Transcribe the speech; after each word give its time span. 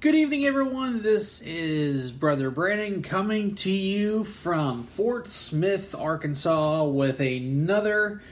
Good 0.00 0.14
evening, 0.14 0.46
everyone. 0.46 1.02
This 1.02 1.42
is 1.42 2.10
Brother 2.10 2.50
Brandon 2.50 3.02
coming 3.02 3.54
to 3.56 3.70
you 3.70 4.24
from 4.24 4.84
Fort 4.84 5.28
Smith, 5.28 5.94
Arkansas, 5.94 6.84
with 6.84 7.20
another 7.20 8.22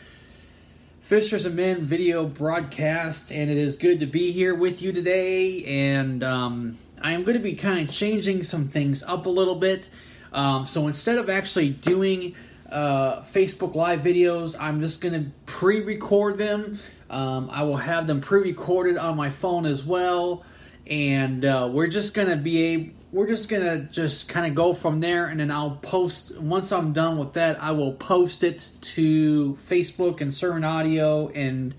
Fishers 1.02 1.44
of 1.44 1.54
Men 1.54 1.82
video 1.82 2.24
broadcast. 2.24 3.30
And 3.30 3.50
it 3.50 3.58
is 3.58 3.76
good 3.76 4.00
to 4.00 4.06
be 4.06 4.32
here 4.32 4.54
with 4.54 4.80
you 4.80 4.94
today. 4.94 5.62
And 5.92 6.24
um, 6.24 6.78
I 7.02 7.12
am 7.12 7.22
going 7.22 7.36
to 7.36 7.42
be 7.42 7.54
kind 7.54 7.86
of 7.86 7.94
changing 7.94 8.44
some 8.44 8.68
things 8.68 9.02
up 9.02 9.26
a 9.26 9.30
little 9.30 9.56
bit. 9.56 9.90
Um, 10.32 10.64
so 10.64 10.86
instead 10.86 11.18
of 11.18 11.28
actually 11.28 11.68
doing 11.68 12.34
uh, 12.72 13.20
Facebook 13.20 13.74
Live 13.74 14.00
videos, 14.00 14.56
I'm 14.58 14.80
just 14.80 15.02
going 15.02 15.22
to 15.22 15.30
pre 15.44 15.82
record 15.82 16.38
them. 16.38 16.78
Um, 17.10 17.50
I 17.52 17.64
will 17.64 17.76
have 17.76 18.06
them 18.06 18.22
pre 18.22 18.40
recorded 18.40 18.96
on 18.96 19.18
my 19.18 19.28
phone 19.28 19.66
as 19.66 19.84
well 19.84 20.46
and 20.88 21.44
uh, 21.44 21.68
we're 21.70 21.88
just 21.88 22.14
gonna 22.14 22.36
be 22.36 22.74
a 22.74 22.90
we're 23.12 23.26
just 23.26 23.48
gonna 23.48 23.78
just 23.78 24.28
kind 24.28 24.46
of 24.46 24.54
go 24.54 24.72
from 24.72 25.00
there 25.00 25.26
and 25.26 25.40
then 25.40 25.50
i'll 25.50 25.78
post 25.82 26.36
once 26.38 26.72
i'm 26.72 26.92
done 26.92 27.18
with 27.18 27.34
that 27.34 27.62
i 27.62 27.70
will 27.70 27.92
post 27.92 28.42
it 28.42 28.70
to 28.80 29.54
facebook 29.62 30.20
and 30.20 30.34
sermon 30.34 30.64
audio 30.64 31.28
and 31.28 31.74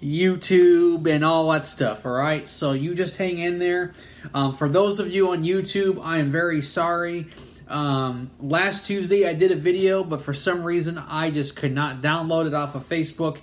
youtube 0.00 1.06
and 1.06 1.24
all 1.24 1.50
that 1.50 1.66
stuff 1.66 2.04
all 2.04 2.12
right 2.12 2.48
so 2.48 2.72
you 2.72 2.94
just 2.94 3.16
hang 3.16 3.38
in 3.38 3.58
there. 3.58 3.92
Um, 4.34 4.56
for 4.56 4.68
those 4.68 4.98
of 4.98 5.10
you 5.10 5.30
on 5.30 5.44
youtube 5.44 6.00
i 6.02 6.18
am 6.18 6.30
very 6.30 6.62
sorry. 6.62 7.28
Um, 7.68 8.30
last 8.40 8.86
tuesday 8.86 9.28
i 9.28 9.32
did 9.32 9.52
a 9.52 9.56
video 9.56 10.02
but 10.02 10.22
for 10.22 10.34
some 10.34 10.64
reason 10.64 10.98
i 10.98 11.30
just 11.30 11.54
could 11.56 11.72
not 11.72 12.00
download 12.00 12.46
it 12.46 12.54
off 12.54 12.74
of 12.74 12.88
facebook. 12.88 13.38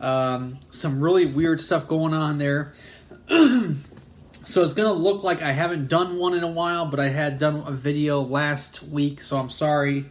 Um, 0.00 0.58
some 0.70 1.00
really 1.00 1.24
weird 1.24 1.62
stuff 1.62 1.88
going 1.88 2.12
on 2.12 2.36
there 2.36 2.74
so 4.44 4.62
it's 4.62 4.74
gonna 4.74 4.92
look 4.92 5.22
like 5.22 5.42
I 5.42 5.52
haven't 5.52 5.88
done 5.88 6.16
one 6.18 6.34
in 6.34 6.42
a 6.42 6.50
while, 6.50 6.86
but 6.86 7.00
I 7.00 7.08
had 7.08 7.38
done 7.38 7.62
a 7.66 7.72
video 7.72 8.20
last 8.20 8.82
week, 8.82 9.20
so 9.20 9.38
I'm 9.38 9.50
sorry 9.50 10.06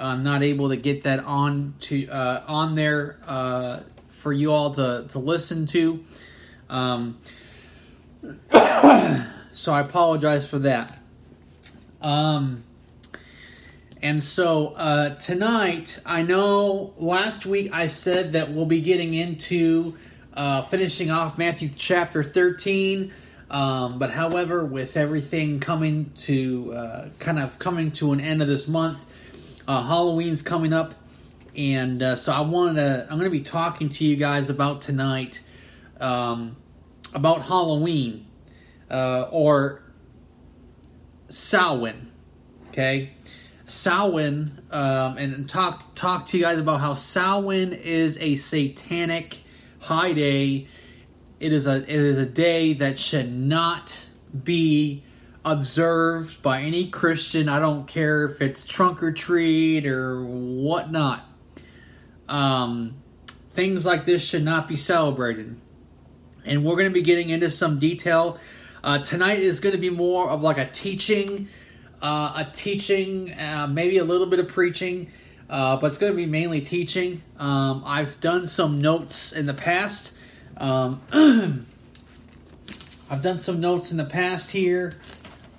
I'm 0.00 0.22
not 0.22 0.42
able 0.42 0.70
to 0.70 0.76
get 0.76 1.02
that 1.04 1.20
on 1.20 1.74
to 1.80 2.08
uh, 2.08 2.42
on 2.46 2.74
there 2.74 3.18
uh, 3.26 3.80
for 4.10 4.32
you 4.32 4.52
all 4.52 4.72
to 4.72 5.06
to 5.10 5.18
listen 5.18 5.66
to. 5.66 6.04
Um, 6.68 7.18
so 8.52 9.72
I 9.72 9.80
apologize 9.80 10.48
for 10.48 10.60
that. 10.60 11.00
Um, 12.00 12.64
and 14.02 14.24
so 14.24 14.68
uh, 14.68 15.16
tonight, 15.16 15.98
I 16.06 16.22
know 16.22 16.94
last 16.96 17.44
week 17.44 17.74
I 17.74 17.86
said 17.86 18.32
that 18.32 18.50
we'll 18.50 18.64
be 18.64 18.80
getting 18.80 19.12
into 19.12 19.98
uh, 20.34 20.62
finishing 20.62 21.10
off 21.10 21.38
Matthew 21.38 21.70
chapter 21.74 22.22
13. 22.22 23.12
Um, 23.50 23.98
but 23.98 24.10
however, 24.10 24.64
with 24.64 24.96
everything 24.96 25.58
coming 25.58 26.12
to 26.18 26.72
uh, 26.72 27.08
kind 27.18 27.38
of 27.38 27.58
coming 27.58 27.90
to 27.92 28.12
an 28.12 28.20
end 28.20 28.42
of 28.42 28.48
this 28.48 28.68
month, 28.68 29.04
uh, 29.66 29.82
Halloween's 29.82 30.42
coming 30.42 30.72
up, 30.72 30.94
and 31.56 32.02
uh, 32.02 32.16
so 32.16 32.32
I 32.32 32.42
wanted 32.42 32.74
to. 32.74 33.02
I'm 33.10 33.18
going 33.18 33.24
to 33.24 33.36
be 33.36 33.42
talking 33.42 33.88
to 33.88 34.04
you 34.04 34.16
guys 34.16 34.50
about 34.50 34.80
tonight 34.82 35.42
um, 36.00 36.56
about 37.12 37.42
Halloween 37.42 38.26
uh, 38.88 39.22
or 39.30 39.82
Samhain. 41.28 42.12
Okay, 42.68 43.14
Samhain, 43.66 44.60
um, 44.70 45.18
and 45.18 45.48
talk 45.48 45.82
talk 45.96 46.26
to 46.26 46.38
you 46.38 46.44
guys 46.44 46.60
about 46.60 46.78
how 46.80 46.94
Samhain 46.94 47.72
is 47.72 48.16
a 48.20 48.36
satanic 48.36 49.40
high 49.80 50.12
day. 50.12 50.68
It 51.38 51.52
is 51.52 51.66
a 51.66 51.76
it 51.76 51.88
is 51.88 52.18
a 52.18 52.26
day 52.26 52.74
that 52.74 52.98
should 52.98 53.32
not 53.32 53.98
be 54.44 55.02
observed 55.44 56.42
by 56.42 56.62
any 56.62 56.88
Christian. 56.88 57.48
I 57.48 57.58
don't 57.58 57.86
care 57.86 58.24
if 58.24 58.40
it's 58.40 58.64
trunk 58.64 59.02
or 59.02 59.12
treat 59.12 59.86
or 59.86 60.24
whatnot. 60.24 61.24
Um, 62.28 62.96
things 63.52 63.84
like 63.84 64.04
this 64.04 64.22
should 64.22 64.44
not 64.44 64.68
be 64.68 64.76
celebrated. 64.76 65.56
And 66.44 66.64
we're 66.64 66.76
going 66.76 66.88
to 66.88 66.94
be 66.94 67.02
getting 67.02 67.30
into 67.30 67.50
some 67.50 67.78
detail. 67.78 68.38
Uh, 68.82 68.98
tonight 68.98 69.38
is 69.38 69.60
going 69.60 69.74
to 69.74 69.80
be 69.80 69.90
more 69.90 70.30
of 70.30 70.42
like 70.42 70.58
a 70.58 70.66
teaching, 70.66 71.48
uh, 72.00 72.44
a 72.46 72.50
teaching, 72.52 73.32
uh, 73.32 73.66
maybe 73.66 73.98
a 73.98 74.04
little 74.04 74.26
bit 74.26 74.38
of 74.38 74.48
preaching 74.48 75.10
uh, 75.50 75.76
but 75.76 75.88
it's 75.88 75.98
going 75.98 76.12
to 76.12 76.16
be 76.16 76.26
mainly 76.26 76.60
teaching. 76.60 77.22
Um, 77.36 77.82
I've 77.84 78.20
done 78.20 78.46
some 78.46 78.80
notes 78.80 79.32
in 79.32 79.46
the 79.46 79.54
past. 79.54 80.14
Um, 80.56 81.02
I've 83.10 83.22
done 83.22 83.40
some 83.40 83.60
notes 83.60 83.90
in 83.90 83.96
the 83.96 84.04
past 84.04 84.52
here. 84.52 84.92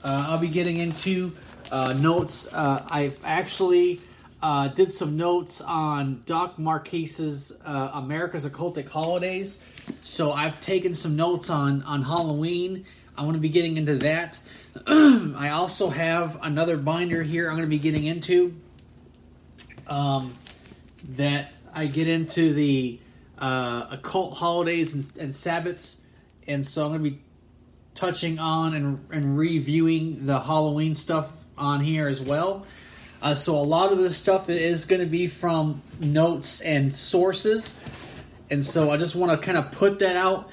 Uh, 0.01 0.27
I'll 0.29 0.39
be 0.39 0.47
getting 0.47 0.77
into 0.77 1.33
uh, 1.71 1.91
notes. 1.91 2.51
Uh, 2.53 2.87
I've 2.89 3.19
actually 3.25 3.99
uh, 4.41 4.69
did 4.69 4.93
some 4.93 5.17
notes 5.17 5.59
on 5.59 6.23
Doc 6.25 6.57
Marquis's 6.57 7.59
uh, 7.65 7.91
America's 7.93 8.45
Occultic 8.45 8.87
Holidays. 8.87 9.61
So 9.99 10.31
I've 10.31 10.61
taken 10.61 10.95
some 10.95 11.17
notes 11.17 11.49
on 11.49 11.83
on 11.83 12.03
Halloween. 12.03 12.85
I 13.17 13.23
want 13.23 13.35
to 13.35 13.41
be 13.41 13.49
getting 13.49 13.75
into 13.75 13.97
that. 13.97 14.39
I 14.87 15.49
also 15.49 15.89
have 15.89 16.39
another 16.41 16.77
binder 16.77 17.21
here. 17.21 17.49
I'm 17.49 17.57
going 17.57 17.67
to 17.67 17.69
be 17.69 17.77
getting 17.77 18.05
into 18.05 18.55
um, 19.91 20.33
that 21.17 21.53
I 21.73 21.85
get 21.87 22.07
into 22.07 22.53
the 22.53 22.97
uh, 23.37 23.87
occult 23.91 24.37
holidays 24.37 24.93
and, 24.93 25.05
and 25.19 25.35
Sabbaths, 25.35 25.97
and 26.47 26.65
so 26.65 26.85
I'm 26.85 26.91
going 26.91 27.03
to 27.03 27.09
be 27.11 27.21
touching 27.93 28.39
on 28.39 28.73
and, 28.73 29.05
and 29.11 29.37
reviewing 29.37 30.25
the 30.25 30.39
Halloween 30.39 30.95
stuff 30.95 31.29
on 31.57 31.81
here 31.81 32.07
as 32.07 32.21
well. 32.21 32.65
Uh, 33.21 33.35
so 33.35 33.55
a 33.55 33.61
lot 33.61 33.91
of 33.91 33.97
this 33.97 34.17
stuff 34.17 34.49
is 34.49 34.85
going 34.85 35.01
to 35.01 35.07
be 35.07 35.27
from 35.27 35.81
notes 35.99 36.61
and 36.61 36.95
sources, 36.95 37.77
and 38.49 38.65
so 38.65 38.91
I 38.91 38.97
just 38.97 39.13
want 39.13 39.39
to 39.39 39.45
kind 39.45 39.57
of 39.57 39.73
put 39.73 39.99
that 39.99 40.15
out, 40.15 40.49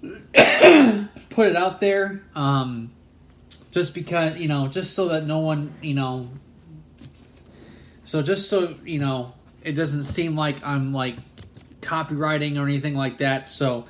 put 1.30 1.48
it 1.48 1.56
out 1.56 1.80
there, 1.80 2.22
um, 2.36 2.92
just 3.72 3.94
because 3.94 4.38
you 4.38 4.46
know, 4.46 4.68
just 4.68 4.94
so 4.94 5.08
that 5.08 5.26
no 5.26 5.40
one 5.40 5.74
you 5.82 5.94
know 5.94 6.30
so 8.04 8.22
just 8.22 8.48
so 8.48 8.76
you 8.84 8.98
know, 8.98 9.34
it 9.62 9.72
doesn't 9.72 10.04
seem 10.04 10.36
like 10.36 10.64
I'm 10.64 10.92
like 10.92 11.16
copywriting 11.80 12.58
or 12.58 12.64
anything 12.64 12.94
like 12.94 13.18
that. 13.18 13.48
So, 13.48 13.86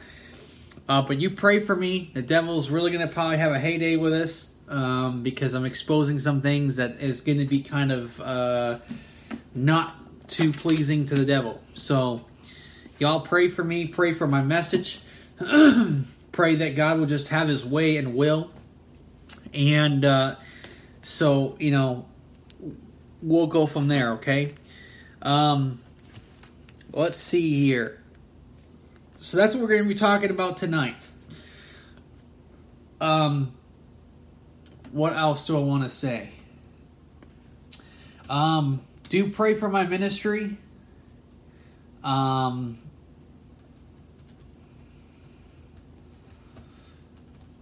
uh, 0.88 1.02
but 1.02 1.20
you 1.20 1.30
pray 1.30 1.60
for 1.60 1.76
me. 1.76 2.10
The 2.14 2.22
devil's 2.22 2.70
really 2.70 2.90
gonna 2.90 3.08
probably 3.08 3.36
have 3.36 3.52
a 3.52 3.58
heyday 3.58 3.96
with 3.96 4.12
this 4.12 4.54
um, 4.68 5.22
because 5.22 5.54
I'm 5.54 5.64
exposing 5.64 6.18
some 6.18 6.40
things 6.40 6.76
that 6.76 7.00
is 7.00 7.20
going 7.20 7.38
to 7.38 7.44
be 7.44 7.62
kind 7.62 7.92
of 7.92 8.20
uh, 8.20 8.78
not 9.54 9.94
too 10.28 10.52
pleasing 10.52 11.06
to 11.06 11.14
the 11.14 11.24
devil. 11.24 11.60
So, 11.74 12.24
y'all 12.98 13.20
pray 13.20 13.48
for 13.48 13.64
me. 13.64 13.86
Pray 13.86 14.12
for 14.12 14.26
my 14.26 14.42
message. 14.42 15.00
pray 16.32 16.56
that 16.56 16.76
God 16.76 16.98
will 16.98 17.06
just 17.06 17.28
have 17.28 17.48
His 17.48 17.64
way 17.64 17.96
and 17.96 18.14
will. 18.14 18.50
And 19.52 20.04
uh, 20.04 20.36
so, 21.02 21.56
you 21.60 21.70
know, 21.70 22.06
we'll 23.24 23.46
go 23.46 23.66
from 23.66 23.88
there, 23.88 24.12
okay? 24.12 24.54
Um, 25.22 25.80
let's 26.92 27.16
see 27.16 27.60
here. 27.60 28.00
So 29.20 29.36
that's 29.38 29.54
what 29.54 29.62
we're 29.62 29.68
going 29.68 29.82
to 29.82 29.88
be 29.88 29.94
talking 29.94 30.30
about 30.30 30.58
tonight. 30.58 31.08
Um, 33.00 33.52
what 34.92 35.14
else 35.14 35.46
do 35.46 35.56
I 35.56 35.60
want 35.60 35.82
to 35.82 35.88
say? 35.88 36.28
Um, 38.28 38.82
do 39.08 39.30
pray 39.30 39.54
for 39.54 39.68
my 39.68 39.86
ministry. 39.86 40.56
Um, 42.02 42.78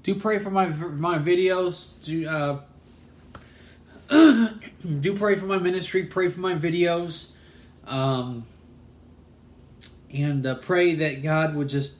do 0.02 0.14
pray 0.16 0.38
for 0.38 0.50
my 0.50 0.66
my 0.66 1.18
videos. 1.18 1.92
Do 2.04 2.26
uh, 2.28 2.60
do 4.82 5.16
pray 5.16 5.36
for 5.36 5.46
my 5.46 5.58
ministry, 5.58 6.04
pray 6.04 6.28
for 6.28 6.40
my 6.40 6.54
videos, 6.54 7.32
um, 7.86 8.46
and 10.12 10.46
uh, 10.46 10.56
pray 10.56 10.94
that 10.96 11.22
God 11.22 11.54
would 11.54 11.68
just 11.68 11.98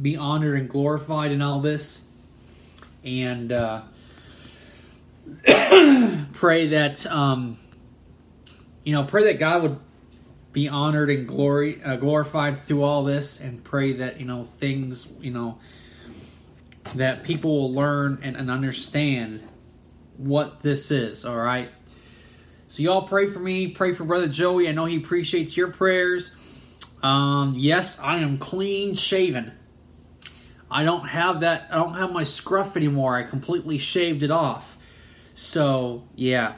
be 0.00 0.16
honored 0.16 0.58
and 0.58 0.68
glorified 0.68 1.32
in 1.32 1.42
all 1.42 1.60
this, 1.60 2.06
and 3.04 3.52
uh, 3.52 3.82
pray 6.32 6.66
that 6.68 7.06
um, 7.06 7.56
you 8.84 8.92
know, 8.92 9.04
pray 9.04 9.24
that 9.24 9.38
God 9.38 9.62
would 9.62 9.78
be 10.52 10.68
honored 10.68 11.08
and 11.08 11.26
glory 11.26 11.82
uh, 11.82 11.96
glorified 11.96 12.62
through 12.62 12.82
all 12.82 13.04
this, 13.04 13.40
and 13.40 13.62
pray 13.64 13.94
that 13.94 14.20
you 14.20 14.26
know 14.26 14.44
things 14.44 15.08
you 15.20 15.30
know 15.30 15.58
that 16.94 17.22
people 17.22 17.50
will 17.58 17.72
learn 17.72 18.18
and, 18.22 18.36
and 18.36 18.50
understand 18.50 19.40
what 20.16 20.62
this 20.62 20.90
is, 20.90 21.24
all 21.24 21.36
right? 21.36 21.70
So, 22.72 22.82
y'all 22.82 23.06
pray 23.06 23.26
for 23.26 23.38
me. 23.38 23.68
Pray 23.68 23.92
for 23.92 24.04
Brother 24.04 24.28
Joey. 24.28 24.66
I 24.66 24.72
know 24.72 24.86
he 24.86 24.96
appreciates 24.96 25.58
your 25.58 25.68
prayers. 25.68 26.34
Um, 27.02 27.54
yes, 27.54 28.00
I 28.00 28.16
am 28.20 28.38
clean 28.38 28.94
shaven. 28.94 29.52
I 30.70 30.82
don't 30.82 31.06
have 31.06 31.40
that. 31.40 31.68
I 31.70 31.74
don't 31.74 31.92
have 31.92 32.12
my 32.12 32.24
scruff 32.24 32.74
anymore. 32.74 33.14
I 33.14 33.24
completely 33.24 33.76
shaved 33.76 34.22
it 34.22 34.30
off. 34.30 34.78
So 35.34 36.04
yeah. 36.16 36.54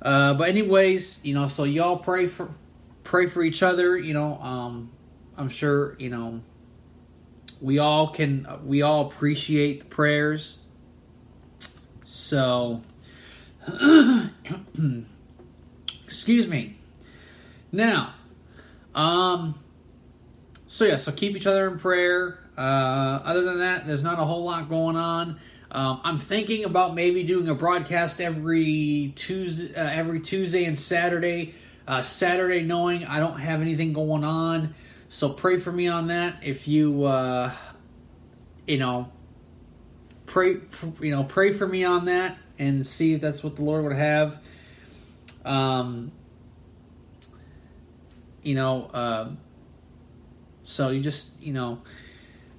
Uh, 0.00 0.32
but 0.32 0.48
anyways, 0.48 1.22
you 1.26 1.34
know, 1.34 1.46
so 1.46 1.64
y'all 1.64 1.98
pray 1.98 2.26
for 2.26 2.48
pray 3.02 3.26
for 3.26 3.42
each 3.42 3.62
other. 3.62 3.98
You 3.98 4.14
know, 4.14 4.38
um, 4.38 4.90
I'm 5.36 5.50
sure 5.50 5.94
you 5.98 6.08
know 6.08 6.40
we 7.60 7.78
all 7.78 8.08
can 8.08 8.48
we 8.64 8.80
all 8.80 9.08
appreciate 9.08 9.80
the 9.80 9.86
prayers. 9.88 10.56
So, 12.04 12.80
excuse 16.24 16.48
me. 16.48 16.74
Now, 17.70 18.14
um, 18.94 19.60
so 20.66 20.86
yeah, 20.86 20.96
so 20.96 21.12
keep 21.12 21.36
each 21.36 21.46
other 21.46 21.68
in 21.68 21.78
prayer. 21.78 22.38
Uh, 22.56 23.20
other 23.22 23.42
than 23.42 23.58
that, 23.58 23.86
there's 23.86 24.02
not 24.02 24.18
a 24.18 24.24
whole 24.24 24.42
lot 24.42 24.70
going 24.70 24.96
on. 24.96 25.38
Um, 25.70 26.00
I'm 26.02 26.16
thinking 26.16 26.64
about 26.64 26.94
maybe 26.94 27.24
doing 27.24 27.46
a 27.50 27.54
broadcast 27.54 28.22
every 28.22 29.12
Tuesday, 29.16 29.74
uh, 29.74 29.86
every 29.86 30.20
Tuesday 30.20 30.64
and 30.64 30.78
Saturday. 30.78 31.52
Uh, 31.86 32.00
Saturday, 32.00 32.62
knowing 32.62 33.04
I 33.04 33.20
don't 33.20 33.38
have 33.38 33.60
anything 33.60 33.92
going 33.92 34.24
on, 34.24 34.74
so 35.10 35.28
pray 35.28 35.58
for 35.58 35.72
me 35.72 35.88
on 35.88 36.06
that. 36.06 36.42
If 36.42 36.66
you, 36.66 37.04
uh, 37.04 37.52
you 38.66 38.78
know, 38.78 39.12
pray, 40.24 40.56
you 41.02 41.10
know, 41.10 41.24
pray 41.24 41.52
for 41.52 41.68
me 41.68 41.84
on 41.84 42.06
that, 42.06 42.38
and 42.58 42.86
see 42.86 43.12
if 43.12 43.20
that's 43.20 43.44
what 43.44 43.56
the 43.56 43.62
Lord 43.62 43.84
would 43.84 43.92
have. 43.92 44.38
Um, 45.44 46.12
you 48.42 48.54
know, 48.54 48.84
uh, 48.86 49.28
so 50.62 50.90
you 50.90 51.00
just, 51.00 51.42
you 51.42 51.52
know 51.52 51.80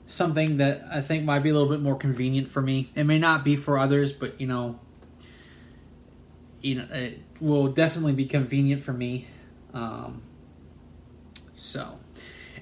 something 0.07 0.57
that 0.57 0.83
I 0.91 1.01
think 1.01 1.23
might 1.23 1.39
be 1.39 1.49
a 1.49 1.53
little 1.53 1.69
bit 1.69 1.81
more 1.81 1.95
convenient 1.95 2.49
for 2.49 2.61
me. 2.61 2.91
It 2.95 3.05
may 3.05 3.19
not 3.19 3.43
be 3.43 3.55
for 3.55 3.77
others, 3.77 4.13
but 4.13 4.39
you 4.39 4.47
know, 4.47 4.79
you 6.61 6.75
know, 6.75 6.87
it 6.91 7.19
will 7.39 7.67
definitely 7.67 8.13
be 8.13 8.25
convenient 8.25 8.83
for 8.83 8.93
me. 8.93 9.27
Um, 9.73 10.21
so, 11.53 11.99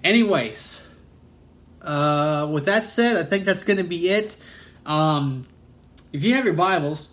anyways, 0.04 0.86
uh, 1.82 2.48
with 2.52 2.66
that 2.66 2.86
said, 2.86 3.18
I 3.18 3.24
think 3.24 3.46
that's 3.46 3.64
going 3.64 3.78
to 3.78 3.84
be 3.84 4.10
it. 4.10 4.38
Um, 4.86 5.48
if 6.12 6.24
you 6.24 6.34
have 6.36 6.46
your 6.46 6.54
Bibles, 6.54 7.13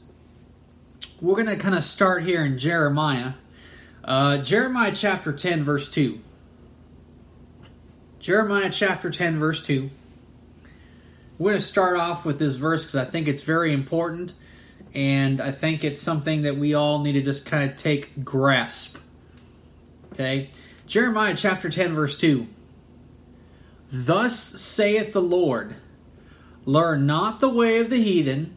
we're 1.21 1.35
going 1.35 1.47
to 1.47 1.57
kind 1.57 1.75
of 1.75 1.85
start 1.85 2.25
here 2.25 2.45
in 2.45 2.59
Jeremiah. 2.59 3.35
Uh, 4.03 4.39
Jeremiah 4.39 4.93
chapter 4.95 5.33
10, 5.33 5.65
verse 5.65 5.91
2. 5.91 6.19
Jeremiah 8.19 8.71
chapter 8.71 9.11
10, 9.11 9.39
verse 9.39 9.65
2. 9.67 9.91
We're 11.39 11.53
going 11.53 11.61
to 11.61 11.67
start 11.67 11.97
off 11.97 12.25
with 12.25 12.39
this 12.39 12.55
verse 12.55 12.83
because 12.83 12.97
I 12.97 13.05
think 13.05 13.29
it's 13.29 13.43
very 13.43 13.73
important, 13.73 14.33
and 14.95 15.41
I 15.41 15.53
think 15.53 15.85
it's 15.85 16.01
something 16.01 16.43
that 16.43 16.57
we 16.57 16.75
all 16.75 17.01
need 17.01 17.13
to 17.13 17.23
just 17.23 17.45
kind 17.45 17.71
of 17.71 17.77
take 17.77 18.25
grasp. 18.25 18.99
Okay? 20.13 20.51
Jeremiah 20.87 21.37
chapter 21.37 21.69
10, 21.69 21.95
verse 21.95 22.17
2. 22.17 22.47
Thus 23.93 24.39
saith 24.39 25.13
the 25.13 25.23
Lord 25.23 25.77
Learn 26.67 27.07
not 27.07 27.41
the 27.41 27.49
way 27.49 27.79
of 27.79 27.91
the 27.91 27.97
heathen, 27.97 28.55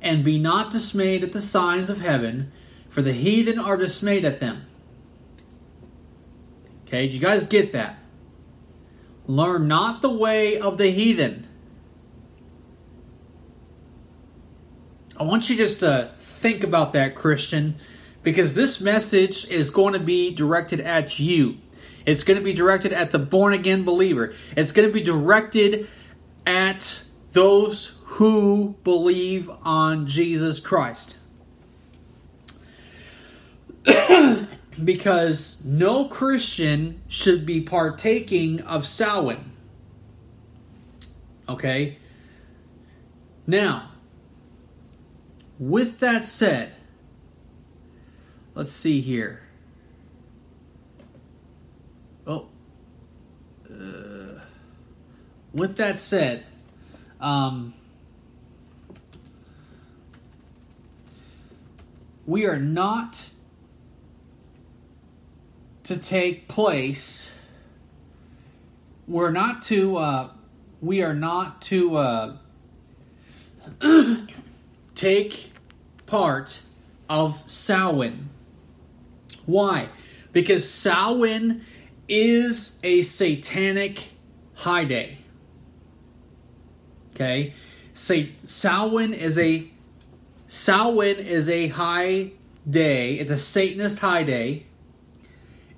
and 0.00 0.24
be 0.24 0.38
not 0.38 0.70
dismayed 0.70 1.24
at 1.24 1.32
the 1.32 1.40
signs 1.40 1.90
of 1.90 2.00
heaven, 2.00 2.52
for 2.88 3.02
the 3.02 3.12
heathen 3.12 3.58
are 3.58 3.76
dismayed 3.76 4.24
at 4.24 4.40
them. 4.40 4.66
Okay, 6.86 7.04
you 7.04 7.18
guys 7.18 7.46
get 7.46 7.72
that? 7.72 7.98
Learn 9.26 9.66
not 9.66 10.02
the 10.02 10.10
way 10.10 10.58
of 10.58 10.78
the 10.78 10.90
heathen. 10.90 11.48
I 15.18 15.24
want 15.24 15.50
you 15.50 15.56
just 15.56 15.80
to 15.80 16.12
think 16.16 16.62
about 16.62 16.92
that, 16.92 17.14
Christian, 17.14 17.76
because 18.22 18.54
this 18.54 18.80
message 18.80 19.48
is 19.48 19.70
going 19.70 19.94
to 19.94 19.98
be 19.98 20.32
directed 20.34 20.80
at 20.80 21.18
you. 21.18 21.56
It's 22.04 22.22
going 22.22 22.38
to 22.38 22.44
be 22.44 22.52
directed 22.52 22.92
at 22.92 23.10
the 23.10 23.18
born 23.18 23.52
again 23.52 23.84
believer. 23.84 24.34
It's 24.56 24.70
going 24.72 24.86
to 24.86 24.94
be 24.94 25.02
directed 25.02 25.88
at 26.46 27.02
those 27.32 27.95
who 28.16 28.74
believe 28.82 29.50
on 29.62 30.06
Jesus 30.06 30.58
Christ. 30.58 31.18
because 34.82 35.62
no 35.66 36.06
Christian 36.06 37.02
should 37.08 37.44
be 37.44 37.60
partaking 37.60 38.62
of 38.62 38.86
Samhain. 38.86 39.52
Okay? 41.46 41.98
Now, 43.46 43.90
with 45.58 46.00
that 46.00 46.24
said, 46.24 46.72
let's 48.54 48.72
see 48.72 49.02
here. 49.02 49.42
Oh, 52.26 52.46
uh, 53.70 54.40
with 55.52 55.76
that 55.76 55.98
said, 55.98 56.46
um, 57.20 57.74
we 62.26 62.44
are 62.44 62.58
not 62.58 63.30
to 65.84 65.96
take 65.96 66.48
place. 66.48 67.32
We're 69.06 69.30
not 69.30 69.62
to. 69.62 69.96
Uh, 69.96 70.30
we 70.80 71.02
are 71.02 71.14
not 71.14 71.62
to. 71.62 71.96
Uh, 71.96 72.36
take 74.96 75.52
part 76.06 76.62
of 77.08 77.40
Samhain. 77.46 78.30
Why? 79.44 79.88
Because 80.32 80.68
Samhain 80.68 81.64
is 82.08 82.78
a 82.82 83.02
satanic 83.02 84.10
high 84.54 84.84
day. 84.84 85.18
Okay? 87.14 87.54
Say 87.94 88.32
Samhain 88.44 89.14
is 89.14 89.38
a 89.38 89.70
Samhain 90.56 91.16
is 91.16 91.50
a 91.50 91.68
high 91.68 92.32
day. 92.68 93.14
It's 93.14 93.30
a 93.30 93.38
Satanist 93.38 93.98
high 93.98 94.22
day. 94.22 94.64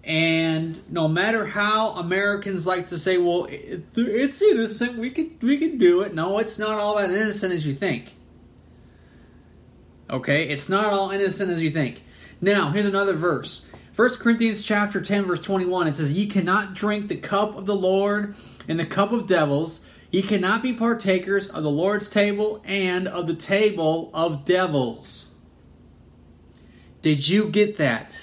And 0.04 0.82
no 0.88 1.08
matter 1.08 1.44
how 1.44 1.90
Americans 1.90 2.64
like 2.66 2.86
to 2.86 2.98
say, 2.98 3.18
well, 3.18 3.48
it's 3.50 4.40
innocent, 4.40 4.96
we 4.96 5.10
can 5.10 5.36
we 5.42 5.58
can 5.58 5.78
do 5.78 6.02
it. 6.02 6.14
No, 6.14 6.38
it's 6.38 6.58
not 6.60 6.78
all 6.78 6.96
that 6.96 7.10
innocent 7.10 7.52
as 7.52 7.66
you 7.66 7.74
think. 7.74 8.14
Okay? 10.08 10.48
It's 10.48 10.68
not 10.68 10.92
all 10.92 11.10
innocent 11.10 11.50
as 11.50 11.60
you 11.60 11.70
think. 11.70 12.02
Now, 12.40 12.70
here's 12.70 12.86
another 12.86 13.14
verse. 13.14 13.66
1 13.96 14.10
Corinthians 14.20 14.62
chapter 14.62 15.00
10 15.00 15.24
verse 15.24 15.40
21 15.40 15.88
it 15.88 15.96
says 15.96 16.12
ye 16.12 16.26
cannot 16.26 16.72
drink 16.72 17.08
the 17.08 17.16
cup 17.16 17.56
of 17.56 17.66
the 17.66 17.74
Lord 17.74 18.36
and 18.68 18.78
the 18.78 18.86
cup 18.86 19.10
of 19.10 19.26
devils 19.26 19.84
ye 20.10 20.22
cannot 20.22 20.62
be 20.62 20.72
partakers 20.72 21.48
of 21.48 21.62
the 21.62 21.70
Lord's 21.70 22.08
table 22.08 22.62
and 22.64 23.06
of 23.08 23.26
the 23.26 23.34
table 23.34 24.10
of 24.14 24.44
devils 24.44 25.30
Did 27.02 27.28
you 27.28 27.48
get 27.48 27.78
that 27.78 28.20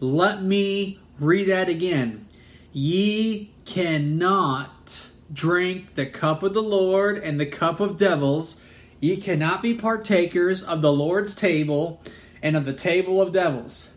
Let 0.00 0.42
me 0.42 1.00
read 1.18 1.48
that 1.48 1.68
again 1.68 2.26
ye 2.72 3.50
cannot 3.64 5.00
drink 5.32 5.94
the 5.94 6.06
cup 6.06 6.42
of 6.42 6.54
the 6.54 6.62
Lord 6.62 7.18
and 7.18 7.38
the 7.38 7.46
cup 7.46 7.80
of 7.80 7.96
devils 7.96 8.64
Ye 9.00 9.16
cannot 9.16 9.62
be 9.62 9.74
partakers 9.74 10.62
of 10.62 10.82
the 10.82 10.92
Lord's 10.92 11.34
table 11.34 12.02
and 12.42 12.56
of 12.56 12.64
the 12.64 12.72
table 12.72 13.22
of 13.22 13.32
devils. 13.32 13.90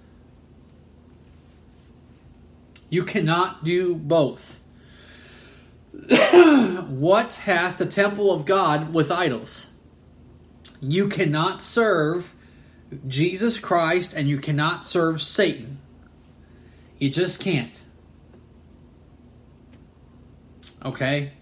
You 2.90 3.04
cannot 3.04 3.64
do 3.64 3.96
both. 3.96 4.61
what 6.88 7.34
hath 7.34 7.78
the 7.78 7.86
temple 7.86 8.32
of 8.32 8.46
God 8.46 8.94
with 8.94 9.12
idols? 9.12 9.68
You 10.80 11.10
cannot 11.10 11.62
serve 11.62 12.34
Jesus 13.08 13.60
Christ 13.60 14.14
and 14.14 14.28
you 14.28 14.38
cannot 14.38 14.84
serve 14.84 15.22
Satan. 15.22 15.80
You 16.98 17.10
just 17.10 17.40
can't. 17.40 17.80
Okay? 20.84 21.34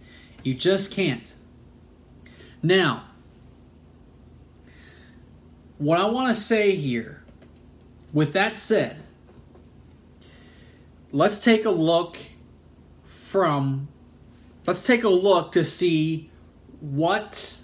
You 0.44 0.54
just 0.54 0.92
can't. 0.92 1.34
Now, 2.62 3.06
what 5.78 6.00
I 6.00 6.10
want 6.10 6.36
to 6.36 6.42
say 6.42 6.76
here, 6.76 7.24
with 8.12 8.34
that 8.34 8.58
said, 8.58 8.98
let's 11.12 11.44
take 11.44 11.66
a 11.66 11.70
look 11.70 12.18
from, 13.04 13.88
let's 14.66 14.86
take 14.86 15.04
a 15.04 15.10
look 15.10 15.52
to 15.54 15.64
see 15.64 16.30
what, 16.80 17.58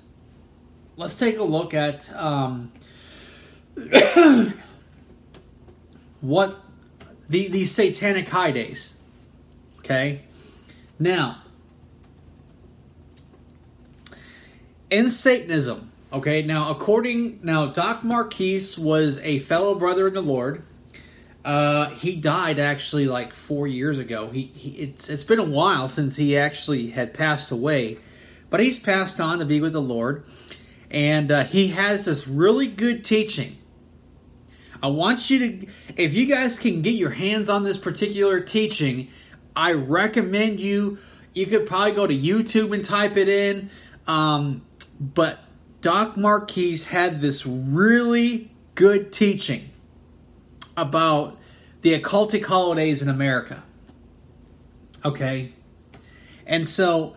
let's 0.97 1.17
take 1.17 1.37
a 1.37 1.43
look 1.43 1.73
at 1.73 2.13
um, 2.15 2.71
what 6.21 6.59
the, 7.29 7.47
these 7.47 7.71
satanic 7.71 8.29
high 8.29 8.51
days. 8.51 8.97
Okay? 9.79 10.21
Now, 10.99 11.41
in 14.89 15.09
Satanism, 15.09 15.91
okay, 16.13 16.41
now 16.41 16.71
according 16.71 17.39
now 17.43 17.67
Doc 17.67 18.03
Marquis 18.03 18.75
was 18.77 19.19
a 19.19 19.39
fellow 19.39 19.75
brother 19.75 20.07
in 20.07 20.13
the 20.13 20.21
Lord. 20.21 20.63
Uh, 21.45 21.91
he 21.91 22.15
died 22.15 22.57
actually 22.57 23.05
like 23.05 23.31
four 23.31 23.67
years 23.67 23.99
ago. 23.99 24.29
He, 24.31 24.45
he 24.45 24.69
it's 24.81 25.09
it's 25.09 25.23
been 25.23 25.37
a 25.37 25.43
while 25.43 25.87
since 25.87 26.15
he 26.15 26.35
actually 26.35 26.89
had 26.89 27.13
passed 27.13 27.51
away, 27.51 27.99
but 28.49 28.59
he's 28.59 28.79
passed 28.79 29.21
on 29.21 29.37
to 29.37 29.45
be 29.45 29.61
with 29.61 29.73
the 29.73 29.81
Lord, 29.81 30.25
and 30.89 31.31
uh, 31.31 31.43
he 31.43 31.67
has 31.67 32.05
this 32.05 32.27
really 32.27 32.65
good 32.67 33.05
teaching. 33.05 33.57
I 34.81 34.87
want 34.87 35.29
you 35.29 35.39
to, 35.39 35.67
if 35.95 36.15
you 36.15 36.25
guys 36.25 36.57
can 36.57 36.81
get 36.81 36.95
your 36.95 37.11
hands 37.11 37.47
on 37.47 37.63
this 37.63 37.77
particular 37.77 38.39
teaching, 38.39 39.09
I 39.55 39.73
recommend 39.73 40.59
you. 40.59 40.97
You 41.35 41.45
could 41.45 41.67
probably 41.67 41.91
go 41.91 42.07
to 42.07 42.13
YouTube 42.13 42.73
and 42.73 42.83
type 42.83 43.17
it 43.17 43.29
in. 43.29 43.69
Um, 44.07 44.65
but 44.99 45.39
Doc 45.81 46.17
Marquis 46.17 46.77
had 46.77 47.21
this 47.21 47.45
really 47.45 48.51
good 48.73 49.13
teaching 49.13 49.69
about 50.77 51.37
the 51.81 51.99
occultic 51.99 52.45
holidays 52.45 53.01
in 53.01 53.09
America. 53.09 53.63
Okay? 55.03 55.53
And 56.45 56.67
so 56.67 57.15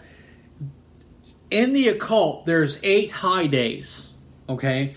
in 1.50 1.72
the 1.72 1.88
occult, 1.88 2.46
there's 2.46 2.78
eight 2.82 3.10
high 3.10 3.46
days. 3.46 4.08
Okay? 4.48 4.94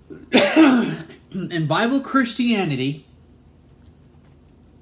in 0.32 1.66
Bible 1.66 2.00
Christianity, 2.00 3.06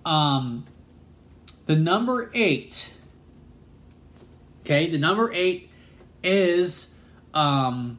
um, 0.04 0.64
the 1.66 1.76
number 1.76 2.30
eight, 2.34 2.92
okay, 4.62 4.90
the 4.90 4.98
number 4.98 5.30
eight 5.32 5.70
is 6.22 6.94
um, 7.34 7.98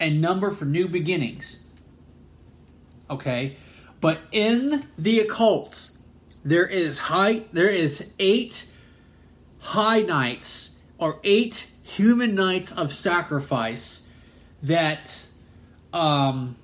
a 0.00 0.10
number 0.10 0.50
for 0.50 0.64
new 0.64 0.88
beginnings. 0.88 1.64
Okay, 3.10 3.56
but 4.00 4.20
in 4.30 4.86
the 4.96 5.20
occult, 5.20 5.90
there 6.44 6.66
is 6.66 6.98
high, 6.98 7.44
there 7.52 7.68
is 7.68 8.10
eight 8.18 8.66
high 9.58 10.00
nights 10.00 10.76
or 10.98 11.18
eight 11.24 11.68
human 11.82 12.34
nights 12.34 12.70
of 12.72 12.92
sacrifice 12.92 14.06
that 14.62 15.26
um, 15.92 16.56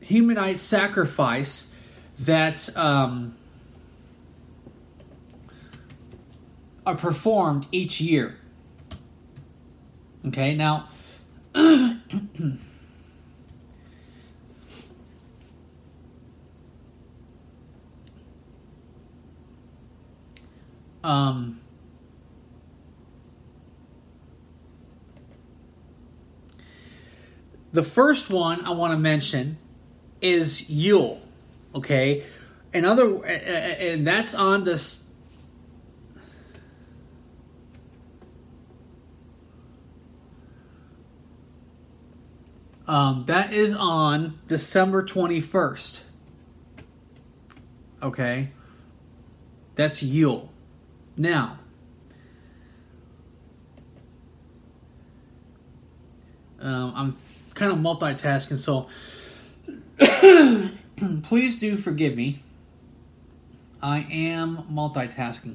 humanite 0.00 0.58
sacrifice 0.58 1.74
that 2.18 2.74
um, 2.76 3.34
are 6.84 6.94
performed 6.94 7.66
each 7.72 8.00
year. 8.00 8.36
Okay, 10.26 10.54
now. 10.54 10.88
um, 21.04 21.60
the 27.72 27.82
first 27.84 28.30
one 28.30 28.64
I 28.64 28.70
want 28.70 28.94
to 28.94 28.98
mention 28.98 29.58
is 30.20 30.68
Yule. 30.68 31.22
Okay, 31.74 32.24
another, 32.72 33.24
and 33.24 34.04
that's 34.06 34.34
on 34.34 34.64
the. 34.64 35.03
Um, 42.86 43.24
that 43.26 43.52
is 43.52 43.74
on 43.74 44.38
December 44.46 45.02
21st. 45.02 46.00
Okay. 48.02 48.50
That's 49.74 50.02
Yule. 50.02 50.50
Now, 51.16 51.58
um, 56.60 56.92
I'm 56.94 57.16
kind 57.54 57.72
of 57.72 57.78
multitasking, 57.78 58.58
so 58.58 58.88
please 61.22 61.58
do 61.58 61.76
forgive 61.76 62.16
me. 62.16 62.40
I 63.82 64.06
am 64.10 64.64
multitasking. 64.70 65.54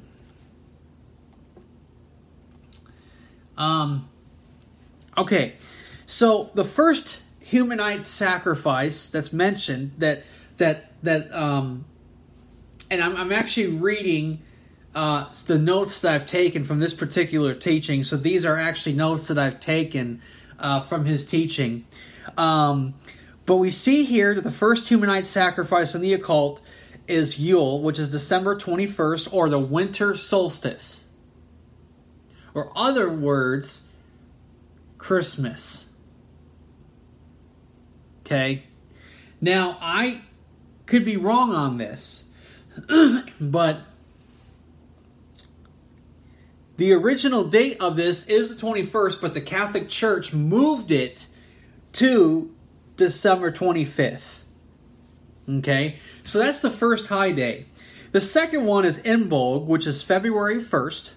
Um, 3.58 4.08
okay, 5.18 5.54
so 6.06 6.50
the 6.54 6.64
first 6.64 7.19
humanite 7.50 8.04
sacrifice 8.04 9.08
that's 9.08 9.32
mentioned 9.32 9.92
that 9.98 10.24
that 10.58 10.92
that 11.02 11.32
um, 11.34 11.84
and 12.90 13.02
I'm, 13.02 13.16
I'm 13.16 13.32
actually 13.32 13.68
reading 13.68 14.42
uh, 14.94 15.26
the 15.46 15.58
notes 15.58 16.00
that 16.02 16.14
I've 16.14 16.26
taken 16.26 16.64
from 16.64 16.80
this 16.80 16.94
particular 16.94 17.54
teaching. 17.54 18.04
So 18.04 18.16
these 18.16 18.44
are 18.44 18.58
actually 18.58 18.94
notes 18.94 19.28
that 19.28 19.38
I've 19.38 19.60
taken 19.60 20.20
uh, 20.58 20.80
from 20.80 21.04
his 21.04 21.28
teaching. 21.28 21.86
Um, 22.36 22.94
but 23.46 23.56
we 23.56 23.70
see 23.70 24.04
here 24.04 24.34
that 24.34 24.44
the 24.44 24.50
first 24.50 24.88
humanite 24.88 25.24
sacrifice 25.24 25.94
in 25.94 26.00
the 26.00 26.12
occult 26.14 26.60
is 27.06 27.38
Yule, 27.38 27.80
which 27.80 27.98
is 27.98 28.10
December 28.10 28.56
21st, 28.56 29.32
or 29.32 29.48
the 29.48 29.58
winter 29.58 30.16
solstice. 30.16 31.04
Or 32.54 32.72
other 32.76 33.10
words, 33.10 33.88
Christmas. 34.98 35.89
Okay? 38.30 38.62
Now, 39.40 39.76
I 39.80 40.20
could 40.86 41.04
be 41.04 41.16
wrong 41.16 41.52
on 41.52 41.78
this, 41.78 42.30
but 43.40 43.80
the 46.76 46.92
original 46.92 47.44
date 47.44 47.78
of 47.80 47.96
this 47.96 48.28
is 48.28 48.54
the 48.54 48.66
21st, 48.66 49.20
but 49.20 49.34
the 49.34 49.40
Catholic 49.40 49.88
Church 49.88 50.32
moved 50.32 50.92
it 50.92 51.26
to 51.92 52.54
December 52.96 53.50
25th. 53.50 54.40
Okay, 55.48 55.96
so 56.22 56.38
that's 56.38 56.60
the 56.60 56.70
first 56.70 57.08
high 57.08 57.32
day. 57.32 57.66
The 58.12 58.20
second 58.20 58.64
one 58.64 58.84
is 58.84 59.02
Imbolg, 59.02 59.66
which 59.66 59.86
is 59.88 60.04
February 60.04 60.62
1st. 60.62 61.14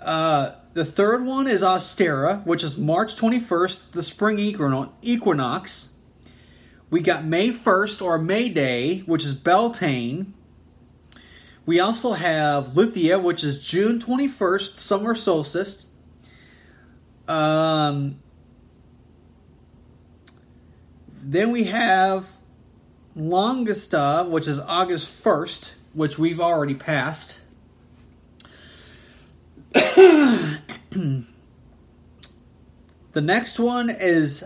Uh, 0.00 0.50
the 0.74 0.84
third 0.84 1.24
one 1.24 1.46
is 1.46 1.62
Ostara, 1.62 2.44
which 2.44 2.64
is 2.64 2.76
March 2.76 3.14
21st, 3.16 3.92
the 3.92 4.02
spring 4.02 4.38
equinox. 4.40 5.96
We 6.90 7.00
got 7.00 7.24
May 7.24 7.50
1st, 7.50 8.02
or 8.02 8.18
May 8.18 8.48
Day, 8.48 8.98
which 9.00 9.24
is 9.24 9.34
Beltane. 9.34 10.34
We 11.64 11.80
also 11.80 12.12
have 12.12 12.76
Lithia, 12.76 13.18
which 13.18 13.42
is 13.42 13.64
June 13.64 13.98
21st, 13.98 14.76
summer 14.76 15.14
solstice. 15.14 15.86
Um, 17.26 18.20
then 21.22 21.52
we 21.52 21.64
have 21.64 22.28
Longesta, 23.16 24.28
which 24.28 24.48
is 24.48 24.58
August 24.60 25.08
1st, 25.24 25.72
which 25.94 26.18
we've 26.18 26.40
already 26.40 26.74
passed. 26.74 27.40
the 33.12 33.20
next 33.20 33.58
one 33.58 33.90
is 33.90 34.44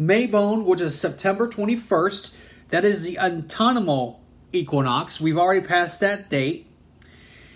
Mabon, 0.00 0.64
which 0.64 0.80
is 0.80 0.98
September 0.98 1.48
21st. 1.48 2.34
That 2.68 2.84
is 2.84 3.02
the 3.02 3.18
autumnal 3.18 4.20
equinox. 4.52 5.20
We've 5.20 5.38
already 5.38 5.66
passed 5.66 6.00
that 6.00 6.30
date. 6.30 6.66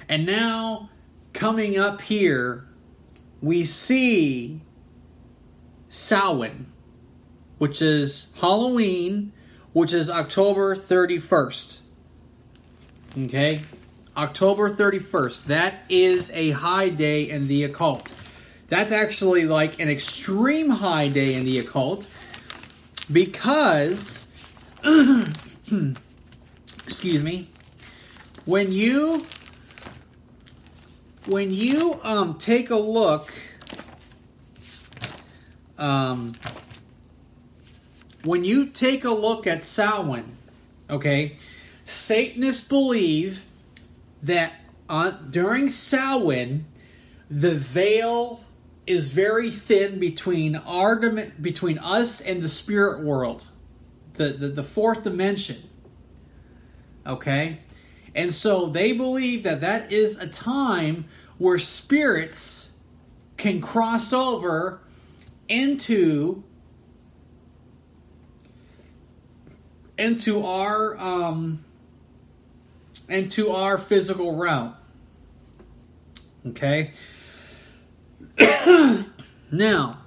And 0.08 0.26
now, 0.26 0.90
coming 1.32 1.78
up 1.78 2.02
here, 2.02 2.66
we 3.40 3.64
see 3.64 4.60
Samhain 5.88 6.66
which 7.58 7.80
is 7.80 8.32
Halloween, 8.40 9.32
which 9.72 9.92
is 9.92 10.10
October 10.10 10.76
31st. 10.76 11.78
Okay? 13.24 13.62
October 14.16 14.70
31st. 14.70 15.44
That 15.46 15.74
is 15.88 16.30
a 16.32 16.50
high 16.50 16.88
day 16.88 17.28
in 17.28 17.48
the 17.48 17.64
occult. 17.64 18.12
That's 18.68 18.92
actually 18.92 19.46
like 19.46 19.80
an 19.80 19.88
extreme 19.88 20.70
high 20.70 21.08
day 21.08 21.34
in 21.34 21.44
the 21.44 21.58
occult 21.58 22.06
because, 23.12 24.30
excuse 26.86 27.22
me, 27.22 27.48
when 28.44 28.72
you 28.72 29.24
when 31.26 31.52
you 31.52 32.00
um, 32.02 32.34
take 32.34 32.70
a 32.70 32.76
look 32.76 33.32
um, 35.78 36.34
when 38.24 38.44
you 38.44 38.66
take 38.66 39.04
a 39.04 39.10
look 39.10 39.46
at 39.46 39.62
Samhain, 39.62 40.36
okay, 40.88 41.36
Satanists 41.84 42.66
believe 42.66 43.44
that 44.24 44.54
on 44.88 45.30
during 45.30 45.68
Samhain, 45.68 46.66
the 47.30 47.54
veil 47.54 48.42
is 48.86 49.10
very 49.10 49.50
thin 49.50 49.98
between 49.98 50.56
our 50.56 50.96
between 50.96 51.78
us 51.78 52.20
and 52.20 52.42
the 52.42 52.48
spirit 52.48 53.02
world, 53.02 53.44
the, 54.14 54.28
the 54.28 54.48
the 54.48 54.64
fourth 54.64 55.04
dimension. 55.04 55.68
Okay, 57.06 57.60
and 58.14 58.32
so 58.32 58.66
they 58.66 58.92
believe 58.92 59.42
that 59.42 59.60
that 59.60 59.92
is 59.92 60.18
a 60.18 60.28
time 60.28 61.06
where 61.38 61.58
spirits 61.58 62.70
can 63.36 63.60
cross 63.60 64.12
over 64.12 64.80
into 65.48 66.42
into 69.98 70.44
our 70.44 70.96
um 70.98 71.63
into 73.08 73.50
our 73.50 73.78
physical 73.78 74.34
realm. 74.34 74.74
Okay? 76.46 76.92
now, 79.50 79.98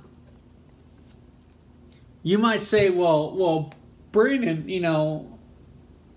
you 2.24 2.38
might 2.38 2.62
say, 2.62 2.90
well, 2.90 3.36
well, 3.36 3.74
Brandon, 4.12 4.68
you 4.68 4.82
know, 4.82 5.38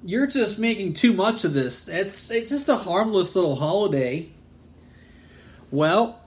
you're 0.05 0.27
just 0.27 0.59
making 0.59 0.95
too 0.95 1.13
much 1.13 1.45
of 1.45 1.53
this. 1.53 1.87
It's 1.89 2.31
it's 2.31 2.51
just 2.51 2.69
a 2.69 2.77
harmless 2.77 3.37
little 3.37 3.57
holiday. 3.57 4.29
Well, 5.71 6.21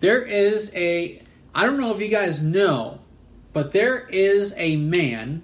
there 0.00 0.22
is 0.22 0.74
a 0.74 1.22
I 1.54 1.64
don't 1.64 1.78
know 1.78 1.94
if 1.94 2.00
you 2.00 2.08
guys 2.08 2.42
know, 2.42 2.98
but 3.52 3.72
there 3.72 4.00
is 4.08 4.52
a 4.56 4.76
man, 4.76 5.42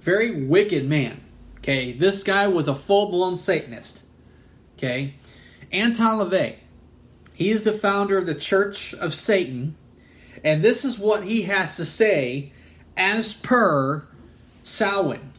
very 0.00 0.44
wicked 0.44 0.88
man. 0.88 1.20
Okay, 1.62 1.92
this 1.92 2.22
guy 2.22 2.46
was 2.46 2.68
a 2.68 2.74
full 2.74 3.10
blown 3.10 3.36
Satanist. 3.36 4.02
Okay, 4.78 5.14
Anton 5.70 6.18
LaVey. 6.18 6.56
He 7.34 7.50
is 7.50 7.64
the 7.64 7.72
founder 7.72 8.18
of 8.18 8.26
the 8.26 8.34
Church 8.34 8.94
of 8.94 9.14
Satan, 9.14 9.76
and 10.42 10.62
this 10.62 10.84
is 10.84 10.98
what 10.98 11.24
he 11.24 11.42
has 11.42 11.76
to 11.76 11.84
say 11.84 12.52
as 12.96 13.34
per 13.34 14.06
Samhain. 14.64 15.32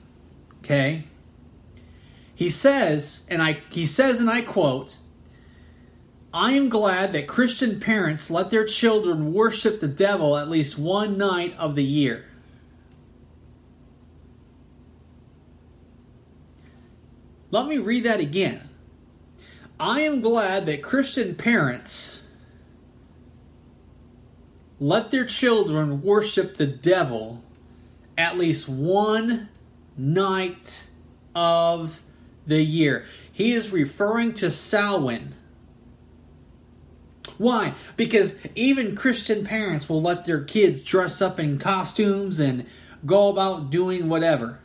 Okay, 0.64 1.06
he 2.36 2.50
says, 2.50 3.26
and 3.30 3.42
I 3.42 3.60
he 3.70 3.86
says, 3.86 4.20
and 4.20 4.30
I 4.30 4.42
quote. 4.42 4.98
I 6.34 6.54
am 6.54 6.70
glad 6.70 7.12
that 7.12 7.28
Christian 7.28 7.82
parents 7.82 8.32
let 8.32 8.52
their 8.52 8.66
children 8.66 9.34
worship 9.34 9.82
the 9.82 9.88
devil 9.90 10.38
at 10.38 10.48
least 10.48 10.80
one 10.80 11.18
night 11.18 11.54
of 11.58 11.76
the 11.76 11.84
year. 11.84 12.31
Let 17.52 17.68
me 17.68 17.78
read 17.78 18.06
that 18.06 18.22
again. 18.22 18.70
I 19.80 20.02
am 20.02 20.22
glad 20.22 20.66
that 20.68 20.82
Christian 20.82 21.36
parents 21.36 22.24
let 24.80 25.12
their 25.12 25.26
children 25.26 26.02
worship 26.02 26.56
the 26.56 26.66
devil 26.66 27.44
at 28.18 28.38
least 28.38 28.70
one 28.70 29.50
night 29.98 30.88
of 31.36 32.02
the 32.48 32.62
year. 32.62 33.06
He 33.32 33.52
is 33.54 33.72
referring 33.72 34.34
to 34.36 34.50
Samhain. 34.50 35.36
Why? 37.38 37.74
Because 37.98 38.40
even 38.56 38.96
Christian 38.96 39.46
parents 39.46 39.90
will 39.90 40.02
let 40.02 40.26
their 40.26 40.44
kids 40.44 40.82
dress 40.82 41.22
up 41.22 41.40
in 41.40 41.58
costumes 41.58 42.40
and 42.40 42.66
go 43.06 43.30
about 43.30 43.72
doing 43.72 44.10
whatever. 44.10 44.60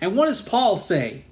And 0.00 0.16
what 0.16 0.26
does 0.26 0.42
Paul 0.42 0.76
say? 0.76 1.24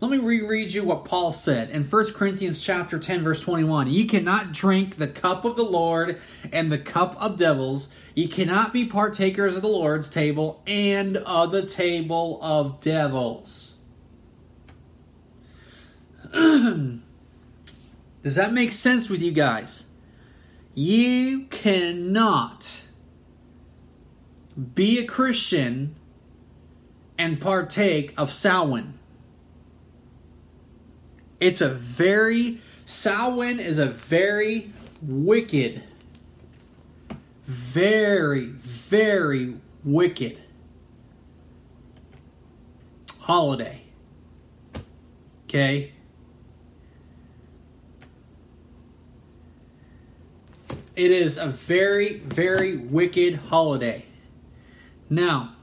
Let 0.00 0.10
me 0.10 0.18
reread 0.18 0.72
you 0.74 0.84
what 0.84 1.06
Paul 1.06 1.32
said 1.32 1.70
in 1.70 1.82
1 1.82 2.12
Corinthians 2.12 2.60
chapter 2.60 2.98
10 2.98 3.22
verse 3.22 3.40
21. 3.40 3.90
You 3.90 4.06
cannot 4.06 4.52
drink 4.52 4.96
the 4.96 5.08
cup 5.08 5.46
of 5.46 5.56
the 5.56 5.64
Lord 5.64 6.20
and 6.52 6.70
the 6.70 6.78
cup 6.78 7.16
of 7.18 7.38
devils. 7.38 7.94
You 8.14 8.28
cannot 8.28 8.74
be 8.74 8.84
partakers 8.84 9.56
of 9.56 9.62
the 9.62 9.68
Lord's 9.68 10.10
table 10.10 10.62
and 10.66 11.16
of 11.18 11.50
the 11.50 11.64
table 11.64 12.38
of 12.42 12.80
devils. 12.82 13.74
Does 16.32 17.02
that 18.34 18.52
make 18.52 18.72
sense 18.72 19.08
with 19.08 19.22
you 19.22 19.32
guys? 19.32 19.86
You 20.74 21.46
cannot 21.46 22.82
be 24.74 24.98
a 24.98 25.06
Christian 25.06 25.94
and 27.18 27.40
partake 27.40 28.14
of 28.16 28.32
Samhain. 28.32 28.94
It's 31.40 31.60
a 31.60 31.68
very 31.68 32.60
Samhain 32.86 33.58
is 33.58 33.78
a 33.78 33.86
very 33.86 34.72
wicked, 35.02 35.82
very 37.46 38.46
very 38.46 39.56
wicked 39.84 40.38
holiday. 43.20 43.82
Okay. 45.44 45.92
It 50.94 51.10
is 51.10 51.36
a 51.36 51.48
very, 51.48 52.20
very 52.20 52.76
wicked 52.76 53.34
holiday. 53.34 54.06
Now, 55.10 55.55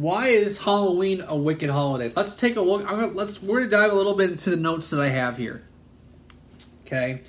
why 0.00 0.28
is 0.28 0.58
Halloween 0.58 1.22
a 1.26 1.36
wicked 1.36 1.68
holiday? 1.68 2.10
Let's 2.16 2.34
take 2.34 2.56
a 2.56 2.62
look. 2.62 2.86
Gonna, 2.86 3.08
let's 3.08 3.42
we're 3.42 3.60
gonna 3.60 3.70
dive 3.70 3.92
a 3.92 3.94
little 3.94 4.14
bit 4.14 4.30
into 4.30 4.48
the 4.48 4.56
notes 4.56 4.88
that 4.90 5.00
I 5.00 5.08
have 5.08 5.36
here. 5.36 5.62
Okay. 6.86 7.20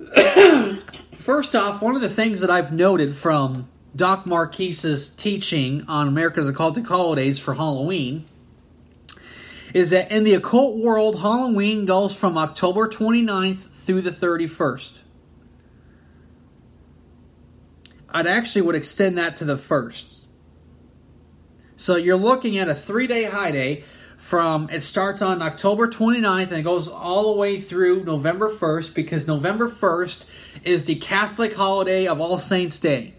First 1.14 1.54
off, 1.54 1.80
one 1.80 1.94
of 1.94 2.02
the 2.02 2.08
things 2.08 2.40
that 2.40 2.50
I've 2.50 2.72
noted 2.72 3.14
from 3.14 3.68
Doc 3.94 4.26
Marquis's 4.26 5.10
teaching 5.10 5.84
on 5.86 6.08
America's 6.08 6.50
Occultic 6.50 6.86
Holidays 6.88 7.38
for 7.38 7.54
Halloween 7.54 8.24
is 9.72 9.90
that 9.90 10.10
in 10.10 10.24
the 10.24 10.34
occult 10.34 10.78
world, 10.78 11.20
Halloween 11.20 11.86
goes 11.86 12.14
from 12.14 12.36
October 12.36 12.88
29th 12.88 13.70
through 13.70 14.00
the 14.00 14.10
31st. 14.10 14.98
I'd 18.10 18.26
actually 18.26 18.62
would 18.62 18.74
extend 18.74 19.16
that 19.16 19.36
to 19.36 19.44
the 19.44 19.56
1st. 19.56 20.21
So 21.82 21.96
you're 21.96 22.16
looking 22.16 22.58
at 22.58 22.68
a 22.68 22.76
three 22.76 23.08
day 23.08 23.24
high 23.24 23.50
day 23.50 23.82
from 24.16 24.70
it 24.70 24.82
starts 24.82 25.20
on 25.20 25.42
October 25.42 25.88
29th 25.88 26.42
and 26.42 26.58
it 26.58 26.62
goes 26.62 26.86
all 26.86 27.32
the 27.32 27.38
way 27.40 27.60
through 27.60 28.04
November 28.04 28.48
1st 28.48 28.94
because 28.94 29.26
November 29.26 29.68
1st 29.68 30.24
is 30.62 30.84
the 30.84 30.94
Catholic 30.94 31.56
holiday 31.56 32.06
of 32.06 32.20
All 32.20 32.38
Saints' 32.38 32.78
Day. 32.78 33.14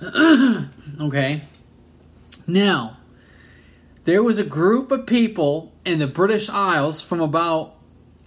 okay. 1.00 1.40
Now, 2.46 2.98
there 4.04 4.22
was 4.22 4.38
a 4.38 4.44
group 4.44 4.92
of 4.92 5.04
people 5.04 5.72
in 5.84 5.98
the 5.98 6.06
British 6.06 6.48
Isles 6.48 7.02
from 7.02 7.20
about 7.20 7.74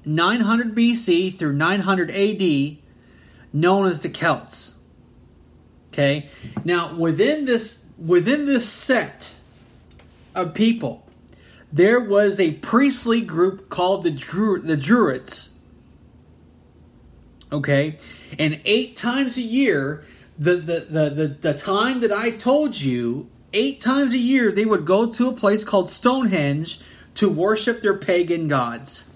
900 0.03 0.75
BC 0.75 1.33
through 1.33 1.53
900 1.53 2.11
AD 2.11 2.77
known 3.53 3.85
as 3.85 4.01
the 4.01 4.09
Celts. 4.09 4.75
Okay? 5.93 6.27
Now, 6.65 6.93
within 6.93 7.45
this 7.45 7.84
within 7.97 8.45
this 8.45 8.67
set 8.67 9.31
of 10.33 10.53
people, 10.53 11.05
there 11.71 11.99
was 11.99 12.39
a 12.39 12.53
priestly 12.55 13.21
group 13.21 13.69
called 13.69 14.03
the 14.03 14.11
Dru- 14.11 14.61
the 14.61 14.77
Druids. 14.77 15.49
Okay, 17.51 17.97
and 18.37 18.59
eight 18.65 18.95
times 18.95 19.37
a 19.37 19.41
year, 19.41 20.03
the, 20.37 20.55
the 20.55 20.79
the 20.89 21.09
the 21.09 21.27
the 21.27 21.53
time 21.53 21.99
that 22.01 22.11
I 22.11 22.31
told 22.31 22.79
you, 22.79 23.29
eight 23.53 23.79
times 23.79 24.13
a 24.13 24.17
year, 24.17 24.51
they 24.51 24.65
would 24.65 24.85
go 24.85 25.11
to 25.11 25.29
a 25.29 25.33
place 25.33 25.63
called 25.63 25.89
Stonehenge 25.89 26.79
to 27.15 27.29
worship 27.29 27.81
their 27.81 27.97
pagan 27.97 28.47
gods. 28.47 29.09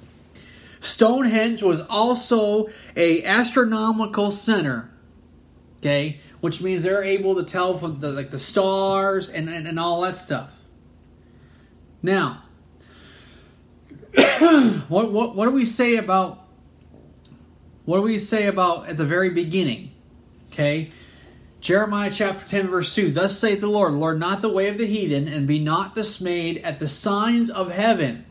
Stonehenge 0.80 1.62
was 1.62 1.82
also 1.82 2.70
a 2.96 3.24
astronomical 3.26 4.32
center. 4.32 4.90
Okay, 5.80 6.20
which 6.42 6.62
means 6.62 6.84
they're 6.84 7.04
able 7.04 7.36
to 7.36 7.44
tell 7.44 7.78
from 7.78 8.00
the 8.00 8.12
like 8.12 8.32
the 8.32 8.40
stars 8.40 9.30
and, 9.30 9.50
and, 9.50 9.68
and 9.68 9.80
all 9.80 10.02
that 10.02 10.16
stuff. 10.16 10.52
Now, 12.02 12.44
what, 14.88 15.12
what 15.12 15.36
what 15.36 15.46
do 15.46 15.52
we 15.52 15.66
say 15.66 15.98
about 15.98 16.46
what 17.86 17.98
do 17.98 18.04
we 18.04 18.20
say 18.20 18.46
about 18.46 18.88
at 18.88 18.98
the 18.98 19.06
very 19.06 19.32
beginning? 19.32 19.92
Okay. 20.52 20.90
Jeremiah 21.62 22.12
chapter 22.14 22.48
10, 22.48 22.68
verse 22.68 22.96
2 22.96 23.12
Thus 23.12 23.38
saith 23.38 23.60
the 23.60 23.68
Lord, 23.68 23.94
Lord 23.94 24.20
not 24.20 24.42
the 24.42 24.50
way 24.50 24.68
of 24.70 24.78
the 24.78 24.86
heathen, 24.86 25.28
and 25.28 25.48
be 25.48 25.60
not 25.60 25.94
dismayed 25.94 26.60
at 26.60 26.80
the 26.80 26.88
signs 26.88 27.50
of 27.50 27.72
heaven, 27.72 28.26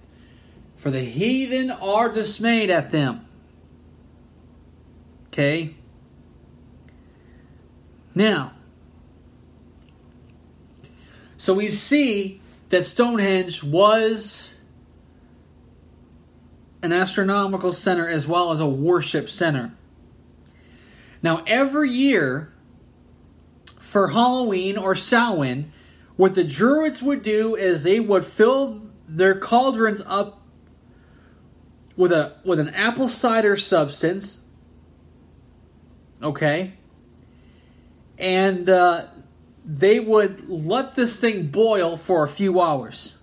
for 0.76 0.90
the 0.90 1.02
heathen 1.02 1.70
are 1.70 2.10
dismayed 2.10 2.70
at 2.70 2.90
them. 2.90 3.26
Okay? 5.26 5.74
Now, 8.18 8.50
so 11.37 11.54
we 11.54 11.68
see 11.68 12.40
that 12.70 12.85
Stonehenge 12.85 13.62
was 13.62 14.57
an 16.83 16.92
astronomical 16.92 17.72
center 17.72 18.09
as 18.09 18.26
well 18.26 18.50
as 18.50 18.59
a 18.59 18.66
worship 18.66 19.31
center. 19.31 19.72
Now, 21.22 21.44
every 21.46 21.92
year 21.92 22.52
for 23.78 24.09
Halloween 24.09 24.76
or 24.76 24.96
Samhain, 24.96 25.70
what 26.16 26.35
the 26.35 26.42
Druids 26.42 27.00
would 27.00 27.22
do 27.22 27.54
is 27.54 27.85
they 27.85 28.00
would 28.00 28.24
fill 28.24 28.83
their 29.07 29.37
cauldrons 29.37 30.02
up 30.04 30.42
with 31.96 32.11
a 32.11 32.35
with 32.42 32.59
an 32.59 32.70
apple 32.70 33.09
cider 33.09 33.57
substance. 33.57 34.44
Okay, 36.20 36.77
and 38.18 38.68
uh, 38.68 39.04
they 39.64 40.00
would 40.00 40.48
let 40.48 40.94
this 40.94 41.20
thing 41.20 41.46
boil 41.46 41.96
for 41.96 42.24
a 42.24 42.28
few 42.28 42.61
hours. 42.61 43.14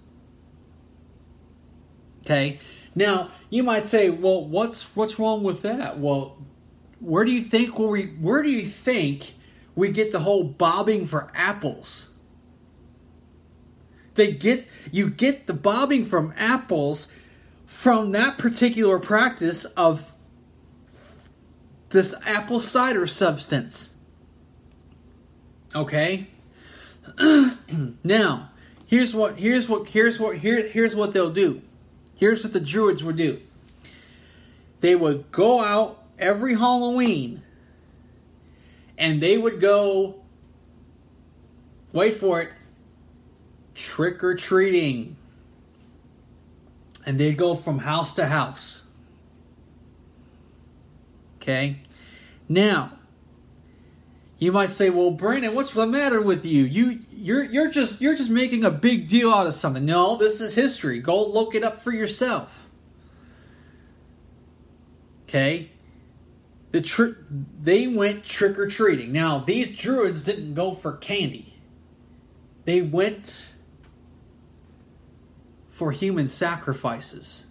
Okay, 2.22 2.60
now 2.96 3.30
you 3.50 3.62
might 3.64 3.86
say, 3.86 4.10
"Well, 4.10 4.46
what's 4.46 4.96
what's 4.96 5.20
wrong 5.20 5.44
with 5.44 5.62
that?" 5.62 6.00
Well, 6.00 6.38
where 7.00 7.26
do 7.26 7.32
you 7.32 7.42
think 7.42 7.78
we 7.78 8.06
where 8.06 8.42
do 8.42 8.50
you 8.50 8.68
think 8.68 9.34
we 9.76 9.92
get 9.92 10.12
the 10.12 10.20
whole 10.20 10.44
bobbing 10.44 11.08
for 11.08 11.32
apples? 11.36 12.14
They 14.16 14.32
get 14.32 14.68
you 14.92 15.10
get 15.10 15.48
the 15.48 15.54
bobbing 15.54 16.06
from 16.06 16.34
apples 16.38 17.10
from 17.66 18.12
that 18.12 18.38
particular 18.38 19.00
practice 19.00 19.66
of 19.66 20.14
this 21.90 22.16
apple 22.26 22.60
cider 22.60 23.08
substance. 23.08 23.95
Okay? 25.76 26.28
now, 28.04 28.50
here's 28.88 29.14
what 29.14 29.38
here's 29.38 29.70
what 29.70 29.88
here's 29.90 30.20
what 30.20 30.38
here 30.38 30.68
here's 30.68 30.96
what 30.96 31.14
they'll 31.14 31.32
do. 31.32 31.62
Here's 32.16 32.44
what 32.44 32.54
the 32.54 32.60
druids 32.60 33.04
would 33.04 33.18
do. 33.18 33.42
They 34.80 34.96
would 34.96 35.32
go 35.32 35.62
out 35.62 36.02
every 36.18 36.56
Halloween 36.56 37.42
and 38.98 39.22
they 39.22 39.38
would 39.38 39.60
go 39.60 40.22
wait 41.92 42.16
for 42.16 42.42
it 42.42 42.50
trick 43.76 44.24
or 44.24 44.36
treating. 44.36 45.18
And 47.06 47.20
they'd 47.20 47.38
go 47.38 47.54
from 47.54 47.80
house 47.80 48.16
to 48.16 48.26
house. 48.26 48.88
Okay? 51.38 51.82
Now, 52.50 52.95
you 54.38 54.52
might 54.52 54.70
say, 54.70 54.90
"Well, 54.90 55.12
Brandon, 55.12 55.56
what's 55.56 55.72
the 55.72 55.88
matter 55.88 56.22
with 56.22 56.46
you? 56.46 56.64
You 56.64 57.00
you're 57.12 57.44
you're 57.44 57.70
just 57.70 58.02
you're 58.02 58.16
just 58.16 58.30
making 58.30 58.66
a 58.66 58.72
big 58.72 59.08
deal 59.08 59.32
out 59.32 59.48
of 59.48 59.54
something." 59.54 59.86
No, 59.86 60.18
this 60.18 60.42
is 60.42 60.56
history. 60.56 61.00
Go 61.00 61.26
look 61.26 61.56
it 61.56 61.64
up 61.64 61.82
for 61.82 61.92
yourself. 61.92 62.68
Okay? 65.24 65.72
The 66.72 66.82
tr- 66.82 67.18
they 67.62 67.88
went 67.88 68.26
trick 68.26 68.60
or 68.60 68.68
treating. 68.68 69.12
Now, 69.12 69.40
these 69.40 69.76
druids 69.76 70.24
didn't 70.24 70.54
go 70.54 70.74
for 70.76 70.94
candy. 70.94 71.54
They 72.66 72.82
went 72.82 73.52
for 75.70 75.92
human 75.92 76.28
sacrifices, 76.28 77.46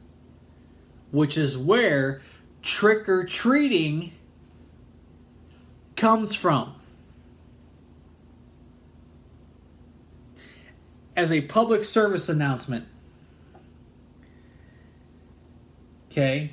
which 1.11 1.37
is 1.37 1.57
where 1.57 2.23
trick 2.63 3.09
or 3.09 3.25
treating 3.25 4.13
comes 5.97 6.35
from. 6.35 6.75
As 11.17 11.31
a 11.31 11.43
public 11.43 11.85
service 11.85 12.29
announcement, 12.29 12.87
okay, 16.11 16.53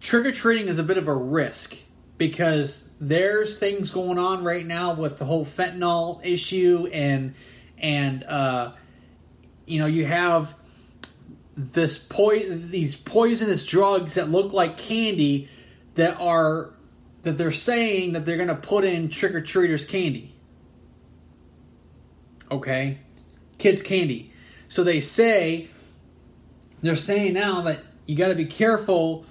trick 0.00 0.24
or 0.24 0.32
treating 0.32 0.68
is 0.68 0.78
a 0.78 0.82
bit 0.82 0.96
of 0.96 1.06
a 1.06 1.14
risk 1.14 1.76
because 2.16 2.90
there's 2.98 3.58
things 3.58 3.90
going 3.90 4.18
on 4.18 4.42
right 4.42 4.64
now 4.64 4.94
with 4.94 5.18
the 5.18 5.26
whole 5.26 5.44
fentanyl 5.44 6.24
issue 6.24 6.88
and 6.92 7.34
and 7.76 8.24
uh, 8.24 8.72
you 9.66 9.78
know, 9.78 9.86
you 9.86 10.06
have 10.06 10.54
this 11.56 11.98
poison, 11.98 12.70
these 12.70 12.96
poisonous 12.96 13.64
drugs 13.64 14.14
that 14.14 14.28
look 14.28 14.52
like 14.52 14.76
candy 14.76 15.48
that 15.94 16.20
are 16.20 16.70
that 17.24 17.38
they're 17.38 17.52
saying 17.52 18.12
that 18.12 18.24
they're 18.24 18.36
going 18.36 18.48
to 18.48 18.54
put 18.54 18.84
in 18.84 19.08
trick 19.08 19.34
or 19.34 19.40
treaters 19.40 19.84
candy. 19.84 20.34
Okay, 22.50 22.98
kids 23.58 23.82
candy. 23.82 24.32
So 24.68 24.84
they 24.84 25.00
say 25.00 25.68
they're 26.82 26.96
saying 26.96 27.32
now 27.34 27.62
that 27.62 27.80
you 28.06 28.16
got 28.16 28.28
to 28.28 28.34
be 28.34 28.44
careful 28.44 29.24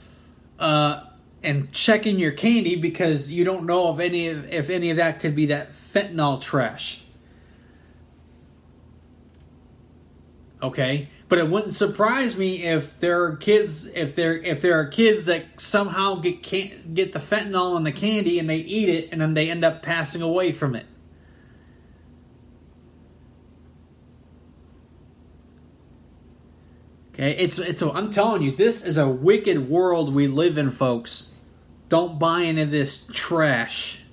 uh, 0.60 1.04
and 1.44 1.72
checking 1.72 2.18
your 2.18 2.32
candy 2.32 2.76
because 2.76 3.32
you 3.32 3.44
don't 3.44 3.66
know 3.66 3.94
if 3.94 4.00
any 4.00 4.28
of, 4.28 4.52
if 4.52 4.70
any 4.70 4.90
of 4.90 4.98
that 4.98 5.20
could 5.20 5.36
be 5.36 5.48
that 5.48 5.72
fentanyl 5.94 6.42
trash. 6.42 7.04
Okay, 10.62 11.10
but 11.34 11.40
it 11.40 11.50
wouldn't 11.50 11.74
surprise 11.74 12.38
me 12.38 12.64
if 12.64 13.00
there 13.00 13.24
are 13.24 13.36
kids 13.36 13.88
if 13.88 14.14
there 14.14 14.38
if 14.38 14.62
there 14.62 14.80
are 14.80 14.86
kids 14.86 15.26
that 15.26 15.44
somehow 15.58 16.14
get 16.14 16.44
can 16.44 16.94
get 16.94 17.12
the 17.12 17.18
fentanyl 17.18 17.76
in 17.76 17.82
the 17.82 17.92
candy 17.92 18.38
and 18.38 18.48
they 18.48 18.58
eat 18.58 18.88
it 18.88 19.10
and 19.12 19.20
then 19.20 19.34
they 19.34 19.50
end 19.50 19.66
up 19.66 19.82
passing 19.82 20.22
away 20.22 20.52
from 20.52 20.76
it. 20.76 20.86
Okay, 27.16 27.32
it's 27.32 27.58
it's 27.58 27.82
a, 27.82 27.92
I'm 27.92 28.12
telling 28.12 28.44
you, 28.44 28.56
this 28.56 28.86
is 28.86 28.98
a 28.98 29.10
wicked 29.10 29.68
world 29.68 30.14
we 30.14 30.28
live 30.28 30.60
in, 30.60 30.70
folks. 30.70 31.32
Don't 31.90 32.20
buy 32.20 32.42
into 32.42 32.68
this 32.68 33.08
trash. 33.12 34.04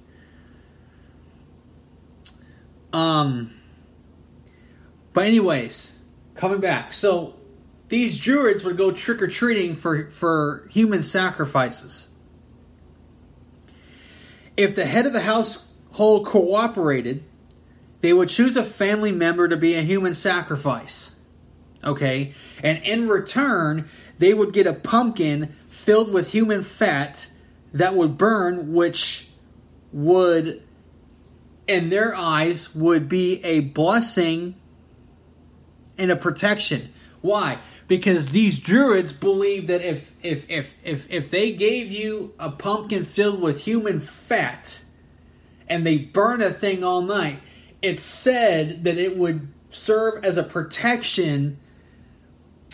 Um. 2.95 3.53
But 5.13 5.27
anyways, 5.27 6.00
coming 6.41 6.61
back. 6.61 6.95
So 6.95 7.35
these 7.89 8.19
druids 8.19 8.65
would 8.65 8.79
go 8.79 8.93
trick 8.93 9.21
or 9.21 9.29
treating 9.29 9.77
for, 9.77 10.09
for 10.11 10.67
human 10.71 11.03
sacrifices. 11.03 12.09
If 14.57 14.75
the 14.75 14.87
head 14.87 15.05
of 15.05 15.13
the 15.13 15.21
household 15.21 16.27
cooperated, 16.27 17.25
they 18.01 18.15
would 18.15 18.31
choose 18.31 18.57
a 18.57 18.65
family 18.65 19.13
member 19.13 19.49
to 19.49 19.57
be 19.57 19.75
a 19.75 19.83
human 19.83 20.15
sacrifice. 20.15 21.21
Okay? 21.85 22.33
And 22.63 22.83
in 22.85 23.07
return, 23.07 23.91
they 24.19 24.33
would 24.33 24.55
get 24.55 24.67
a 24.67 24.73
pumpkin 24.73 25.55
filled 25.69 26.11
with 26.11 26.33
human 26.33 26.63
fat 26.63 27.29
that 27.75 27.95
would 27.95 28.17
burn, 28.17 28.73
which 28.73 29.29
would, 29.93 30.63
in 31.69 31.91
their 31.91 32.15
eyes, 32.15 32.75
would 32.75 33.11
be 33.11 33.45
a 33.45 33.61
blessing 33.61 34.60
and 36.01 36.11
a 36.11 36.17
protection. 36.17 36.93
Why? 37.21 37.59
Because 37.87 38.31
these 38.31 38.59
druids 38.59 39.13
believe 39.13 39.67
that 39.67 39.83
if 39.83 40.15
if 40.23 40.49
if 40.49 40.75
if 40.83 41.11
if 41.11 41.31
they 41.31 41.53
gave 41.53 41.93
you 41.93 42.35
a 42.39 42.51
pumpkin 42.51 43.05
filled 43.05 43.41
with 43.41 43.65
human 43.65 44.01
fat 44.01 44.81
and 45.69 45.87
they 45.87 45.99
burn 45.99 46.41
a 46.41 46.51
thing 46.51 46.83
all 46.83 47.03
night, 47.03 47.41
it's 47.83 48.03
said 48.03 48.85
that 48.85 48.97
it 48.97 49.17
would 49.17 49.49
serve 49.69 50.25
as 50.25 50.37
a 50.37 50.43
protection 50.43 51.59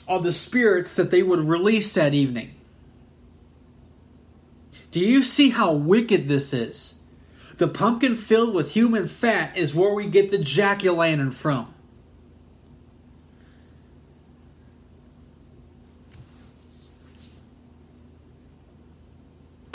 of 0.06 0.22
the 0.22 0.32
spirits 0.32 0.94
that 0.94 1.10
they 1.10 1.22
would 1.22 1.40
release 1.40 1.92
that 1.94 2.14
evening. 2.14 2.52
Do 4.92 5.00
you 5.00 5.22
see 5.22 5.50
how 5.50 5.72
wicked 5.72 6.28
this 6.28 6.54
is? 6.54 7.00
The 7.58 7.68
pumpkin 7.68 8.14
filled 8.14 8.54
with 8.54 8.72
human 8.72 9.08
fat 9.08 9.56
is 9.56 9.74
where 9.74 9.92
we 9.92 10.06
get 10.06 10.30
the 10.30 10.38
jack 10.38 10.84
o' 10.86 10.94
lantern 10.94 11.32
from. 11.32 11.74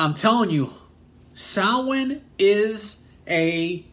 I'm 0.01 0.15
telling 0.15 0.49
you, 0.49 0.73
Samhain 1.33 2.23
is 2.39 3.03
a 3.27 3.85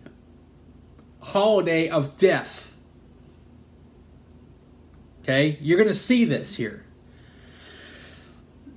holiday 1.21 1.91
of 1.91 2.17
death. 2.17 2.75
Okay? 5.21 5.59
You're 5.61 5.77
going 5.77 5.91
to 5.91 5.95
see 5.95 6.25
this 6.25 6.57
here. 6.57 6.87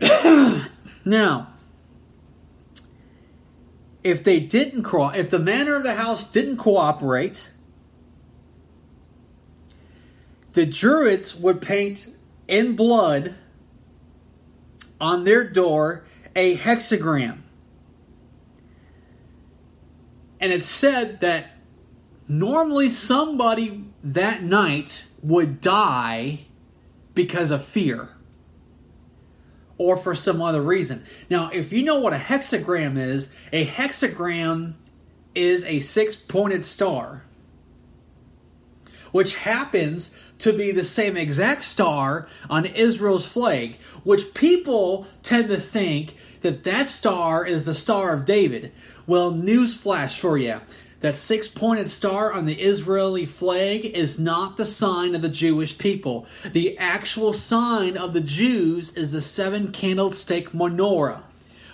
now, 1.06 1.48
if 4.04 4.26
they 4.26 4.42
didn't 4.42 4.86
if 5.16 5.30
the 5.30 5.40
manor 5.40 5.76
of 5.76 5.84
the 5.84 5.96
house 5.96 6.30
didn't 6.30 6.58
cooperate, 6.58 7.50
the 10.52 10.66
druids 10.66 11.34
would 11.34 11.62
paint 11.62 12.14
in 12.50 12.76
blood 12.76 13.36
on 15.00 15.24
their 15.24 15.46
door 15.46 16.04
a 16.36 16.58
hexagram. 16.58 17.40
And 20.40 20.52
it 20.52 20.64
said 20.64 21.22
that 21.22 21.52
normally 22.28 22.90
somebody 22.90 23.84
that 24.04 24.42
night 24.42 25.06
would 25.22 25.62
die 25.62 26.40
because 27.14 27.52
of 27.52 27.64
fear 27.64 28.10
or 29.78 29.98
for 29.98 30.16
some 30.16 30.42
other 30.42 30.62
reason. 30.62 31.04
Now, 31.30 31.50
if 31.52 31.74
you 31.74 31.84
know 31.84 32.00
what 32.00 32.14
a 32.14 32.18
hexagram 32.18 32.98
is, 32.98 33.34
a 33.52 33.66
hexagram 33.66 34.74
is 35.36 35.66
a 35.66 35.80
six 35.80 36.16
pointed 36.16 36.64
star, 36.64 37.24
which 39.12 39.36
happens 39.36 40.18
to 40.42 40.54
be 40.54 40.72
the 40.72 40.84
same 40.84 41.18
exact 41.18 41.64
star 41.64 42.28
on 42.50 42.66
Israel's 42.66 43.26
flag, 43.26 43.78
which 44.04 44.34
people 44.34 45.08
tend 45.24 45.50
to 45.50 45.58
think 45.58 46.16
that 46.42 46.64
that 46.64 46.88
star 46.88 47.46
is 47.46 47.66
the 47.66 47.74
Star 47.74 48.14
of 48.14 48.26
David. 48.26 48.72
Well, 49.08 49.32
newsflash 49.32 50.20
for 50.20 50.38
you. 50.38 50.62
That 51.02 51.16
six 51.16 51.48
pointed 51.50 51.90
star 51.90 52.32
on 52.32 52.46
the 52.46 52.62
Israeli 52.62 53.26
flag 53.26 53.86
is 53.86 54.20
not 54.20 54.58
the 54.58 54.66
sign 54.66 55.16
of 55.16 55.24
the 55.24 55.30
Jewish 55.30 55.78
people. 55.78 56.28
The 56.52 56.78
actual 56.78 57.34
sign 57.34 57.98
of 57.98 58.14
the 58.14 58.22
Jews 58.22 58.96
is 58.96 59.12
the 59.12 59.22
seven 59.22 59.72
candlestick 59.72 60.52
menorah. 60.52 61.24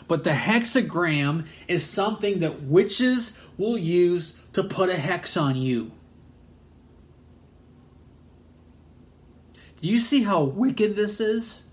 But 0.08 0.24
the 0.24 0.32
hexagram 0.32 1.46
is 1.68 1.86
something 1.86 2.40
that 2.40 2.64
witches 2.64 3.42
will 3.58 3.78
use 3.78 4.40
to 4.54 4.64
put 4.64 4.90
a 4.90 4.98
hex 4.98 5.36
on 5.36 5.58
you. 5.58 5.92
Do 9.82 9.88
you 9.88 10.00
see 10.00 10.24
how 10.24 10.44
wicked 10.44 10.96
this 10.96 11.20
is? 11.20 11.68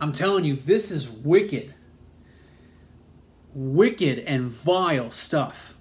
I'm 0.00 0.12
telling 0.12 0.44
you, 0.44 0.56
this 0.56 0.90
is 0.90 1.08
wicked. 1.08 1.74
Wicked 3.54 4.18
and 4.20 4.50
vile 4.50 5.10
stuff. 5.10 5.74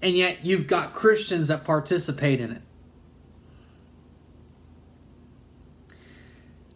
And 0.00 0.16
yet 0.16 0.44
you've 0.44 0.66
got 0.66 0.92
Christians 0.92 1.48
that 1.48 1.64
participate 1.64 2.40
in 2.40 2.52
it. 2.52 2.62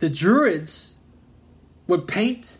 The 0.01 0.11
Druids 0.11 0.97
would 1.87 2.09
paint 2.09 2.59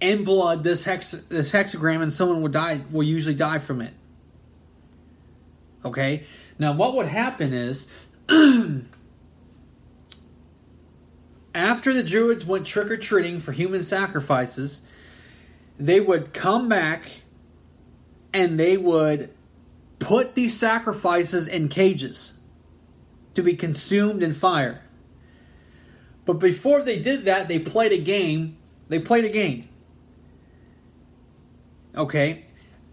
in 0.00 0.22
blood 0.22 0.62
this, 0.62 0.84
hex, 0.84 1.10
this 1.10 1.50
hexagram 1.50 2.02
and 2.02 2.12
someone 2.12 2.42
would 2.42 2.52
die 2.52 2.82
will 2.92 3.02
usually 3.02 3.34
die 3.34 3.58
from 3.58 3.80
it. 3.80 3.92
Okay? 5.84 6.24
Now 6.58 6.72
what 6.72 6.94
would 6.94 7.06
happen 7.06 7.52
is 7.52 7.90
after 11.54 11.94
the 11.94 12.02
Druids 12.02 12.44
went 12.44 12.66
trick 12.66 12.90
or 12.90 12.96
treating 12.96 13.40
for 13.40 13.52
human 13.52 13.82
sacrifices, 13.82 14.82
they 15.78 16.00
would 16.00 16.34
come 16.34 16.68
back 16.68 17.04
and 18.32 18.58
they 18.58 18.76
would 18.76 19.30
put 19.98 20.34
these 20.34 20.56
sacrifices 20.56 21.48
in 21.48 21.68
cages 21.68 22.40
to 23.34 23.42
be 23.42 23.54
consumed 23.54 24.22
in 24.22 24.34
fire. 24.34 24.82
But 26.24 26.34
before 26.34 26.82
they 26.82 26.98
did 27.00 27.24
that, 27.24 27.48
they 27.48 27.58
played 27.58 27.92
a 27.92 27.98
game. 27.98 28.58
They 28.88 28.98
played 28.98 29.24
a 29.24 29.30
game. 29.30 29.68
Okay? 31.96 32.44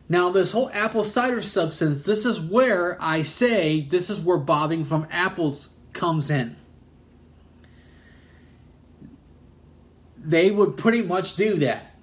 Now, 0.07 0.29
this 0.29 0.51
whole 0.51 0.69
apple 0.71 1.03
cider 1.03 1.41
substance, 1.41 2.05
this 2.05 2.25
is 2.25 2.39
where 2.39 2.97
I 3.01 3.23
say 3.23 3.81
this 3.81 4.09
is 4.09 4.19
where 4.21 4.37
bobbing 4.37 4.85
from 4.85 5.07
apples 5.09 5.69
comes 5.93 6.29
in. 6.29 6.55
They 10.17 10.51
would 10.51 10.77
pretty 10.77 11.01
much 11.01 11.35
do 11.35 11.55
that 11.57 11.95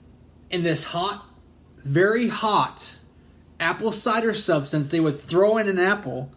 in 0.51 0.63
this 0.63 0.85
hot, 0.85 1.25
very 1.79 2.29
hot 2.29 2.97
apple 3.61 3.93
cider 3.93 4.35
substance. 4.35 4.89
They 4.89 5.01
would 5.01 5.21
throw 5.21 5.59
in 5.59 5.69
an 5.69 5.79
apple 5.79 6.33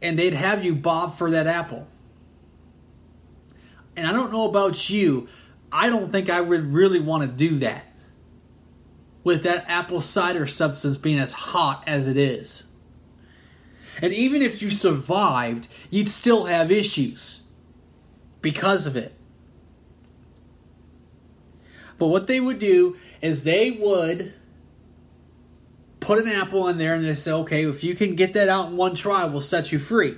and 0.00 0.18
they'd 0.18 0.34
have 0.34 0.64
you 0.64 0.74
bob 0.74 1.16
for 1.16 1.30
that 1.30 1.46
apple. 1.46 1.86
And 3.96 4.06
I 4.06 4.12
don't 4.12 4.32
know 4.32 4.48
about 4.48 4.90
you, 4.90 5.28
I 5.70 5.88
don't 5.88 6.10
think 6.10 6.28
I 6.28 6.40
would 6.40 6.72
really 6.72 7.00
want 7.00 7.22
to 7.22 7.28
do 7.28 7.58
that 7.58 7.84
with 9.24 9.42
that 9.44 9.64
apple 9.68 10.00
cider 10.00 10.46
substance 10.46 10.96
being 10.96 11.18
as 11.18 11.32
hot 11.32 11.82
as 11.86 12.06
it 12.06 12.16
is. 12.16 12.64
And 14.00 14.12
even 14.12 14.42
if 14.42 14.62
you 14.62 14.70
survived, 14.70 15.68
you'd 15.90 16.08
still 16.08 16.46
have 16.46 16.70
issues 16.70 17.42
because 18.40 18.86
of 18.86 18.96
it. 18.96 19.14
But 21.98 22.08
what 22.08 22.26
they 22.26 22.40
would 22.40 22.58
do 22.58 22.96
is 23.20 23.44
they 23.44 23.70
would 23.70 24.32
put 26.00 26.18
an 26.18 26.28
apple 26.28 26.66
in 26.66 26.78
there 26.78 26.94
and 26.94 27.04
they 27.04 27.14
say, 27.14 27.30
okay, 27.30 27.64
if 27.64 27.84
you 27.84 27.94
can 27.94 28.16
get 28.16 28.34
that 28.34 28.48
out 28.48 28.70
in 28.70 28.76
one 28.76 28.94
try, 28.94 29.24
we'll 29.24 29.40
set 29.40 29.70
you 29.70 29.78
free. 29.78 30.16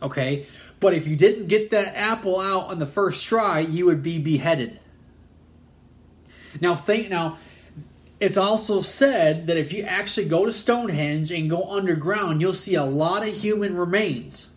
Okay? 0.00 0.46
But 0.78 0.94
if 0.94 1.06
you 1.06 1.16
didn't 1.16 1.48
get 1.48 1.70
that 1.70 1.96
apple 1.96 2.38
out 2.38 2.68
on 2.68 2.78
the 2.78 2.86
first 2.86 3.26
try, 3.26 3.60
you 3.60 3.86
would 3.86 4.02
be 4.02 4.18
beheaded. 4.18 4.78
Now 6.62 6.76
think 6.76 7.10
now 7.10 7.38
it's 8.20 8.36
also 8.36 8.82
said 8.82 9.48
that 9.48 9.56
if 9.56 9.72
you 9.72 9.82
actually 9.82 10.28
go 10.28 10.46
to 10.46 10.52
Stonehenge 10.52 11.32
and 11.32 11.50
go 11.50 11.68
underground, 11.68 12.40
you'll 12.40 12.54
see 12.54 12.76
a 12.76 12.84
lot 12.84 13.26
of 13.26 13.34
human 13.34 13.76
remains. 13.76 14.48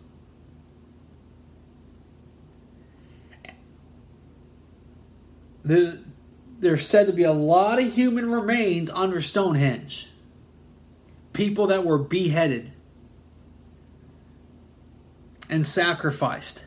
there's 5.64 6.86
said 6.86 7.08
to 7.08 7.12
be 7.12 7.24
a 7.24 7.32
lot 7.32 7.80
of 7.80 7.92
human 7.92 8.30
remains 8.30 8.88
under 8.90 9.20
Stonehenge. 9.20 10.08
People 11.32 11.66
that 11.66 11.84
were 11.84 11.98
beheaded 11.98 12.70
and 15.50 15.66
sacrificed. 15.66 16.64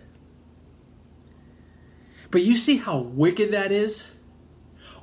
But 2.29 2.41
you 2.41 2.57
see 2.57 2.75
how 2.75 2.99
wicked 2.99 3.53
that 3.53 3.71
is? 3.71 4.11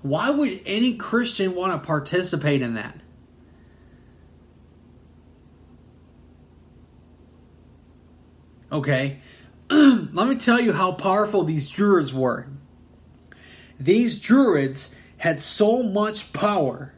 Why 0.08 0.30
would 0.30 0.60
any 0.64 0.94
Christian 0.94 1.54
want 1.54 1.72
to 1.72 1.86
participate 1.86 2.62
in 2.62 2.74
that? 2.74 3.00
Okay, 8.70 9.18
let 9.70 10.28
me 10.28 10.36
tell 10.36 10.60
you 10.60 10.72
how 10.72 10.92
powerful 10.92 11.44
these 11.44 11.68
Druids 11.68 12.12
were. 12.12 12.48
These 13.80 14.20
Druids 14.20 14.94
had 15.18 15.38
so 15.38 15.82
much 15.82 16.32
power 16.32 16.92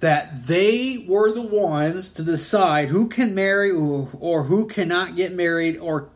that 0.00 0.46
they 0.46 1.04
were 1.08 1.32
the 1.32 1.42
ones 1.42 2.10
to 2.10 2.22
decide 2.22 2.88
who 2.88 3.08
can 3.08 3.34
marry 3.34 3.70
or 3.70 4.44
who 4.44 4.66
cannot 4.66 5.16
get 5.16 5.32
married 5.32 5.78
or 5.78 6.10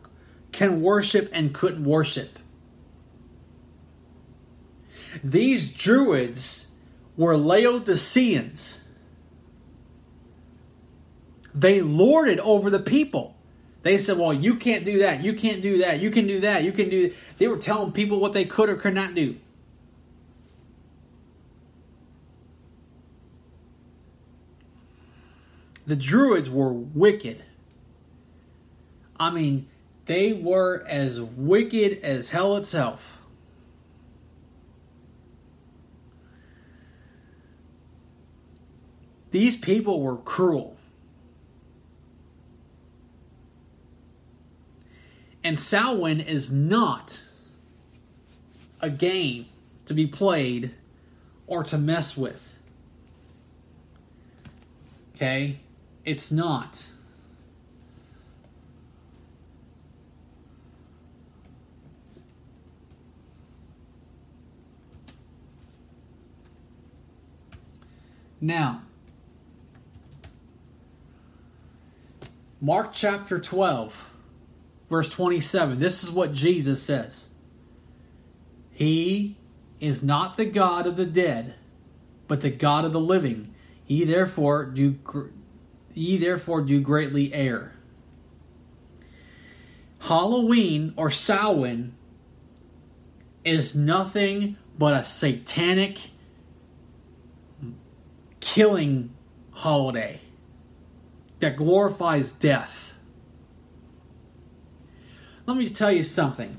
can 0.52 0.82
worship 0.82 1.30
and 1.32 1.54
couldn't 1.54 1.84
worship. 1.84 2.37
These 5.22 5.72
Druids 5.72 6.68
were 7.16 7.36
Laodiceans. 7.36 8.80
They 11.54 11.80
lorded 11.80 12.38
over 12.40 12.70
the 12.70 12.78
people. 12.78 13.36
They 13.82 13.98
said, 13.98 14.18
Well, 14.18 14.32
you 14.32 14.54
can't 14.54 14.84
do 14.84 14.98
that. 14.98 15.22
You 15.22 15.32
can't 15.34 15.62
do 15.62 15.78
that. 15.78 16.00
You 16.00 16.10
can 16.10 16.26
do 16.26 16.40
that. 16.40 16.62
You 16.62 16.72
can 16.72 16.88
do. 16.88 17.12
They 17.38 17.48
were 17.48 17.56
telling 17.56 17.92
people 17.92 18.20
what 18.20 18.32
they 18.32 18.44
could 18.44 18.68
or 18.68 18.76
could 18.76 18.94
not 18.94 19.14
do. 19.14 19.36
The 25.86 25.96
Druids 25.96 26.50
were 26.50 26.72
wicked. 26.72 27.42
I 29.18 29.30
mean, 29.30 29.66
they 30.04 30.32
were 30.34 30.84
as 30.86 31.20
wicked 31.20 32.00
as 32.02 32.28
hell 32.28 32.56
itself. 32.56 33.17
These 39.38 39.54
people 39.54 40.00
were 40.00 40.16
cruel. 40.16 40.76
And 45.44 45.56
Samhain 45.56 46.18
is 46.18 46.50
not 46.50 47.22
a 48.80 48.90
game 48.90 49.46
to 49.86 49.94
be 49.94 50.08
played 50.08 50.74
or 51.46 51.62
to 51.62 51.78
mess 51.78 52.16
with. 52.16 52.56
Okay? 55.14 55.60
It's 56.04 56.32
not. 56.32 56.88
Now, 68.40 68.82
Mark 72.60 72.92
chapter 72.92 73.38
12, 73.38 74.10
verse 74.90 75.08
27. 75.10 75.78
This 75.78 76.02
is 76.02 76.10
what 76.10 76.32
Jesus 76.32 76.82
says 76.82 77.28
He 78.70 79.36
is 79.78 80.02
not 80.02 80.36
the 80.36 80.44
God 80.44 80.86
of 80.86 80.96
the 80.96 81.06
dead, 81.06 81.54
but 82.26 82.40
the 82.40 82.50
God 82.50 82.84
of 82.84 82.92
the 82.92 83.00
living. 83.00 83.54
Ye 83.86 84.04
therefore 84.04 84.64
do 84.64 84.98
ye 85.94 86.18
therefore 86.18 86.62
do 86.62 86.80
greatly 86.80 87.32
err. 87.32 87.72
Halloween 90.00 90.94
or 90.96 91.10
Samhain 91.10 91.94
is 93.44 93.74
nothing 93.74 94.56
but 94.76 94.94
a 94.94 95.04
satanic 95.04 96.10
killing 98.40 99.10
holiday 99.52 100.20
that 101.40 101.56
glorifies 101.56 102.32
death. 102.32 102.94
Let 105.46 105.56
me 105.56 105.68
tell 105.68 105.92
you 105.92 106.02
something. 106.02 106.56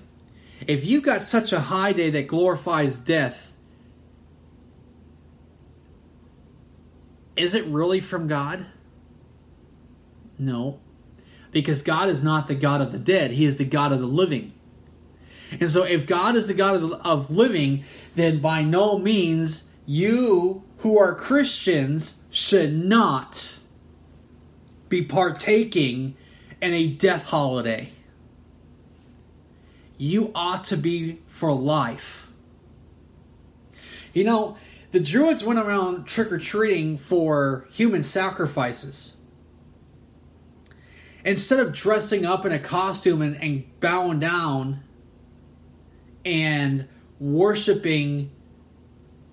If 0.65 0.85
you've 0.85 1.03
got 1.03 1.23
such 1.23 1.53
a 1.53 1.59
high 1.61 1.93
day 1.93 2.09
that 2.09 2.27
glorifies 2.27 2.97
death, 2.97 3.53
is 7.35 7.53
it 7.53 7.65
really 7.65 7.99
from 7.99 8.27
God? 8.27 8.65
No. 10.37 10.79
Because 11.51 11.81
God 11.81 12.09
is 12.09 12.23
not 12.23 12.47
the 12.47 12.55
God 12.55 12.81
of 12.81 12.91
the 12.91 12.99
dead, 12.99 13.31
He 13.31 13.45
is 13.45 13.57
the 13.57 13.65
God 13.65 13.91
of 13.91 13.99
the 13.99 14.07
living. 14.07 14.53
And 15.59 15.69
so, 15.69 15.83
if 15.83 16.05
God 16.05 16.35
is 16.35 16.47
the 16.47 16.53
God 16.53 16.75
of, 16.75 16.91
of 16.93 17.31
living, 17.31 17.83
then 18.15 18.39
by 18.39 18.61
no 18.61 18.99
means 18.99 19.69
you 19.85 20.63
who 20.79 20.97
are 20.99 21.15
Christians 21.15 22.21
should 22.29 22.73
not 22.73 23.55
be 24.89 25.03
partaking 25.03 26.15
in 26.61 26.73
a 26.73 26.87
death 26.87 27.27
holiday. 27.27 27.91
You 29.97 30.31
ought 30.33 30.65
to 30.65 30.77
be 30.77 31.21
for 31.27 31.53
life. 31.53 32.27
You 34.13 34.23
know, 34.23 34.57
the 34.91 34.99
Druids 34.99 35.43
went 35.43 35.59
around 35.59 36.05
trick 36.05 36.31
or 36.31 36.39
treating 36.39 36.97
for 36.97 37.67
human 37.71 38.01
sacrifices. 38.01 39.17
Instead 41.23 41.59
of 41.59 41.73
dressing 41.73 42.25
up 42.25 42.45
in 42.45 42.51
a 42.51 42.59
costume 42.59 43.21
and, 43.21 43.35
and 43.41 43.79
bowing 43.79 44.19
down 44.19 44.81
and 46.25 46.87
worshiping 47.19 48.31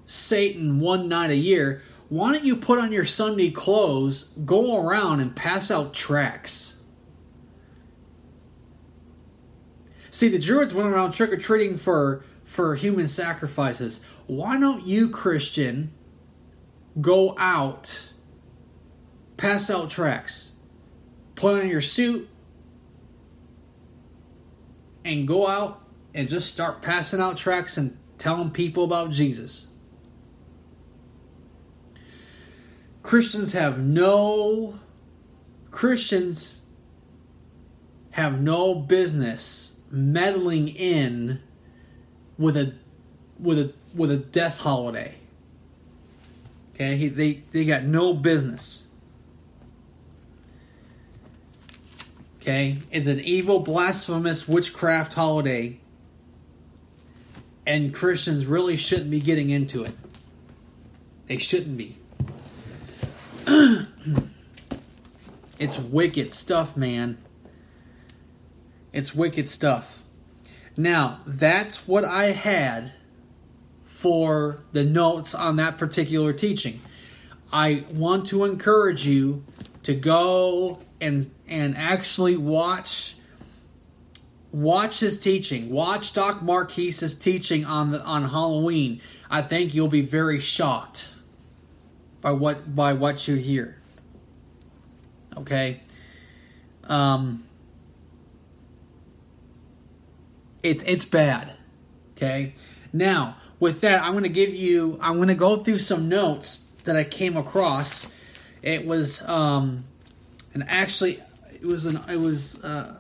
Satan 0.05 0.79
one 0.79 1.09
night 1.09 1.31
a 1.31 1.37
year, 1.37 1.81
why 2.09 2.33
don't 2.33 2.45
you 2.45 2.57
put 2.57 2.79
on 2.79 2.93
your 2.93 3.05
Sunday 3.05 3.51
clothes, 3.51 4.29
go 4.45 4.77
around 4.77 5.21
and 5.21 5.35
pass 5.35 5.71
out 5.71 5.93
tracts? 5.93 6.75
See, 10.11 10.29
the 10.29 10.39
Druids 10.39 10.73
went 10.73 10.89
around 10.89 11.13
trick 11.13 11.33
or 11.33 11.37
treating 11.37 11.77
for 11.77 12.25
for 12.45 12.77
human 12.77 13.09
sacrifices. 13.09 14.01
Why 14.29 14.59
don't 14.59 14.87
you, 14.87 15.11
Christian, 15.11 15.93
go 17.01 17.35
out, 17.37 18.13
pass 19.37 19.69
out 19.69 19.91
tracts, 19.91 20.53
put 21.35 21.61
on 21.61 21.69
your 21.69 21.81
suit, 21.81 22.29
and 25.05 25.27
go 25.27 25.47
out 25.49 25.83
and 26.15 26.29
just 26.29 26.53
start 26.53 26.83
passing 26.83 27.21
out 27.21 27.37
tracts 27.37 27.77
and 27.77 27.99
telling 28.17 28.51
people 28.51 28.85
about 28.85 29.11
Jesus? 29.11 29.69
Christians 33.07 33.53
have 33.53 33.79
no 33.79 34.81
Christians 35.71 36.61
have 38.11 38.41
no 38.41 38.75
business 38.75 39.77
meddling 39.93 40.67
in 40.67 41.39
with 42.37 42.57
a 42.57 42.75
with 43.39 43.61
a 43.61 43.73
with 43.95 44.11
a 44.11 44.17
death 44.17 44.59
holiday. 44.59 45.15
Okay, 46.75 46.97
he, 46.97 47.07
they 47.07 47.45
they 47.53 47.65
got 47.65 47.85
no 47.85 48.13
business. 48.13 48.89
Okay, 52.41 52.79
it's 52.91 53.07
an 53.07 53.21
evil, 53.21 53.61
blasphemous 53.61 54.49
witchcraft 54.49 55.15
holiday, 55.15 55.79
and 57.65 57.95
Christians 57.95 58.47
really 58.47 58.77
shouldn't 58.77 59.13
be 59.13 59.21
getting 59.21 59.51
into 59.51 59.85
it. 59.85 59.95
They 61.29 61.37
shouldn't 61.37 61.77
be. 61.77 61.99
it's 65.59 65.79
wicked 65.79 66.33
stuff, 66.33 66.77
man. 66.77 67.19
It's 68.93 69.15
wicked 69.15 69.49
stuff. 69.49 70.03
Now, 70.77 71.21
that's 71.27 71.87
what 71.87 72.05
I 72.05 72.33
had 72.33 72.93
for 73.85 74.61
the 74.73 74.85
notes 74.85 75.35
on 75.35 75.57
that 75.57 75.79
particular 75.79 76.33
teaching. 76.33 76.81
I 77.53 77.85
want 77.93 78.27
to 78.29 78.45
encourage 78.45 79.07
you 79.07 79.45
to 79.85 79.95
go 79.95 80.81
and 81.01 81.31
and 81.47 81.77
actually 81.77 82.37
watch 82.37 83.17
watch 84.51 85.01
his 85.01 85.21
teaching. 85.21 85.71
Watch 85.71 86.13
Doc 86.13 86.43
Marquis's 86.43 87.15
teaching 87.15 87.65
on 87.65 87.93
the, 87.93 88.03
on 88.03 88.29
Halloween. 88.31 89.01
I 89.31 89.43
think 89.43 89.73
you'll 89.73 89.89
be 89.89 90.01
very 90.03 90.41
shocked 90.41 91.07
by 92.21 92.33
what 92.33 92.75
by 92.75 92.93
what 92.93 93.27
you 93.29 93.37
hear. 93.37 93.77
Okay. 95.37 95.83
Um 96.85 97.47
it's 100.63 100.83
it's 100.85 101.05
bad. 101.05 101.53
Okay? 102.17 102.55
Now, 102.93 103.37
with 103.61 103.81
that, 103.83 104.03
I'm 104.03 104.13
going 104.13 104.25
to 104.25 104.29
give 104.29 104.55
you 104.55 104.99
I'm 105.01 105.17
going 105.17 105.29
to 105.29 105.35
go 105.35 105.59
through 105.59 105.79
some 105.79 106.09
notes 106.09 106.71
that 106.85 106.97
I 106.97 107.05
came 107.05 107.37
across. 107.37 108.09
It 108.63 108.87
was 108.87 109.23
um 109.29 109.85
and 110.55 110.65
actually 110.69 111.23
it 111.53 111.65
was 111.65 111.87
an 111.87 112.01
it 112.09 112.19
was 112.19 112.63
uh 112.65 112.97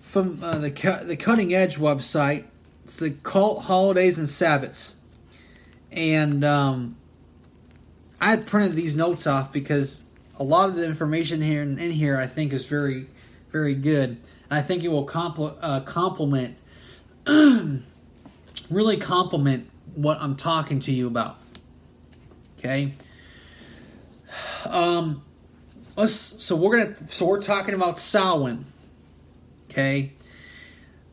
from 0.00 0.42
uh, 0.42 0.58
the 0.58 1.04
the 1.04 1.16
Cutting 1.16 1.54
Edge 1.54 1.76
website. 1.78 2.44
It's 2.84 2.96
the 2.96 3.10
Cult 3.10 3.64
Holidays 3.64 4.18
and 4.18 4.28
Sabbaths. 4.28 4.96
And 5.90 6.44
um 6.44 6.96
I 8.26 8.34
printed 8.34 8.74
these 8.74 8.96
notes 8.96 9.24
off 9.24 9.52
because 9.52 10.02
a 10.36 10.42
lot 10.42 10.68
of 10.68 10.74
the 10.74 10.84
information 10.84 11.40
here 11.40 11.62
in, 11.62 11.78
in 11.78 11.92
here 11.92 12.18
I 12.18 12.26
think 12.26 12.52
is 12.52 12.66
very, 12.66 13.06
very 13.52 13.76
good, 13.76 14.18
and 14.50 14.58
I 14.58 14.62
think 14.62 14.82
it 14.82 14.88
will 14.88 15.06
compl- 15.06 15.56
uh, 15.60 15.82
complement, 15.82 16.58
really 18.68 18.96
complement 18.96 19.70
what 19.94 20.18
I'm 20.20 20.34
talking 20.34 20.80
to 20.80 20.92
you 20.92 21.06
about. 21.06 21.38
Okay. 22.58 22.94
Um. 24.64 25.22
Let's. 25.94 26.42
So 26.42 26.56
we're 26.56 26.78
gonna. 26.78 26.96
So 27.10 27.26
we're 27.26 27.40
talking 27.40 27.74
about 27.74 28.00
Samhain. 28.00 28.64
Okay. 29.70 30.14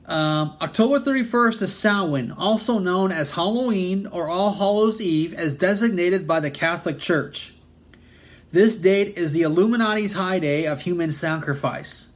Um, 0.06 0.58
October 0.62 1.00
31st 1.00 1.62
is 1.62 1.74
Samhain, 1.74 2.32
also 2.32 2.78
known 2.78 3.12
as 3.12 3.32
Halloween 3.32 4.06
or 4.08 4.28
All 4.28 4.52
Hallows 4.52 5.00
Eve, 5.00 5.34
as 5.34 5.56
designated 5.56 6.28
by 6.28 6.42
the 6.42 6.52
Catholic 6.52 7.00
Church. 7.00 7.54
This 8.52 8.76
date 8.76 9.18
is 9.18 9.32
the 9.32 9.44
Illuminati's 9.44 10.14
high 10.14 10.40
day 10.40 10.66
of 10.66 10.82
human 10.82 11.12
sacrifice. 11.12 12.12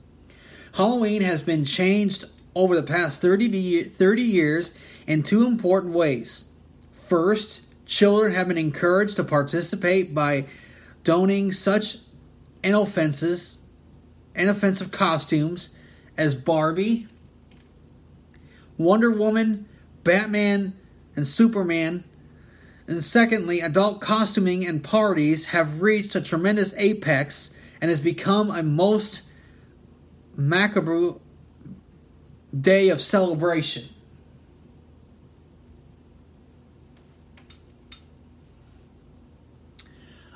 Halloween 0.73 1.21
has 1.21 1.41
been 1.41 1.63
changed 1.63 2.25
over 2.53 2.75
the 2.75 2.83
past 2.83 3.21
30, 3.21 3.85
30 3.85 4.21
years 4.21 4.73
in 5.07 5.23
two 5.23 5.45
important 5.45 5.93
ways. 5.93 6.45
First, 6.91 7.61
children 7.85 8.33
have 8.33 8.49
been 8.49 8.57
encouraged 8.57 9.15
to 9.15 9.23
participate 9.23 10.13
by 10.13 10.45
donning 11.05 11.53
such 11.53 11.99
inoffensive 12.61 13.57
costumes 14.91 15.75
as 16.17 16.35
Barbie, 16.35 17.07
Wonder 18.77 19.11
Woman, 19.11 19.67
Batman, 20.03 20.77
and 21.15 21.27
Superman. 21.27 22.03
And 22.87 23.03
secondly, 23.03 23.59
adult 23.59 23.99
costuming 23.99 24.65
and 24.65 24.83
parties 24.83 25.47
have 25.47 25.81
reached 25.81 26.15
a 26.15 26.21
tremendous 26.21 26.73
apex 26.77 27.53
and 27.81 27.89
has 27.89 27.99
become 27.99 28.49
a 28.49 28.63
most 28.63 29.23
macabre 30.35 31.15
day 32.57 32.89
of 32.89 33.01
celebration. 33.01 33.89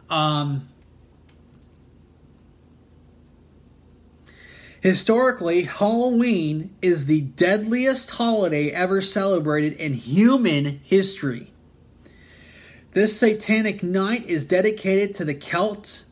Um, 0.09 0.67
Historically, 4.81 5.63
Halloween 5.63 6.75
is 6.81 7.05
the 7.05 7.21
deadliest 7.21 8.09
holiday 8.09 8.69
ever 8.69 8.99
celebrated 8.99 9.73
in 9.73 9.93
human 9.93 10.81
history. 10.83 11.53
This 12.93 13.15
satanic 13.15 13.83
night 13.83 14.25
is 14.25 14.47
dedicated 14.47 15.13
to 15.15 15.23
the 15.23 15.35
Celt, 15.35 16.05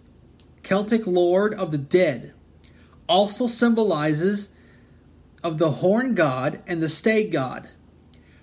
Celtic 0.61 1.07
Lord 1.07 1.55
of 1.55 1.71
the 1.71 1.79
Dead. 1.79 2.35
Also 3.07 3.47
symbolizes 3.47 4.49
of 5.43 5.57
the 5.57 5.71
horn 5.71 6.13
god 6.13 6.61
and 6.67 6.79
the 6.79 6.89
stag 6.89 7.31
god. 7.31 7.69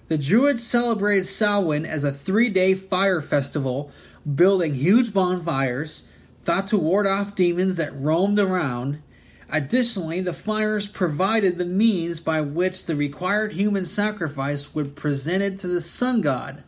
The 0.09 0.19
Druids 0.19 0.67
celebrated 0.67 1.27
Samhain 1.27 1.87
as 1.87 2.03
a 2.03 2.11
three 2.11 2.49
day 2.49 2.75
fire 2.75 3.23
festival, 3.23 3.93
building 4.35 4.75
huge 4.75 5.15
bonfires, 5.15 6.09
thought 6.41 6.67
to 6.69 6.79
ward 6.79 7.07
off 7.07 7.37
demons 7.37 7.77
that 7.77 7.95
roamed 7.95 8.41
around. 8.41 9.03
Additionally, 9.51 10.21
the 10.21 10.33
fires 10.33 10.89
provided 10.89 11.57
the 11.57 11.65
means 11.65 12.19
by 12.19 12.41
which 12.41 12.87
the 12.87 12.97
required 12.97 13.53
human 13.53 13.85
sacrifice 13.85 14.75
would 14.75 14.95
be 14.95 15.01
presented 15.01 15.57
to 15.59 15.69
the 15.69 15.81
sun 15.81 16.21
god. 16.21 16.65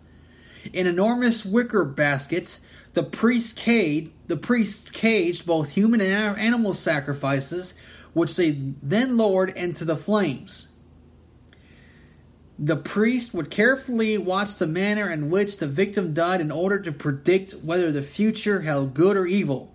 In 0.72 0.86
enormous 0.86 1.44
wicker 1.44 1.84
baskets, 1.84 2.60
the 2.94 3.02
priest 3.02 3.56
caged, 3.56 4.10
the 4.28 4.36
priest 4.36 4.92
caged 4.92 5.44
both 5.44 5.70
human 5.70 6.00
and 6.00 6.38
animal 6.38 6.72
sacrifices, 6.72 7.74
which 8.12 8.36
they 8.36 8.50
then 8.82 9.16
lowered 9.16 9.50
into 9.50 9.84
the 9.84 9.96
flames. 9.96 10.72
The 12.58 12.76
priest 12.76 13.34
would 13.34 13.50
carefully 13.50 14.18
watch 14.18 14.56
the 14.56 14.66
manner 14.66 15.10
in 15.10 15.30
which 15.30 15.58
the 15.58 15.68
victim 15.68 16.12
died 16.12 16.40
in 16.40 16.50
order 16.50 16.80
to 16.80 16.90
predict 16.90 17.52
whether 17.52 17.92
the 17.92 18.02
future 18.02 18.62
held 18.62 18.94
good 18.94 19.16
or 19.16 19.26
evil. 19.26 19.72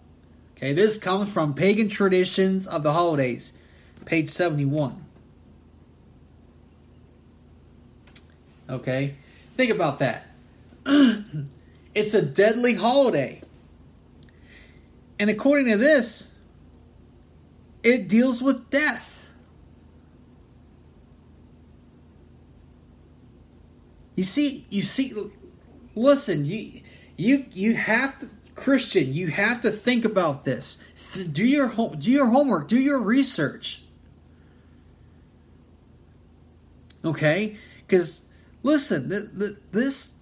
Okay, 0.63 0.71
this 0.71 0.97
comes 0.97 1.29
from 1.29 1.53
Pagan 1.53 1.89
Traditions 1.89 2.67
of 2.67 2.83
the 2.83 2.93
Holidays, 2.93 3.57
page 4.05 4.29
71. 4.29 5.03
Okay, 8.69 9.15
think 9.57 9.71
about 9.71 9.99
that. 9.99 10.25
it's 10.85 12.13
a 12.13 12.21
deadly 12.21 12.75
holiday. 12.75 13.41
And 15.19 15.29
according 15.29 15.65
to 15.65 15.75
this, 15.75 16.31
it 17.83 18.07
deals 18.07 18.41
with 18.41 18.69
death. 18.69 19.29
You 24.15 24.23
see, 24.23 24.65
you 24.69 24.81
see, 24.81 25.13
listen, 25.93 26.45
you, 26.45 26.79
you, 27.17 27.47
you 27.51 27.75
have 27.75 28.17
to, 28.21 28.29
Christian, 28.55 29.13
you 29.13 29.27
have 29.27 29.61
to 29.61 29.71
think 29.71 30.05
about 30.05 30.45
this. 30.45 30.83
Do 31.31 31.45
your 31.45 31.69
do 31.97 32.11
your 32.11 32.27
homework, 32.27 32.67
do 32.67 32.79
your 32.79 32.99
research. 32.99 33.81
Okay, 37.05 37.57
because 37.85 38.25
listen, 38.63 39.09
this, 39.71 40.13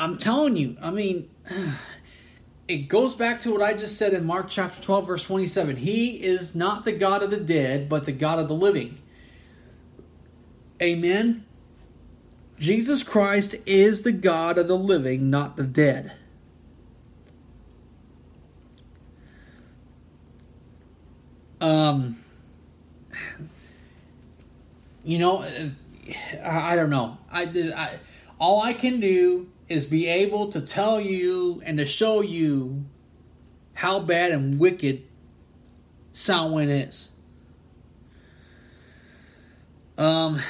I'm 0.00 0.18
telling 0.18 0.56
you, 0.56 0.76
I 0.82 0.90
mean, 0.90 1.30
it 2.68 2.88
goes 2.88 3.14
back 3.14 3.40
to 3.42 3.52
what 3.52 3.62
I 3.62 3.74
just 3.74 3.96
said 3.96 4.12
in 4.12 4.24
Mark 4.24 4.48
chapter 4.48 4.82
12, 4.82 5.06
verse 5.06 5.24
27. 5.24 5.76
He 5.76 6.22
is 6.22 6.56
not 6.56 6.84
the 6.84 6.92
God 6.92 7.22
of 7.22 7.30
the 7.30 7.40
dead, 7.40 7.88
but 7.88 8.04
the 8.04 8.12
God 8.12 8.40
of 8.40 8.48
the 8.48 8.54
living. 8.54 8.98
Amen. 10.82 11.44
Jesus 12.58 13.02
Christ 13.02 13.54
is 13.66 14.02
the 14.02 14.12
God 14.12 14.58
of 14.58 14.66
the 14.66 14.76
living, 14.76 15.30
not 15.30 15.56
the 15.56 15.64
dead. 15.64 16.12
Um, 21.60 22.18
you 25.04 25.18
know, 25.18 25.38
I, 26.42 26.72
I 26.72 26.76
don't 26.76 26.90
know. 26.90 27.18
I, 27.30 27.42
I 27.42 27.98
all 28.38 28.62
I 28.62 28.72
can 28.74 29.00
do 29.00 29.48
is 29.68 29.86
be 29.86 30.06
able 30.06 30.52
to 30.52 30.60
tell 30.60 31.00
you 31.00 31.62
and 31.64 31.78
to 31.78 31.86
show 31.86 32.20
you 32.20 32.84
how 33.74 34.00
bad 34.00 34.30
and 34.30 34.58
wicked 34.58 35.02
Samhain 36.12 36.68
is. 36.68 37.10
Um, 39.98 40.40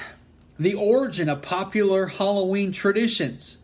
the 0.58 0.74
origin 0.74 1.28
of 1.28 1.42
popular 1.42 2.06
Halloween 2.06 2.72
traditions, 2.72 3.58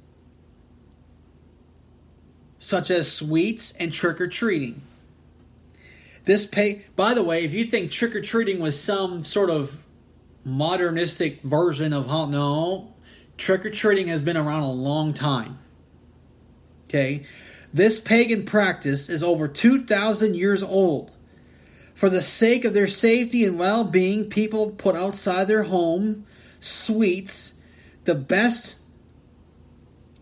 such 2.59 2.91
as 2.91 3.11
sweets 3.11 3.73
and 3.73 3.93
trick 3.93 4.21
or 4.21 4.29
treating. 4.29 4.83
This 6.25 6.47
pay, 6.47 6.85
by 6.95 7.15
the 7.15 7.23
way, 7.23 7.45
if 7.45 7.53
you 7.53 7.65
think 7.65 7.91
trick 7.91 8.15
or 8.15 8.23
treating 8.23 8.61
was 8.61 8.81
some 8.81 9.25
sort 9.25 9.51
of 9.51 9.85
modernistic 10.45 11.43
version 11.43 11.93
of 11.93 12.07
haunt, 12.07 12.31
no, 12.31 12.95
trick 13.37 13.67
or 13.67 13.71
treating 13.71 14.09
has 14.09 14.23
been 14.23 14.37
around 14.37 14.63
a 14.63 14.73
long 14.73 15.15
time. 15.15 15.59
Okay, 16.89 17.25
this 17.73 17.99
pagan 17.99 18.45
practice 18.45 19.09
is 19.09 19.23
over 19.23 19.49
2,000 19.49 20.35
years 20.35 20.63
old. 20.63 21.11
For 21.95 22.11
the 22.11 22.23
sake 22.23 22.65
of 22.65 22.75
their 22.75 22.89
safety 22.89 23.45
and 23.45 23.59
well 23.59 23.85
being, 23.85 24.29
people 24.29 24.71
put 24.71 24.95
outside 24.95 25.49
their 25.49 25.65
home 25.65 26.27
sweets, 26.61 27.55
the 28.05 28.15
best 28.15 28.79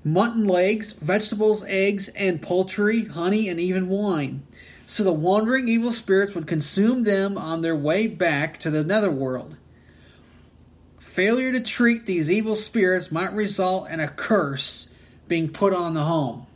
mutton 0.05 0.44
legs, 0.44 0.92
vegetables, 0.92 1.64
eggs, 1.66 2.09
and 2.11 2.40
poultry, 2.40 3.05
honey, 3.05 3.48
and 3.48 3.61
even 3.61 3.88
wine. 3.88 4.42
So 4.91 5.05
the 5.05 5.12
wandering 5.12 5.68
evil 5.68 5.93
spirits 5.93 6.34
would 6.34 6.49
consume 6.49 7.05
them 7.05 7.38
on 7.38 7.61
their 7.61 7.76
way 7.76 8.09
back 8.09 8.59
to 8.59 8.72
the 8.72 8.82
netherworld. 8.82 9.57
Failure 10.99 11.53
to 11.53 11.61
treat 11.61 12.07
these 12.07 12.28
evil 12.28 12.57
spirits 12.57 13.12
might 13.12 13.32
result 13.32 13.88
in 13.88 14.01
a 14.01 14.09
curse 14.09 14.93
being 15.28 15.49
put 15.49 15.72
on 15.72 15.95
the 15.95 16.03
home. 16.03 16.49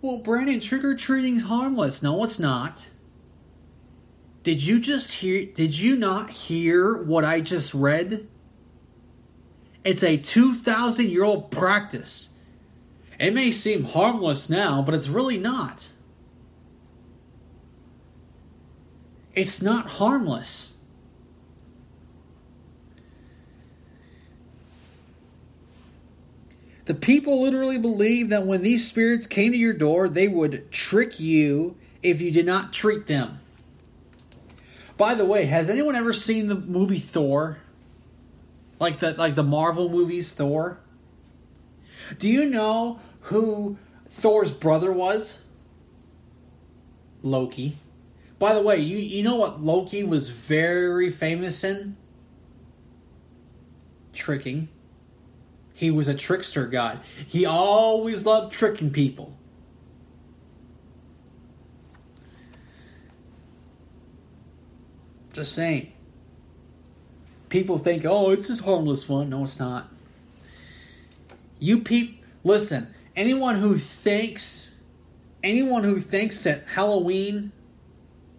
Well, 0.00 0.16
Brandon, 0.16 0.60
trick 0.60 0.82
or 0.82 0.94
treating's 0.94 1.42
harmless. 1.42 2.02
No, 2.02 2.24
it's 2.24 2.38
not. 2.38 2.88
Did 4.42 4.62
you 4.62 4.80
just 4.80 5.12
hear 5.12 5.44
did 5.44 5.78
you 5.78 5.96
not 5.96 6.30
hear 6.30 6.96
what 6.96 7.26
I 7.26 7.42
just 7.42 7.74
read? 7.74 8.26
It's 9.84 10.02
a 10.02 10.16
2000 10.16 11.10
year 11.10 11.24
old 11.24 11.50
practice. 11.50 12.30
It 13.20 13.34
may 13.34 13.52
seem 13.52 13.84
harmless 13.84 14.48
now, 14.48 14.80
but 14.80 14.94
it's 14.94 15.08
really 15.08 15.36
not. 15.36 15.90
It's 19.34 19.60
not 19.60 19.86
harmless. 19.86 20.78
The 26.86 26.94
people 26.94 27.42
literally 27.42 27.78
believe 27.78 28.30
that 28.30 28.46
when 28.46 28.62
these 28.62 28.88
spirits 28.88 29.26
came 29.26 29.52
to 29.52 29.58
your 29.58 29.74
door, 29.74 30.08
they 30.08 30.26
would 30.26 30.72
trick 30.72 31.20
you 31.20 31.76
if 32.02 32.22
you 32.22 32.30
did 32.30 32.46
not 32.46 32.72
treat 32.72 33.06
them. 33.06 33.38
By 34.96 35.14
the 35.14 35.26
way, 35.26 35.44
has 35.44 35.68
anyone 35.68 35.94
ever 35.94 36.14
seen 36.14 36.48
the 36.48 36.54
movie 36.54 36.98
Thor? 36.98 37.58
Like 38.78 38.98
the 38.98 39.12
like 39.12 39.34
the 39.34 39.44
Marvel 39.44 39.90
movies 39.90 40.32
Thor? 40.32 40.80
Do 42.18 42.28
you 42.28 42.46
know 42.46 42.98
who 43.30 43.78
Thor's 44.08 44.52
brother 44.52 44.90
was? 44.90 45.44
Loki. 47.22 47.78
By 48.40 48.54
the 48.54 48.60
way, 48.60 48.78
you, 48.78 48.96
you 48.96 49.22
know 49.22 49.36
what 49.36 49.62
Loki 49.62 50.02
was 50.02 50.30
very 50.30 51.10
famous 51.10 51.62
in? 51.62 51.96
Tricking. 54.12 54.68
He 55.74 55.92
was 55.92 56.08
a 56.08 56.14
trickster 56.14 56.66
god. 56.66 57.00
He 57.24 57.46
always 57.46 58.26
loved 58.26 58.52
tricking 58.52 58.90
people. 58.90 59.36
Just 65.32 65.52
saying. 65.52 65.92
People 67.48 67.78
think, 67.78 68.04
oh, 68.04 68.30
it's 68.30 68.48
just 68.48 68.64
harmless 68.64 69.04
fun. 69.04 69.30
No, 69.30 69.44
it's 69.44 69.60
not. 69.60 69.88
You 71.60 71.80
peep, 71.80 72.24
listen. 72.42 72.92
Anyone 73.16 73.56
who 73.56 73.76
thinks, 73.76 74.72
anyone 75.42 75.84
who 75.84 75.98
thinks 75.98 76.42
that 76.44 76.64
Halloween 76.74 77.52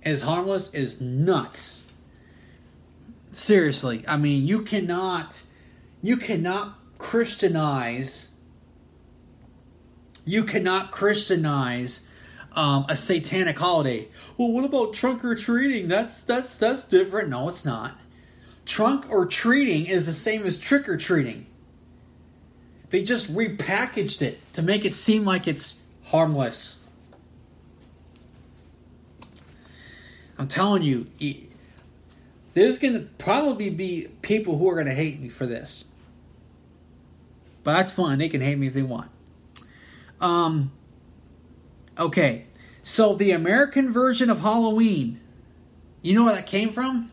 is 0.03 0.22
harmless 0.22 0.74
is 0.74 1.01
nuts. 1.01 1.84
Seriously, 3.32 4.03
I 4.07 4.17
mean, 4.17 4.45
you 4.45 4.63
cannot, 4.63 5.43
you 6.01 6.17
cannot 6.17 6.78
Christianize. 6.97 8.30
You 10.26 10.43
cannot 10.43 10.91
Christianize 10.91 12.07
um, 12.53 12.86
a 12.89 12.95
satanic 12.95 13.57
holiday. 13.57 14.07
Well, 14.38 14.51
what 14.51 14.65
about 14.65 14.93
trunk 14.93 15.24
or 15.24 15.36
treating? 15.36 15.88
That's 15.88 16.24
that's 16.24 16.57
that's 16.57 16.84
different. 16.84 17.30
No, 17.30 17.47
it's 17.47 17.65
not. 17.65 17.97
Trunk 18.65 19.09
or 19.09 19.26
treating 19.26 19.86
is 19.86 20.05
the 20.05 20.13
same 20.13 20.45
as 20.45 20.59
trick 20.59 20.88
or 20.88 20.97
treating. 20.97 21.47
They 22.91 23.03
just 23.03 23.33
repackaged 23.33 24.21
it 24.21 24.39
to 24.53 24.61
make 24.61 24.85
it 24.85 24.93
seem 24.93 25.25
like 25.25 25.47
it's 25.47 25.81
harmless. 26.05 26.79
I'm 30.37 30.47
telling 30.47 30.83
you, 30.83 31.07
there's 32.53 32.79
going 32.79 32.93
to 32.93 33.07
probably 33.17 33.69
be 33.69 34.07
people 34.21 34.57
who 34.57 34.69
are 34.69 34.75
going 34.75 34.87
to 34.87 34.93
hate 34.93 35.19
me 35.19 35.29
for 35.29 35.45
this. 35.45 35.85
But 37.63 37.73
that's 37.73 37.91
fine. 37.91 38.19
They 38.19 38.29
can 38.29 38.41
hate 38.41 38.57
me 38.57 38.67
if 38.67 38.73
they 38.73 38.81
want. 38.81 39.09
Um, 40.19 40.71
Okay, 42.01 42.45
so 42.83 43.15
the 43.15 43.31
American 43.31 43.91
version 43.91 44.29
of 44.29 44.39
Halloween, 44.39 45.19
you 46.01 46.13
know 46.13 46.23
where 46.25 46.33
that 46.33 46.47
came 46.47 46.71
from? 46.71 47.11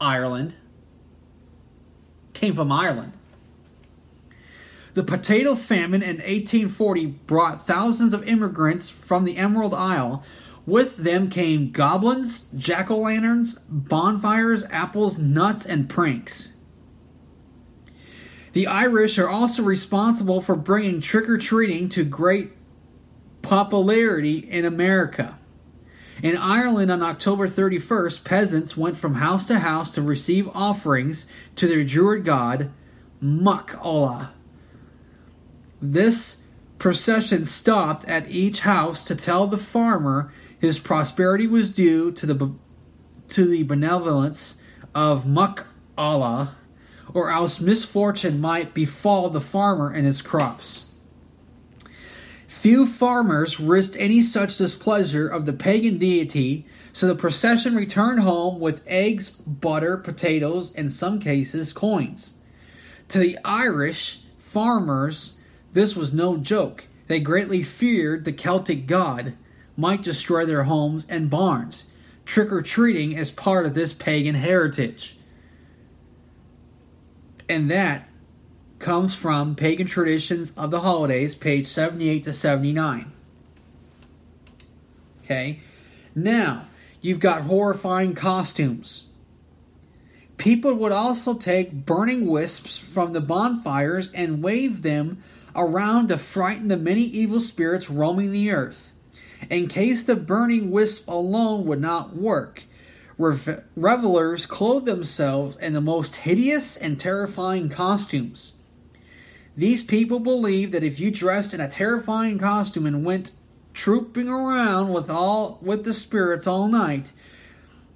Ireland. 0.00 0.54
Came 2.32 2.54
from 2.54 2.70
Ireland. 2.70 3.12
The 4.96 5.04
potato 5.04 5.56
famine 5.56 6.00
in 6.00 6.16
1840 6.16 7.04
brought 7.26 7.66
thousands 7.66 8.14
of 8.14 8.26
immigrants 8.26 8.88
from 8.88 9.26
the 9.26 9.36
Emerald 9.36 9.74
Isle. 9.74 10.22
With 10.64 10.96
them 10.96 11.28
came 11.28 11.70
goblins, 11.70 12.46
jack 12.56 12.90
o' 12.90 13.00
lanterns, 13.00 13.58
bonfires, 13.68 14.64
apples, 14.70 15.18
nuts, 15.18 15.66
and 15.66 15.86
pranks. 15.86 16.56
The 18.54 18.66
Irish 18.66 19.18
are 19.18 19.28
also 19.28 19.62
responsible 19.62 20.40
for 20.40 20.56
bringing 20.56 21.02
trick 21.02 21.28
or 21.28 21.36
treating 21.36 21.90
to 21.90 22.02
great 22.02 22.52
popularity 23.42 24.38
in 24.38 24.64
America. 24.64 25.38
In 26.22 26.38
Ireland 26.38 26.90
on 26.90 27.02
October 27.02 27.46
31st, 27.46 28.24
peasants 28.24 28.78
went 28.78 28.96
from 28.96 29.16
house 29.16 29.44
to 29.48 29.58
house 29.58 29.90
to 29.90 30.00
receive 30.00 30.48
offerings 30.54 31.26
to 31.56 31.68
their 31.68 31.84
druid 31.84 32.24
god, 32.24 32.70
Muck 33.20 33.78
Olla. 33.82 34.32
This 35.80 36.42
procession 36.78 37.44
stopped 37.44 38.04
at 38.06 38.30
each 38.30 38.60
house 38.60 39.02
to 39.04 39.16
tell 39.16 39.46
the 39.46 39.58
farmer 39.58 40.32
his 40.58 40.78
prosperity 40.78 41.46
was 41.46 41.70
due 41.70 42.12
to 42.12 42.26
the 42.26 42.52
to 43.28 43.44
the 43.44 43.64
benevolence 43.64 44.62
of 44.94 45.26
Muck 45.26 45.66
Olla, 45.98 46.56
or 47.12 47.30
else 47.30 47.60
misfortune 47.60 48.40
might 48.40 48.72
befall 48.72 49.30
the 49.30 49.40
farmer 49.40 49.90
and 49.90 50.06
his 50.06 50.22
crops. 50.22 50.94
Few 52.46 52.86
farmers 52.86 53.60
risked 53.60 53.96
any 53.98 54.22
such 54.22 54.58
displeasure 54.58 55.28
of 55.28 55.44
the 55.44 55.52
pagan 55.52 55.98
deity, 55.98 56.66
so 56.92 57.06
the 57.06 57.14
procession 57.14 57.76
returned 57.76 58.20
home 58.20 58.60
with 58.60 58.82
eggs, 58.86 59.30
butter, 59.30 59.96
potatoes, 59.96 60.74
in 60.74 60.88
some 60.88 61.20
cases, 61.20 61.72
coins. 61.72 62.34
To 63.08 63.18
the 63.18 63.38
Irish 63.44 64.22
farmers, 64.38 65.35
this 65.76 65.94
was 65.94 66.14
no 66.14 66.38
joke. 66.38 66.84
They 67.06 67.20
greatly 67.20 67.62
feared 67.62 68.24
the 68.24 68.32
Celtic 68.32 68.86
god 68.86 69.34
might 69.76 70.02
destroy 70.02 70.46
their 70.46 70.62
homes 70.62 71.06
and 71.06 71.28
barns. 71.28 71.84
Trick 72.24 72.50
or 72.50 72.62
treating 72.62 73.14
as 73.14 73.30
part 73.30 73.66
of 73.66 73.74
this 73.74 73.92
pagan 73.92 74.36
heritage. 74.36 75.18
And 77.46 77.70
that 77.70 78.08
comes 78.78 79.14
from 79.14 79.54
Pagan 79.54 79.86
Traditions 79.86 80.56
of 80.56 80.70
the 80.70 80.80
Holidays, 80.80 81.34
page 81.34 81.66
78 81.66 82.24
to 82.24 82.32
79. 82.32 83.12
Okay? 85.24 85.60
Now, 86.14 86.68
you've 87.02 87.20
got 87.20 87.42
horrifying 87.42 88.14
costumes. 88.14 89.10
People 90.38 90.72
would 90.72 90.92
also 90.92 91.34
take 91.34 91.84
burning 91.84 92.26
wisps 92.26 92.78
from 92.78 93.12
the 93.12 93.20
bonfires 93.20 94.10
and 94.12 94.42
wave 94.42 94.80
them 94.80 95.22
around 95.56 96.08
to 96.08 96.18
frighten 96.18 96.68
the 96.68 96.76
many 96.76 97.02
evil 97.02 97.40
spirits 97.40 97.90
roaming 97.90 98.30
the 98.30 98.50
earth. 98.50 98.92
In 99.50 99.68
case 99.68 100.04
the 100.04 100.16
burning 100.16 100.70
wisp 100.70 101.08
alone 101.08 101.66
would 101.66 101.80
not 101.80 102.14
work, 102.16 102.64
revelers 103.18 104.46
clothed 104.46 104.86
themselves 104.86 105.56
in 105.56 105.72
the 105.72 105.80
most 105.80 106.16
hideous 106.16 106.76
and 106.76 106.98
terrifying 106.98 107.68
costumes. 107.68 108.54
These 109.56 109.84
people 109.84 110.18
believed 110.18 110.72
that 110.72 110.84
if 110.84 111.00
you 111.00 111.10
dressed 111.10 111.54
in 111.54 111.60
a 111.60 111.68
terrifying 111.68 112.38
costume 112.38 112.84
and 112.84 113.04
went 113.04 113.32
trooping 113.72 114.28
around 114.28 114.92
with 114.92 115.08
all 115.08 115.58
with 115.62 115.84
the 115.84 115.94
spirits 115.94 116.46
all 116.46 116.68
night, 116.68 117.12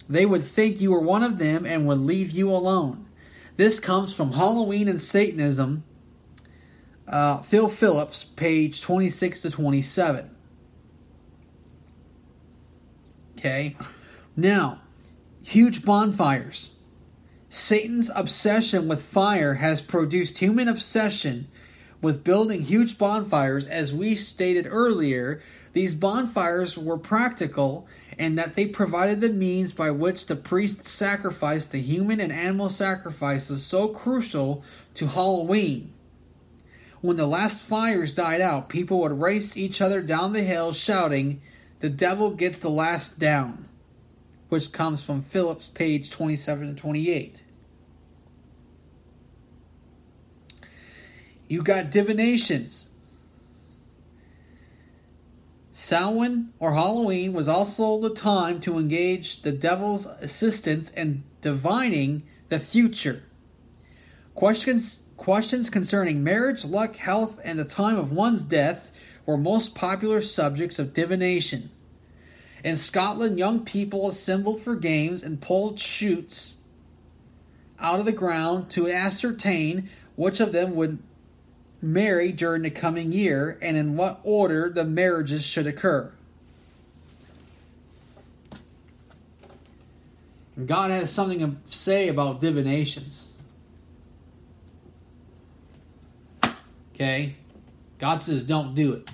they 0.09 0.25
would 0.25 0.43
think 0.43 0.81
you 0.81 0.91
were 0.91 1.01
one 1.01 1.23
of 1.23 1.39
them 1.39 1.67
and 1.67 1.87
would 1.87 1.99
leave 1.99 2.31
you 2.31 2.51
alone. 2.51 3.07
This 3.57 3.79
comes 3.79 4.15
from 4.15 4.33
Halloween 4.33 4.89
and 4.89 5.01
Satanism, 5.01 5.85
uh, 7.11 7.43
Phil 7.43 7.69
Phillips, 7.69 8.25
page 8.25 8.81
26 8.81 9.43
to 9.43 9.51
27. 9.51 10.31
Okay, 13.37 13.77
now, 14.37 14.81
huge 15.43 15.85
bonfires. 15.85 16.71
Satan's 17.49 18.11
obsession 18.15 18.87
with 18.87 19.03
fire 19.03 19.55
has 19.55 19.83
produced 19.83 20.39
human 20.39 20.69
obsession 20.69 21.49
with 22.01 22.23
building 22.23 22.63
huge 22.63 22.97
bonfires. 22.97 23.67
As 23.67 23.93
we 23.93 24.15
stated 24.15 24.67
earlier, 24.69 25.43
these 25.73 25.95
bonfires 25.95 26.79
were 26.79 26.99
practical 26.99 27.89
and 28.19 28.39
that 28.39 28.55
they 28.55 28.67
provided 28.67 29.21
the 29.21 29.31
means 29.31 29.73
by 29.73 29.91
which 29.91 30.27
the 30.27 30.37
priests 30.37 30.91
sacrificed 30.91 31.73
the 31.73 31.81
human 31.81 32.21
and 32.21 32.33
animal 32.33 32.69
sacrifices 32.69 33.65
so 33.65 33.89
crucial 33.89 34.63
to 34.95 35.07
Halloween. 35.07 35.93
When 37.01 37.17
the 37.17 37.27
last 37.27 37.63
fires 37.63 38.15
died 38.15 38.41
out, 38.41 38.69
people 38.69 39.01
would 39.01 39.21
race 39.21 39.57
each 39.57 39.81
other 39.81 40.03
down 40.03 40.33
the 40.33 40.43
hill 40.43 40.73
shouting, 40.73 41.41
The 41.81 41.89
devil 41.89 42.33
gets 42.33 42.59
the 42.59 42.69
last 42.69 43.19
down, 43.19 43.67
which 44.51 44.73
comes 44.73 45.03
from 45.03 45.23
Phillips, 45.23 45.69
page 45.69 46.11
27 46.11 46.69
and 46.69 46.79
28. 46.79 47.43
You 51.49 51.63
got 51.63 51.91
divinations. 51.91 52.91
Samhain 55.73 56.53
or 56.59 56.75
Halloween 56.75 57.33
was 57.33 57.49
also 57.49 57.99
the 57.99 58.15
time 58.15 58.61
to 58.61 58.79
engage 58.79 59.41
the 59.41 59.51
devil's 59.51 60.05
assistance 60.05 60.91
in 60.91 61.25
divining 61.41 62.25
the 62.51 62.61
future. 62.61 63.23
Questions 64.35 65.00
Questions 65.21 65.69
concerning 65.69 66.25
marriage, 66.25 66.65
luck, 66.65 66.97
health, 66.97 67.39
and 67.45 67.59
the 67.59 67.65
time 67.67 67.99
of 67.99 68.11
one's 68.11 68.43
death 68.43 68.91
were 69.27 69.37
most 69.37 69.75
popular 69.75 70.23
subjects 70.23 70.79
of 70.79 70.95
divination. 70.95 71.69
In 72.65 72.75
Scotland, 72.75 73.39
young 73.39 73.63
people 73.63 74.09
assembled 74.09 74.63
for 74.63 74.75
games 74.75 75.23
and 75.23 75.39
pulled 75.39 75.79
shoots 75.79 76.63
out 77.79 78.01
of 78.01 78.07
the 78.07 78.13
ground 78.13 78.71
to 78.71 78.91
ascertain 78.91 79.91
which 80.17 80.41
of 80.41 80.53
them 80.53 80.75
would 80.75 81.01
marry 81.83 82.33
during 82.33 82.63
the 82.63 82.71
coming 82.71 83.13
year 83.13 83.59
and 83.61 83.77
in 83.77 83.99
what 83.99 84.21
order 84.25 84.71
the 84.71 84.85
marriages 84.85 85.45
should 85.45 85.67
occur. 85.67 86.11
God 90.65 90.91
has 90.91 91.13
something 91.13 91.41
to 91.41 91.57
say 91.69 92.09
about 92.09 92.41
divinations. 92.41 93.30
Okay? 97.01 97.35
God 97.99 98.21
says 98.21 98.43
don't 98.43 98.75
do 98.75 98.93
it. 98.93 99.11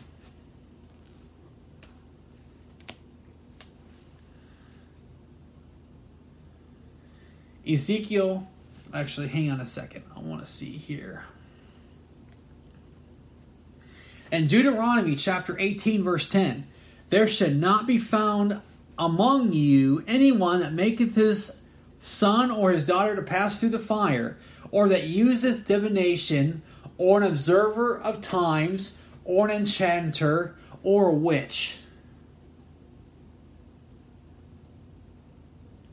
Ezekiel, 7.65 8.49
actually, 8.93 9.29
hang 9.29 9.53
on 9.53 9.61
a 9.61 9.67
second. 9.67 10.03
I 10.17 10.19
want 10.19 10.45
to 10.45 10.51
see 10.51 10.73
here. 10.73 11.27
And 14.33 14.49
Deuteronomy 14.49 15.15
chapter 15.15 15.57
18, 15.57 16.03
verse 16.03 16.29
10 16.29 16.67
There 17.11 17.29
should 17.29 17.57
not 17.57 17.87
be 17.87 17.99
found 17.99 18.63
among 18.99 19.53
you 19.53 20.03
anyone 20.09 20.59
that 20.59 20.73
maketh 20.73 21.15
his 21.15 21.63
son 22.01 22.51
or 22.51 22.73
his 22.73 22.85
daughter 22.85 23.15
to 23.15 23.23
pass 23.23 23.61
through 23.61 23.69
the 23.69 23.79
fire, 23.79 24.37
or 24.73 24.89
that 24.89 25.05
useth 25.05 25.69
divination, 25.69 26.63
or 26.99 27.21
an 27.21 27.27
observer 27.27 27.99
of 27.99 28.21
times, 28.21 28.99
or 29.25 29.49
an 29.49 29.55
enchanter, 29.55 30.57
or 30.83 31.09
a 31.09 31.13
witch. 31.13 31.79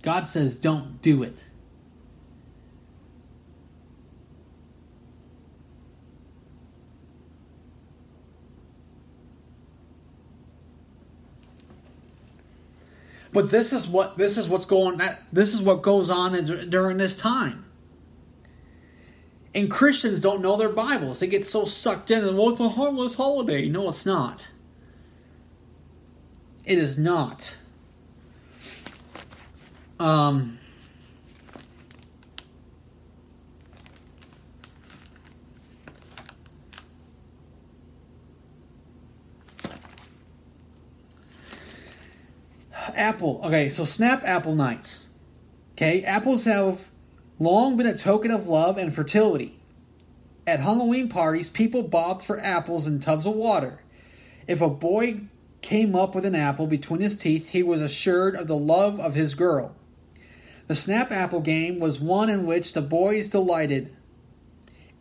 God 0.02 0.28
says, 0.28 0.58
don't 0.58 1.02
do 1.02 1.24
it. 1.24 1.46
But 13.32 13.50
this 13.50 13.74
is 13.74 13.88
what 13.88 14.16
this 14.16 14.38
is 14.38 14.48
what's 14.48 14.66
going. 14.66 15.02
This 15.32 15.56
is 15.56 15.62
what 15.62 15.82
goes 15.82 16.12
on 16.12 16.34
during 16.70 16.98
this 16.98 17.18
time. 17.18 17.66
And 19.56 19.70
Christians 19.70 20.20
don't 20.20 20.42
know 20.42 20.58
their 20.58 20.70
Bibles. 20.70 21.20
They 21.20 21.28
get 21.28 21.46
so 21.46 21.66
sucked 21.66 22.10
in 22.10 22.24
and, 22.26 22.38
well, 22.38 22.50
it's 22.50 22.60
a 22.60 22.70
harmless 22.70 23.16
holiday. 23.16 23.68
No, 23.70 23.90
it's 23.90 24.06
not. 24.06 24.48
It 26.66 26.78
is 26.78 26.98
not. 26.98 27.56
Um, 30.00 30.58
Apple. 42.96 43.42
Okay, 43.44 43.70
so 43.70 43.86
Snap 43.86 44.24
Apple 44.24 44.56
Nights. 44.56 45.08
Okay, 45.74 46.04
apples 46.04 46.46
have 46.46 46.90
long 47.44 47.78
been 47.78 47.88
a 47.88 47.98
token 47.98 48.32
of 48.32 48.48
love 48.48 48.78
and 48.78 48.94
fertility. 48.94 49.60
At 50.48 50.60
Halloween 50.60 51.10
parties, 51.10 51.50
people 51.50 51.84
bobbed 51.84 52.22
for 52.22 52.40
apples 52.40 52.88
in 52.88 53.00
tubs 53.00 53.26
of 53.26 53.34
water. 53.34 53.82
If 54.48 54.62
a 54.62 54.70
boy 54.70 55.22
came 55.62 55.96
up 55.96 56.14
with 56.14 56.26
an 56.26 56.36
apple 56.36 56.68
between 56.68 57.02
his 57.02 57.18
teeth, 57.18 57.50
he 57.50 57.64
was 57.64 57.82
assured 57.82 58.36
of 58.36 58.48
the 58.48 58.58
love 58.58 59.00
of 59.00 59.16
his 59.16 59.36
girl. 59.36 59.76
The 60.68 60.76
snap 60.76 61.12
apple 61.12 61.40
game 61.40 61.80
was 61.80 62.00
one 62.00 62.30
in 62.30 62.46
which 62.46 62.74
the 62.74 62.82
boys 62.82 63.30
delighted. 63.30 63.96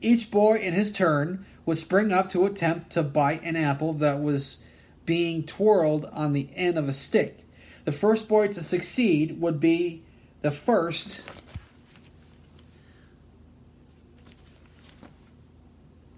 Each 0.00 0.30
boy, 0.30 0.56
in 0.56 0.74
his 0.74 0.92
turn, 0.92 1.44
would 1.64 1.78
spring 1.78 2.12
up 2.12 2.28
to 2.30 2.46
attempt 2.46 2.90
to 2.90 3.02
bite 3.02 3.42
an 3.42 3.56
apple 3.56 3.92
that 3.94 4.20
was 4.20 4.64
being 5.06 5.44
twirled 5.44 6.06
on 6.06 6.32
the 6.32 6.48
end 6.54 6.78
of 6.78 6.88
a 6.88 6.92
stick. 6.92 7.44
The 7.84 7.92
first 7.92 8.28
boy 8.28 8.48
to 8.48 8.62
succeed 8.62 9.40
would 9.40 9.60
be 9.60 10.04
the 10.42 10.50
first 10.50 11.20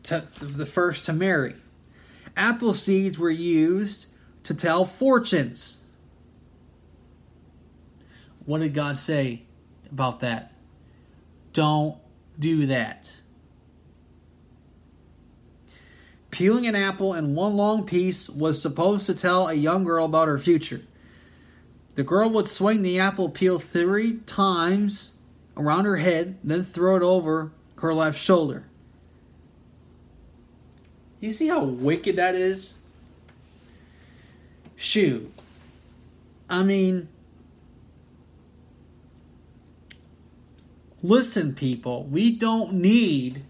to 0.05 0.27
the 0.41 0.67
first 0.67 1.05
to 1.07 1.13
marry. 1.13 1.55
Apple 2.37 2.75
seeds 2.75 3.19
were 3.19 3.31
used 3.31 4.07
to 4.45 4.55
tell 4.55 4.85
fortunes. 4.85 5.79
What 8.45 8.61
did 8.61 8.75
God 8.75 8.97
say 8.97 9.43
about 9.91 10.21
that? 10.21 10.53
Don't 11.53 11.97
do 12.39 12.67
that. 12.67 13.17
Peeling 16.31 16.67
an 16.67 16.75
apple 16.75 17.15
in 17.15 17.35
one 17.35 17.57
long 17.57 17.87
piece 17.87 18.29
was 18.29 18.61
supposed 18.61 19.07
to 19.07 19.15
tell 19.15 19.47
a 19.47 19.55
young 19.55 19.85
girl 19.85 20.05
about 20.05 20.27
her 20.27 20.39
future. 20.39 20.83
The 21.95 22.03
girl 22.03 22.29
would 22.31 22.49
swing 22.49 22.83
the 22.83 22.99
apple 22.99 23.31
peel 23.31 23.61
three 23.61 24.19
times 24.19 25.13
around 25.57 25.85
her 25.85 25.99
head, 25.99 26.37
then 26.43 26.65
throw 26.65 26.97
it 26.97 27.03
over 27.03 27.53
her 27.77 27.95
left 27.95 28.21
shoulder. 28.21 28.67
You 31.25 31.33
see 31.33 31.49
how 31.49 31.65
wicked 31.65 32.17
that 32.17 32.35
is? 32.35 32.77
Shoot. 34.77 35.33
I 36.51 36.63
mean, 36.63 37.09
listen, 41.03 41.55
people, 41.55 42.05
we 42.05 42.31
don't 42.31 42.75
need 42.75 43.43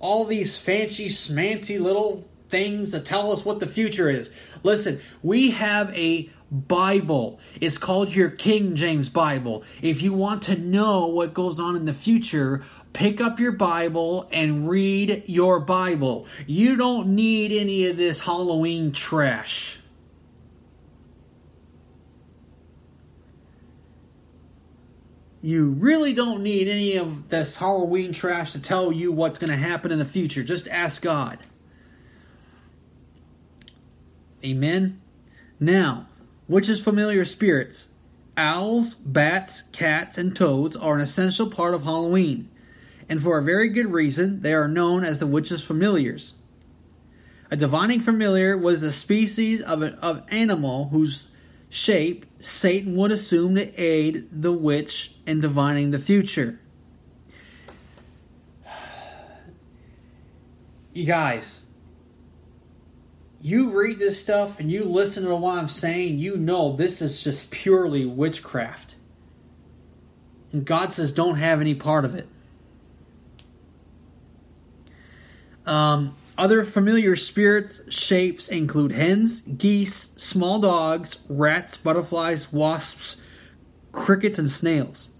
all 0.00 0.24
these 0.24 0.58
fancy, 0.58 1.06
smancy 1.06 1.80
little 1.80 2.28
things 2.48 2.90
that 2.90 3.04
tell 3.04 3.30
us 3.30 3.44
what 3.44 3.60
the 3.60 3.68
future 3.68 4.10
is. 4.10 4.32
Listen, 4.64 5.00
we 5.22 5.52
have 5.52 5.96
a 5.96 6.28
Bible. 6.50 7.38
It's 7.60 7.78
called 7.78 8.14
your 8.14 8.30
King 8.30 8.76
James 8.76 9.08
Bible. 9.08 9.64
If 9.82 10.02
you 10.02 10.12
want 10.12 10.42
to 10.44 10.56
know 10.58 11.06
what 11.06 11.34
goes 11.34 11.58
on 11.58 11.76
in 11.76 11.84
the 11.84 11.94
future, 11.94 12.64
pick 12.96 13.20
up 13.20 13.38
your 13.38 13.52
Bible 13.52 14.26
and 14.32 14.66
read 14.66 15.24
your 15.26 15.60
Bible. 15.60 16.26
You 16.46 16.76
don't 16.76 17.08
need 17.08 17.52
any 17.52 17.86
of 17.88 17.98
this 17.98 18.20
Halloween 18.20 18.90
trash. 18.90 19.78
You 25.42 25.72
really 25.72 26.14
don't 26.14 26.42
need 26.42 26.68
any 26.68 26.96
of 26.96 27.28
this 27.28 27.56
Halloween 27.56 28.14
trash 28.14 28.52
to 28.52 28.58
tell 28.58 28.90
you 28.90 29.12
what's 29.12 29.36
going 29.36 29.50
to 29.50 29.56
happen 29.58 29.92
in 29.92 29.98
the 29.98 30.06
future. 30.06 30.42
Just 30.42 30.66
ask 30.66 31.02
God. 31.02 31.38
Amen. 34.42 35.02
Now, 35.60 36.08
which 36.46 36.70
is 36.70 36.82
familiar 36.82 37.26
spirits? 37.26 37.88
Owls, 38.38 38.94
bats, 38.94 39.62
cats, 39.62 40.16
and 40.16 40.34
toads 40.34 40.74
are 40.74 40.94
an 40.94 41.02
essential 41.02 41.50
part 41.50 41.74
of 41.74 41.82
Halloween 41.82 42.48
and 43.08 43.22
for 43.22 43.38
a 43.38 43.42
very 43.42 43.68
good 43.68 43.92
reason, 43.92 44.42
they 44.42 44.52
are 44.52 44.68
known 44.68 45.04
as 45.04 45.18
the 45.18 45.26
witch's 45.26 45.64
familiars. 45.64 46.34
A 47.50 47.56
divining 47.56 48.00
familiar 48.00 48.56
was 48.56 48.82
a 48.82 48.90
species 48.90 49.62
of 49.62 49.82
an 49.82 49.94
of 49.96 50.22
animal 50.28 50.88
whose 50.88 51.30
shape 51.68 52.26
Satan 52.40 52.96
would 52.96 53.12
assume 53.12 53.54
to 53.54 53.72
aid 53.80 54.28
the 54.32 54.52
witch 54.52 55.14
in 55.26 55.40
divining 55.40 55.92
the 55.92 55.98
future. 55.98 56.58
You 60.92 61.04
guys, 61.04 61.66
you 63.40 63.70
read 63.78 63.98
this 63.98 64.20
stuff 64.20 64.58
and 64.58 64.72
you 64.72 64.82
listen 64.84 65.24
to 65.24 65.36
what 65.36 65.58
I'm 65.58 65.68
saying, 65.68 66.18
you 66.18 66.36
know 66.36 66.74
this 66.74 67.00
is 67.02 67.22
just 67.22 67.50
purely 67.50 68.06
witchcraft. 68.06 68.96
And 70.52 70.64
God 70.64 70.90
says, 70.90 71.12
don't 71.12 71.36
have 71.36 71.60
any 71.60 71.74
part 71.74 72.04
of 72.04 72.14
it. 72.14 72.28
Um, 75.66 76.16
other 76.38 76.64
familiar 76.64 77.16
spirits 77.16 77.80
shapes 77.88 78.48
include 78.48 78.92
hens, 78.92 79.40
geese, 79.40 79.94
small 80.16 80.60
dogs, 80.60 81.24
rats, 81.28 81.76
butterflies, 81.76 82.52
wasps, 82.52 83.16
crickets, 83.92 84.38
and 84.38 84.50
snails. 84.50 85.12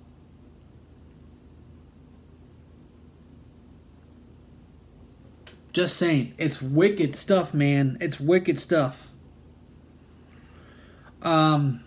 Just 5.73 5.97
saying, 5.97 6.35
it's 6.39 6.63
wicked 6.63 7.15
stuff, 7.15 7.53
man. 7.53 7.99
It's 8.01 8.19
wicked 8.19 8.59
stuff. 8.59 9.11
Um, 11.23 11.83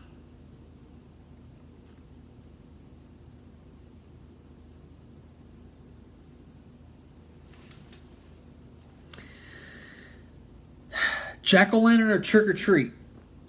Jack 11.50 11.74
o' 11.74 11.80
lantern 11.80 12.12
or 12.12 12.20
trick 12.20 12.47
or 12.47 12.54
treat. 12.54 12.91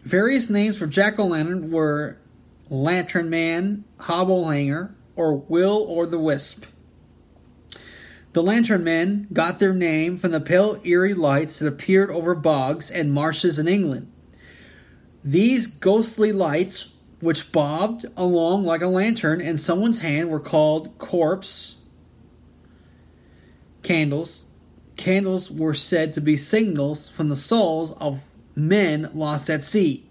Various 0.05 0.49
names 0.49 0.79
for 0.79 0.87
jack 0.87 1.19
o' 1.19 1.27
lantern 1.27 1.71
were 1.71 2.17
Lantern 2.71 3.29
Man, 3.29 3.85
Hobble 3.99 4.49
Hanger, 4.49 4.95
or 5.17 5.37
Will 5.37 5.85
or 5.87 6.07
the 6.07 6.19
Wisp. 6.19 6.65
The 8.33 8.43
Lantern 8.43 8.85
Men 8.85 9.27
got 9.35 9.59
their 9.59 9.75
name 9.75 10.17
from 10.17 10.31
the 10.31 10.41
pale, 10.41 10.81
eerie 10.83 11.13
lights 11.13 11.59
that 11.59 11.69
appeared 11.69 12.09
over 12.09 12.35
bogs 12.35 12.91
and 12.91 13.13
marshes 13.13 13.59
in 13.59 13.69
England. 13.69 14.11
These 15.23 15.67
ghostly 15.67 16.33
lights, 16.33 16.95
which 17.21 17.53
bobbed 17.53 18.07
along 18.17 18.65
like 18.65 18.81
a 18.81 18.87
lantern 18.87 19.43
in 19.43 19.59
someone's 19.59 19.99
hand, 19.99 20.31
were 20.31 20.41
called 20.41 20.97
corpse 20.97 21.83
candles 23.83 24.40
Candles 25.01 25.51
were 25.51 25.73
said 25.73 26.13
to 26.13 26.21
be 26.21 26.37
signals 26.37 27.09
from 27.09 27.31
the 27.31 27.37
souls 27.37 27.93
of 27.93 28.21
men 28.55 29.11
lost 29.15 29.49
at 29.49 29.63
sea. 29.63 30.07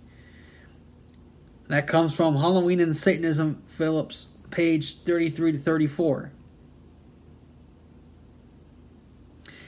That 1.68 1.86
comes 1.86 2.16
from 2.16 2.38
Halloween 2.38 2.80
and 2.80 2.98
Satanism, 2.98 3.62
Phillips, 3.68 4.30
page 4.50 4.98
33 5.02 5.52
to 5.52 5.58
34. 5.60 6.32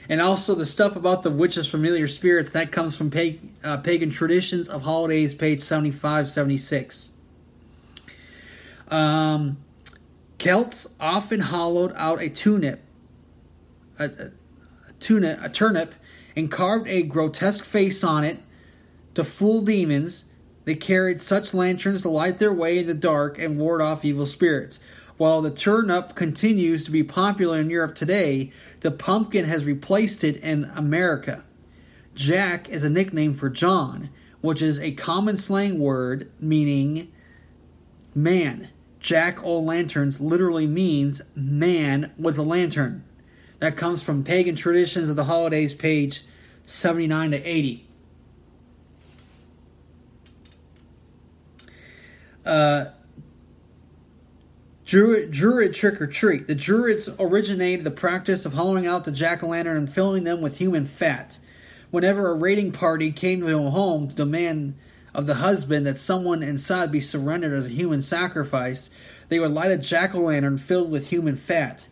And 0.08 0.20
also 0.20 0.56
the 0.56 0.66
stuff 0.66 0.96
about 0.96 1.22
the 1.22 1.30
witches' 1.30 1.70
familiar 1.70 2.08
spirits, 2.08 2.50
that 2.50 2.72
comes 2.72 2.96
from 2.98 3.12
pag- 3.12 3.40
uh, 3.62 3.76
Pagan 3.76 4.10
Traditions 4.10 4.68
of 4.68 4.82
Holidays, 4.82 5.34
page 5.34 5.60
75 5.60 6.28
76. 6.28 7.12
Um, 8.88 9.58
Celts 10.38 10.88
often 10.98 11.38
hollowed 11.38 11.92
out 11.94 12.20
a 12.20 12.28
turnip, 12.28 12.82
a, 14.00 14.32
tuna, 15.02 15.38
a 15.42 15.48
turnip 15.48 15.94
and 16.34 16.50
carved 16.50 16.88
a 16.88 17.02
grotesque 17.02 17.64
face 17.64 18.02
on 18.02 18.24
it 18.24 18.38
to 19.14 19.24
fool 19.24 19.60
demons. 19.60 20.26
They 20.64 20.74
carried 20.74 21.20
such 21.20 21.52
lanterns 21.52 22.02
to 22.02 22.08
light 22.08 22.38
their 22.38 22.52
way 22.52 22.78
in 22.78 22.86
the 22.86 22.94
dark 22.94 23.38
and 23.38 23.58
ward 23.58 23.82
off 23.82 24.04
evil 24.04 24.26
spirits. 24.26 24.80
While 25.16 25.42
the 25.42 25.50
turnip 25.50 26.14
continues 26.14 26.84
to 26.84 26.90
be 26.90 27.02
popular 27.02 27.60
in 27.60 27.70
Europe 27.70 27.94
today, 27.94 28.50
the 28.80 28.90
pumpkin 28.90 29.44
has 29.44 29.66
replaced 29.66 30.24
it 30.24 30.36
in 30.36 30.70
America. 30.74 31.44
Jack 32.14 32.68
is 32.68 32.84
a 32.84 32.90
nickname 32.90 33.34
for 33.34 33.50
John, 33.50 34.10
which 34.40 34.62
is 34.62 34.80
a 34.80 34.92
common 34.92 35.36
slang 35.36 35.78
word 35.78 36.30
meaning 36.40 37.12
man. 38.14 38.68
Jack 39.00 39.42
o' 39.42 39.58
lanterns 39.58 40.20
literally 40.20 40.66
means 40.66 41.22
man 41.34 42.12
with 42.18 42.38
a 42.38 42.42
lantern. 42.42 43.04
That 43.62 43.76
comes 43.76 44.02
from 44.02 44.24
Pagan 44.24 44.56
Traditions 44.56 45.08
of 45.08 45.14
the 45.14 45.22
Holidays, 45.22 45.72
page 45.72 46.24
79 46.66 47.30
to 47.30 47.36
80. 47.36 47.86
Uh, 52.44 52.86
Druid, 54.84 55.30
Druid 55.30 55.74
trick 55.76 56.00
or 56.00 56.08
treat. 56.08 56.48
The 56.48 56.56
Druids 56.56 57.08
originated 57.20 57.84
the 57.84 57.92
practice 57.92 58.44
of 58.44 58.54
hollowing 58.54 58.88
out 58.88 59.04
the 59.04 59.12
jack 59.12 59.44
o' 59.44 59.46
lantern 59.46 59.76
and 59.76 59.92
filling 59.92 60.24
them 60.24 60.40
with 60.40 60.58
human 60.58 60.84
fat. 60.84 61.38
Whenever 61.92 62.32
a 62.32 62.34
raiding 62.34 62.72
party 62.72 63.12
came 63.12 63.42
to 63.42 63.56
a 63.56 63.70
home 63.70 64.08
to 64.08 64.16
demand 64.16 64.74
of 65.14 65.28
the 65.28 65.36
husband 65.36 65.86
that 65.86 65.96
someone 65.96 66.42
inside 66.42 66.90
be 66.90 67.00
surrendered 67.00 67.52
as 67.52 67.66
a 67.66 67.68
human 67.68 68.02
sacrifice, 68.02 68.90
they 69.28 69.38
would 69.38 69.52
light 69.52 69.70
a 69.70 69.76
jack 69.76 70.16
o' 70.16 70.22
lantern 70.22 70.58
filled 70.58 70.90
with 70.90 71.10
human 71.10 71.36
fat. 71.36 71.86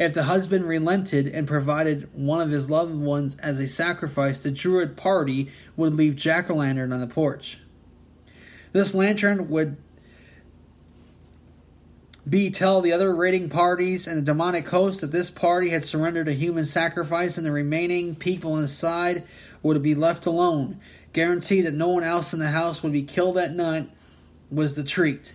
If 0.00 0.14
the 0.14 0.22
husband 0.22 0.66
relented 0.66 1.26
and 1.26 1.46
provided 1.46 2.08
one 2.14 2.40
of 2.40 2.50
his 2.50 2.70
loved 2.70 2.94
ones 2.94 3.36
as 3.36 3.60
a 3.60 3.68
sacrifice, 3.68 4.38
the 4.38 4.50
Druid 4.50 4.96
party 4.96 5.50
would 5.76 5.92
leave 5.92 6.16
jack 6.16 6.48
o' 6.48 6.54
lantern 6.54 6.90
on 6.90 7.02
the 7.02 7.06
porch. 7.06 7.58
This 8.72 8.94
lantern 8.94 9.48
would 9.48 9.76
B. 12.26 12.48
Tell 12.48 12.80
the 12.80 12.94
other 12.94 13.14
raiding 13.14 13.50
parties 13.50 14.08
and 14.08 14.16
the 14.16 14.22
demonic 14.22 14.66
host 14.68 15.02
that 15.02 15.12
this 15.12 15.30
party 15.30 15.68
had 15.68 15.84
surrendered 15.84 16.28
a 16.28 16.32
human 16.32 16.64
sacrifice 16.64 17.36
and 17.36 17.46
the 17.46 17.52
remaining 17.52 18.14
people 18.16 18.56
inside 18.56 19.24
would 19.62 19.82
be 19.82 19.94
left 19.94 20.24
alone. 20.24 20.80
Guarantee 21.12 21.60
that 21.60 21.74
no 21.74 21.88
one 21.88 22.04
else 22.04 22.32
in 22.32 22.38
the 22.38 22.48
house 22.48 22.82
would 22.82 22.92
be 22.92 23.02
killed 23.02 23.36
that 23.36 23.52
night 23.52 23.90
was 24.50 24.76
the 24.76 24.84
treat. 24.84 25.34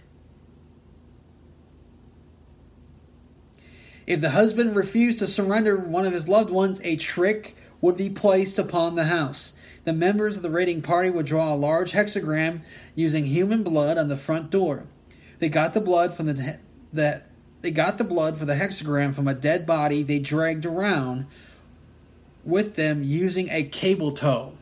If 4.07 4.21
the 4.21 4.31
husband 4.31 4.75
refused 4.75 5.19
to 5.19 5.27
surrender 5.27 5.77
one 5.77 6.05
of 6.05 6.13
his 6.13 6.27
loved 6.27 6.51
ones, 6.51 6.79
a 6.83 6.95
trick 6.95 7.55
would 7.81 7.97
be 7.97 8.09
placed 8.09 8.59
upon 8.59 8.95
the 8.95 9.05
house. 9.05 9.55
The 9.83 9.93
members 9.93 10.37
of 10.37 10.43
the 10.43 10.49
raiding 10.49 10.81
party 10.81 11.09
would 11.09 11.25
draw 11.25 11.53
a 11.53 11.55
large 11.55 11.91
hexagram 11.91 12.61
using 12.95 13.25
human 13.25 13.63
blood 13.63 13.97
on 13.97 14.07
the 14.07 14.17
front 14.17 14.49
door. 14.49 14.85
They 15.39 15.49
got 15.49 15.73
the 15.73 15.81
blood 15.81 16.15
from 16.15 16.27
the 16.27 16.59
that 16.93 17.27
they 17.61 17.71
got 17.71 17.97
the 17.97 18.03
blood 18.03 18.37
for 18.37 18.45
the 18.45 18.55
hexagram 18.55 19.13
from 19.13 19.27
a 19.27 19.33
dead 19.33 19.65
body 19.65 20.01
they 20.01 20.19
dragged 20.19 20.65
around 20.65 21.25
with 22.43 22.75
them 22.75 23.03
using 23.03 23.49
a 23.49 23.63
cable 23.63 24.11
tow. 24.11 24.53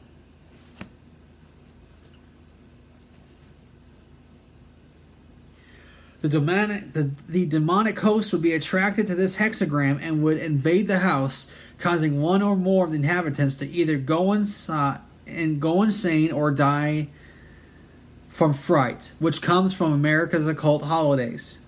The 6.24 6.30
demonic, 6.30 6.94
the, 6.94 7.12
the 7.28 7.46
demonic 7.46 8.00
host 8.00 8.32
would 8.32 8.42
be 8.42 8.54
attracted 8.54 9.08
to 9.08 9.16
this 9.16 9.36
hexagram 9.36 10.00
and 10.02 10.24
would 10.24 10.38
invade 10.38 10.88
the 10.88 11.00
house, 11.00 11.52
causing 11.80 12.22
one 12.22 12.42
or 12.42 12.56
more 12.56 12.86
of 12.86 12.92
the 12.92 12.96
inhabitants 12.96 13.58
to 13.58 13.70
either 13.70 13.98
go 13.98 14.32
inside 14.32 15.02
and 15.28 15.60
go 15.60 15.84
insane 15.84 16.32
or 16.32 16.50
die 16.50 17.10
from 18.30 18.54
fright, 18.54 19.12
which 19.20 19.42
comes 19.42 19.74
from 19.74 19.92
America's 19.92 20.48
occult 20.48 20.84
holidays. 20.84 21.60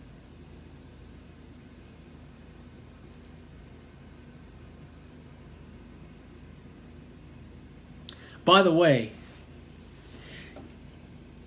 By 8.45 8.61
the 8.61 8.71
way, 8.71 9.11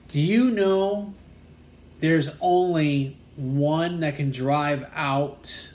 do 0.08 0.20
you 0.20 0.50
know 0.50 1.14
there's 2.00 2.30
only 2.40 3.16
one 3.36 4.00
that 4.00 4.16
can 4.16 4.30
drive 4.30 4.86
out 4.94 5.68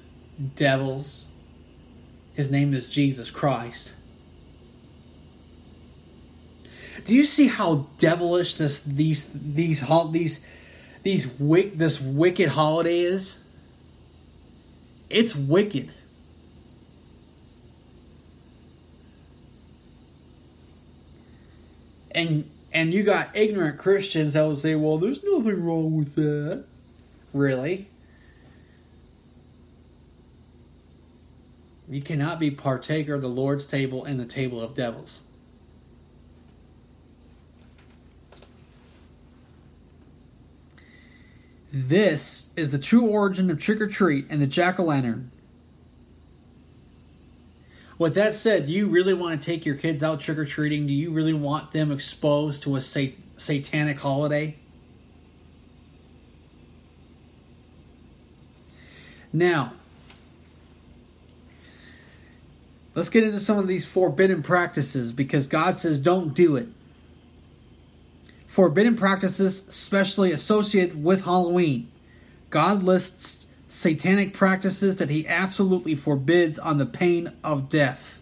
devils? 0.55 1.25
His 2.33 2.51
name 2.51 2.73
is 2.73 2.89
Jesus 2.89 3.29
Christ. 3.29 3.93
Do 7.05 7.13
you 7.13 7.25
see 7.25 7.47
how 7.47 7.87
devilish 7.97 8.55
this 8.55 8.81
these 8.81 9.29
these 9.33 9.81
these 10.11 10.45
these 11.03 11.27
wick 11.39 11.77
this 11.77 11.99
wicked 11.99 12.49
holiday 12.49 12.99
is? 12.99 13.43
It's 15.09 15.35
wicked. 15.35 15.91
and 22.13 22.49
and 22.73 22.93
you 22.93 23.03
got 23.03 23.29
ignorant 23.35 23.77
Christians 23.77 24.33
that 24.33 24.41
will 24.41 24.55
say, 24.55 24.75
"Well, 24.75 24.97
there's 24.97 25.23
nothing 25.23 25.63
wrong 25.63 25.95
with 25.95 26.15
that." 26.15 26.65
Really? 27.31 27.87
You 31.89 32.01
cannot 32.01 32.39
be 32.39 32.49
partaker 32.49 33.13
of 33.13 33.21
the 33.21 33.29
Lord's 33.29 33.67
table 33.67 34.03
and 34.03 34.19
the 34.19 34.25
table 34.25 34.59
of 34.59 34.73
devils. 34.73 35.23
This 41.71 42.51
is 42.55 42.71
the 42.71 42.79
true 42.79 43.07
origin 43.07 43.49
of 43.49 43.59
trick 43.59 43.81
or 43.81 43.87
treat 43.87 44.27
and 44.29 44.41
the 44.41 44.47
jack 44.47 44.79
o' 44.79 44.83
lantern. 44.83 45.31
With 48.03 48.15
that 48.15 48.33
said, 48.33 48.65
do 48.65 48.73
you 48.73 48.89
really 48.89 49.13
want 49.13 49.41
to 49.41 49.45
take 49.45 49.65
your 49.65 49.75
kids 49.75 50.03
out 50.03 50.19
trick 50.19 50.37
or 50.37 50.43
treating? 50.43 50.85
Do 50.87 50.91
you 50.91 51.09
really 51.09 51.31
want 51.31 51.71
them 51.71 51.89
exposed 51.89 52.61
to 52.63 52.75
a 52.75 52.81
sat- 52.81 53.13
satanic 53.37 53.97
holiday? 53.97 54.57
Now, 59.31 59.71
let's 62.93 63.07
get 63.07 63.23
into 63.23 63.39
some 63.39 63.57
of 63.57 63.69
these 63.69 63.89
forbidden 63.89 64.43
practices 64.43 65.13
because 65.13 65.47
God 65.47 65.77
says 65.77 65.97
don't 65.97 66.33
do 66.33 66.57
it. 66.57 66.67
Forbidden 68.47 68.97
practices, 68.97 69.65
especially 69.65 70.33
associated 70.33 71.01
with 71.01 71.23
Halloween. 71.23 71.89
God 72.49 72.83
lists 72.83 73.47
satanic 73.73 74.33
practices 74.33 74.99
that 74.99 75.09
he 75.09 75.27
absolutely 75.27 75.95
forbids 75.95 76.59
on 76.59 76.77
the 76.77 76.85
pain 76.85 77.33
of 77.43 77.69
death. 77.69 78.21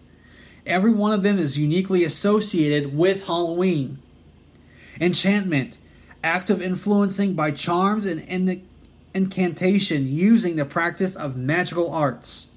Every 0.66 0.93
one 0.93 1.12
of 1.12 1.24
them 1.24 1.38
is 1.38 1.58
uniquely 1.58 2.06
associated 2.06 2.95
with 2.95 3.26
Halloween. 3.26 3.99
Enchantment, 4.99 5.78
act 6.24 6.49
of 6.49 6.62
influencing 6.62 7.34
by 7.34 7.52
charms 7.52 8.06
and 8.06 8.64
incantation 9.14 10.08
using 10.08 10.56
the 10.56 10.64
practice 10.64 11.18
of 11.18 11.36
magical 11.36 11.91
arts. 11.91 12.52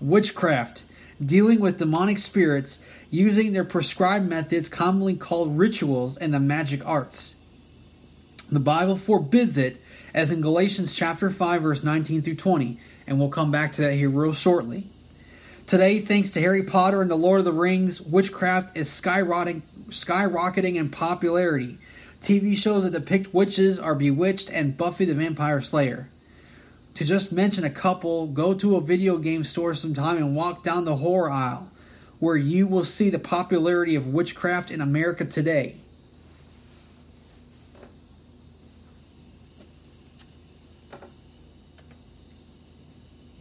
Witchcraft, 0.00 0.82
dealing 1.24 1.60
with 1.60 1.78
demonic 1.78 2.18
spirits 2.18 2.78
using 3.08 3.52
their 3.52 3.64
prescribed 3.64 4.28
methods 4.28 4.68
commonly 4.68 5.14
called 5.14 5.56
rituals 5.56 6.16
and 6.18 6.34
the 6.34 6.40
magic 6.40 6.84
arts. 6.84 7.36
The 8.50 8.60
Bible 8.60 8.96
forbids 8.96 9.56
it 9.56 9.80
as 10.14 10.30
in 10.30 10.40
Galatians 10.40 10.94
chapter 10.94 11.30
5 11.30 11.62
verse 11.62 11.82
19 11.82 12.22
through 12.22 12.36
20, 12.36 12.78
and 13.06 13.18
we'll 13.18 13.28
come 13.28 13.50
back 13.50 13.72
to 13.72 13.82
that 13.82 13.94
here 13.94 14.10
real 14.10 14.32
shortly. 14.32 14.86
Today, 15.66 16.00
thanks 16.00 16.32
to 16.32 16.40
Harry 16.40 16.64
Potter 16.64 17.00
and 17.00 17.10
the 17.10 17.16
Lord 17.16 17.38
of 17.38 17.44
the 17.44 17.52
Rings, 17.52 18.00
witchcraft 18.00 18.76
is 18.76 18.88
skyrocketing, 18.88 19.62
skyrocketing 19.88 20.74
in 20.74 20.90
popularity. 20.90 21.78
TV 22.20 22.56
shows 22.56 22.84
that 22.84 22.92
depict 22.92 23.32
witches 23.32 23.78
are 23.78 23.94
Bewitched 23.94 24.50
and 24.50 24.76
Buffy 24.76 25.04
the 25.04 25.14
Vampire 25.14 25.60
Slayer. 25.60 26.08
To 26.94 27.04
just 27.04 27.32
mention 27.32 27.64
a 27.64 27.70
couple, 27.70 28.26
go 28.26 28.54
to 28.54 28.76
a 28.76 28.80
video 28.80 29.16
game 29.18 29.44
store 29.44 29.74
sometime 29.74 30.18
and 30.18 30.36
walk 30.36 30.62
down 30.62 30.84
the 30.84 30.96
horror 30.96 31.30
aisle, 31.30 31.70
where 32.18 32.36
you 32.36 32.66
will 32.66 32.84
see 32.84 33.08
the 33.08 33.18
popularity 33.18 33.94
of 33.94 34.08
witchcraft 34.08 34.70
in 34.70 34.80
America 34.80 35.24
today. 35.24 35.81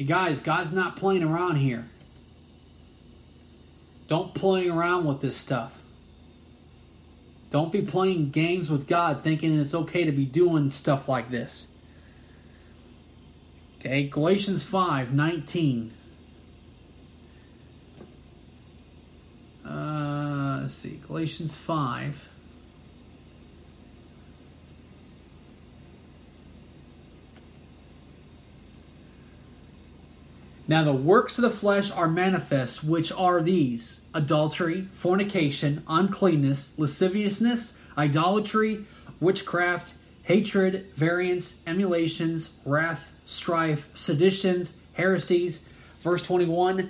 Guys, 0.04 0.42
God's 0.42 0.72
not 0.72 0.96
playing 0.96 1.24
around 1.24 1.58
here. 1.58 1.88
Don't 4.08 4.34
play 4.34 4.68
around 4.68 5.06
with 5.06 5.22
this 5.22 5.38
stuff. 5.38 5.82
Don't 7.50 7.72
be 7.72 7.82
playing 7.82 8.32
games 8.32 8.70
with 8.70 8.88
God 8.88 9.24
thinking 9.24 9.60
it's 9.60 9.74
okay 9.74 10.06
to 10.06 10.12
be 10.12 10.26
doing 10.26 10.70
stuff 10.70 11.10
like 11.10 11.30
this. 11.30 11.68
Okay, 13.80 14.08
Galatians 14.08 14.64
5 14.64 15.14
19. 15.14 15.94
Uh, 19.66 20.60
let's 20.62 20.74
see, 20.74 21.02
Galatians 21.08 21.56
5. 21.56 22.30
Now, 30.72 30.86
the 30.86 30.94
works 30.94 31.38
of 31.38 31.42
the 31.42 31.50
flesh 31.50 31.92
are 31.92 32.08
manifest, 32.08 32.82
which 32.82 33.12
are 33.12 33.42
these 33.42 34.06
adultery, 34.14 34.88
fornication, 34.94 35.84
uncleanness, 35.86 36.80
lasciviousness, 36.80 37.78
idolatry, 37.98 38.86
witchcraft, 39.20 39.94
hatred, 40.24 40.86
variance, 40.96 41.62
emulations, 41.68 42.54
wrath, 42.64 43.14
strife, 43.26 43.90
seditions, 43.94 44.78
heresies. 44.94 45.68
Verse 46.06 46.24
21 46.24 46.90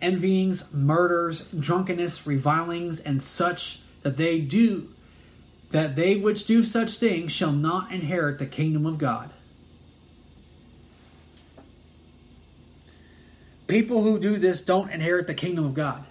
envyings, 0.00 0.72
murders, 0.72 1.50
drunkenness, 1.50 2.26
revilings, 2.26 3.00
and 3.00 3.20
such 3.20 3.80
that 4.00 4.16
they 4.16 4.40
do, 4.40 4.94
that 5.72 5.94
they 5.94 6.16
which 6.16 6.46
do 6.46 6.64
such 6.64 6.96
things 6.96 7.32
shall 7.32 7.52
not 7.52 7.92
inherit 7.92 8.38
the 8.38 8.46
kingdom 8.46 8.86
of 8.86 8.96
God. 8.96 9.28
people 13.70 14.02
who 14.02 14.18
do 14.18 14.36
this 14.36 14.62
don't 14.62 14.90
inherit 14.90 15.26
the 15.26 15.34
kingdom 15.34 15.64
of 15.64 15.74
God. 15.74 16.04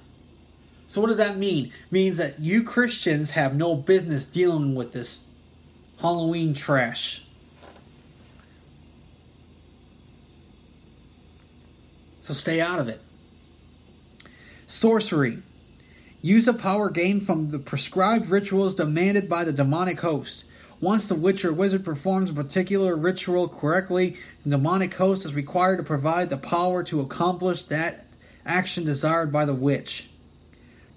So 0.88 1.02
what 1.02 1.08
does 1.08 1.18
that 1.18 1.38
mean? 1.38 1.66
It 1.68 1.92
means 1.92 2.18
that 2.18 2.40
you 2.40 2.64
Christians 2.64 3.32
have 3.32 3.56
no 3.56 3.76
business 3.76 4.26
dealing 4.26 4.74
with 4.74 4.94
this 4.94 5.28
Halloween 6.00 6.54
trash. 6.54 7.26
So 12.22 12.34
stay 12.34 12.62
out 12.62 12.80
of 12.80 12.88
it. 12.88 13.02
Sorcery. 14.66 15.40
Use 16.22 16.48
a 16.48 16.54
power 16.54 16.90
gained 16.90 17.26
from 17.26 17.50
the 17.50 17.60
prescribed 17.60 18.28
rituals 18.28 18.76
demanded 18.76 19.28
by 19.28 19.44
the 19.44 19.54
demonic 19.54 20.00
host. 20.02 20.46
Once 20.82 21.08
the 21.08 21.16
witch 21.16 21.44
or 21.44 21.52
wizard 21.52 21.84
performs 21.84 22.30
a 22.30 22.34
particular 22.34 22.96
ritual 22.96 23.50
correctly, 23.50 24.16
the 24.44 24.52
demonic 24.52 24.94
host 24.94 25.26
is 25.26 25.34
required 25.34 25.78
to 25.78 25.84
provide 25.84 26.30
the 26.30 26.38
power 26.38 26.84
to 26.84 27.02
accomplish 27.02 27.64
that 27.64 28.06
action 28.46 28.86
desired 28.86 29.32
by 29.32 29.44
the 29.44 29.54
witch. 29.54 30.10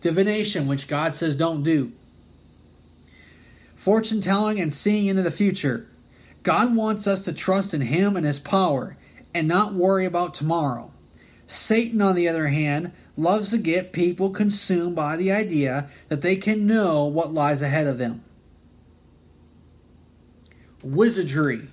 Divination, 0.01 0.68
which 0.68 0.89
God 0.89 1.14
says 1.14 1.37
don't 1.37 1.62
do. 1.62 1.93
Fortune 3.74 4.20
telling 4.20 4.61
and 4.61 4.72
seeing 4.72 5.07
into 5.07 5.22
the 5.22 5.30
future. 5.33 5.89
God 6.45 6.74
wants 6.76 7.07
us 7.09 7.24
to 7.24 7.33
trust 7.33 7.74
in 7.74 7.80
Him 7.80 8.16
and 8.16 8.24
His 8.24 8.39
power 8.39 8.97
and 9.35 9.49
not 9.49 9.74
worry 9.74 10.05
about 10.05 10.35
tomorrow. 10.35 10.93
Satan, 11.49 12.01
on 12.01 12.14
the 12.14 12.28
other 12.28 12.49
hand, 12.49 12.93
loves 13.16 13.51
to 13.51 13.59
get 13.59 13.93
people 13.93 14.30
consumed 14.30 14.95
by 14.95 15.16
the 15.16 15.33
idea 15.33 15.89
that 16.09 16.22
they 16.22 16.37
can 16.37 16.66
know 16.66 17.05
what 17.05 17.33
lies 17.33 17.61
ahead 17.61 17.87
of 17.89 17.99
them. 17.99 18.22
Wizardry. 20.83 21.68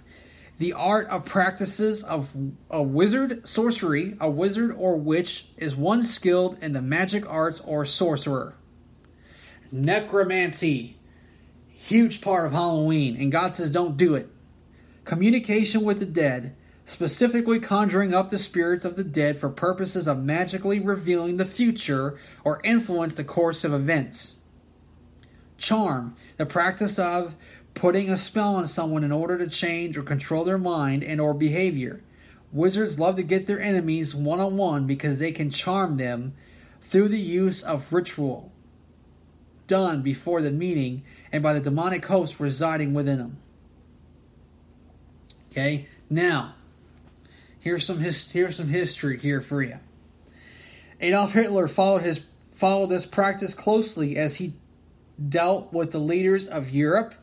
The 0.57 0.74
art 0.74 1.07
of 1.07 1.26
practices 1.26 2.03
of 2.03 2.36
a 2.70 2.82
wizard, 2.82 3.47
sorcery, 3.47 4.16
a 4.20 4.30
wizard 4.30 4.76
or 4.78 4.97
witch 4.97 5.47
is 5.57 5.76
one 5.76 6.03
skilled 6.03 6.62
in 6.62 6.74
the 6.74 6.82
magic 6.82 7.30
arts 7.30 7.62
or 7.62 7.86
sorcerer. 7.86 8.55
Necromancy. 9.72 10.97
Huge 11.70 12.20
part 12.20 12.45
of 12.45 12.51
Halloween, 12.51 13.16
and 13.16 13.32
God 13.32 13.55
says 13.55 13.72
don't 13.72 13.95
do 13.95 14.16
it. 14.16 14.30
Communication 15.05 15.84
with 15.84 15.99
the 15.99 16.05
dead 16.05 16.55
specifically 16.89 17.60
conjuring 17.60 18.16
up 18.16 18.32
the 18.32 18.39
spirits 18.39 18.84
of 18.84 18.95
the 18.95 19.03
dead 19.03 19.39
for 19.39 19.47
purposes 19.47 20.07
of 20.07 20.24
magically 20.24 20.80
revealing 20.80 21.38
the 21.38 21.45
future 21.45 22.18
or 22.43 22.60
influence 22.64 23.14
the 23.14 23.24
course 23.24 23.64
of 23.64 23.72
events. 23.72 24.39
Charm, 25.60 26.16
the 26.38 26.47
practice 26.47 26.97
of 26.97 27.36
putting 27.80 28.09
a 28.09 28.17
spell 28.17 28.55
on 28.55 28.67
someone 28.67 29.03
in 29.03 29.11
order 29.11 29.38
to 29.38 29.47
change 29.47 29.97
or 29.97 30.03
control 30.03 30.43
their 30.43 30.57
mind 30.57 31.03
and 31.03 31.19
or 31.19 31.34
behavior. 31.34 32.01
Wizards 32.51 32.99
love 32.99 33.15
to 33.15 33.23
get 33.23 33.47
their 33.47 33.59
enemies 33.59 34.13
one 34.13 34.39
on 34.39 34.57
one 34.57 34.86
because 34.86 35.19
they 35.19 35.32
can 35.32 35.49
charm 35.49 35.97
them 35.97 36.34
through 36.82 37.07
the 37.07 37.19
use 37.19 37.61
of 37.61 37.91
ritual 37.93 38.51
done 39.67 40.01
before 40.01 40.41
the 40.41 40.49
meeting 40.49 41.03
and 41.32 41.43
by 41.43 41.53
the 41.53 41.59
demonic 41.59 42.05
host 42.05 42.39
residing 42.39 42.93
within 42.93 43.19
them. 43.19 43.38
Okay? 45.51 45.88
Now, 46.09 46.55
Here's 47.59 47.86
some 47.86 47.99
his, 47.99 48.32
here's 48.32 48.55
some 48.55 48.69
history 48.69 49.19
here 49.19 49.41
for 49.41 49.61
you. 49.61 49.80
Adolf 51.01 51.34
Hitler 51.34 51.67
followed 51.67 52.01
his 52.01 52.21
followed 52.51 52.88
this 52.88 53.05
practice 53.05 53.53
closely 53.53 54.17
as 54.17 54.38
he 54.38 54.53
dealt 55.30 55.71
with 55.71 55.91
the 55.91 55.99
leaders 55.99 56.45
of 56.45 56.69
Europe, 56.71 57.13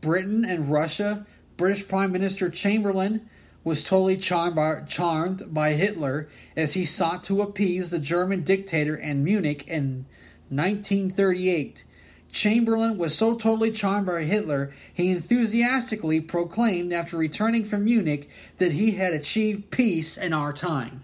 Britain, 0.00 0.44
and 0.44 0.70
Russia. 0.70 1.26
British 1.56 1.88
Prime 1.88 2.12
Minister 2.12 2.50
Chamberlain 2.50 3.28
was 3.64 3.82
totally 3.82 4.16
charmed 4.16 4.54
by, 4.54 4.80
charmed 4.82 5.52
by 5.52 5.72
Hitler 5.72 6.28
as 6.56 6.74
he 6.74 6.84
sought 6.84 7.24
to 7.24 7.42
appease 7.42 7.90
the 7.90 7.98
German 7.98 8.42
dictator 8.42 8.94
in 8.94 9.24
Munich 9.24 9.66
in 9.66 10.06
1938. 10.50 11.84
Chamberlain 12.30 12.98
was 12.98 13.16
so 13.16 13.34
totally 13.34 13.72
charmed 13.72 14.06
by 14.06 14.22
Hitler, 14.22 14.72
he 14.92 15.10
enthusiastically 15.10 16.20
proclaimed 16.20 16.92
after 16.92 17.16
returning 17.16 17.64
from 17.64 17.84
Munich 17.84 18.28
that 18.58 18.72
he 18.72 18.92
had 18.92 19.14
achieved 19.14 19.70
peace 19.70 20.16
in 20.16 20.32
our 20.32 20.52
time. 20.52 21.02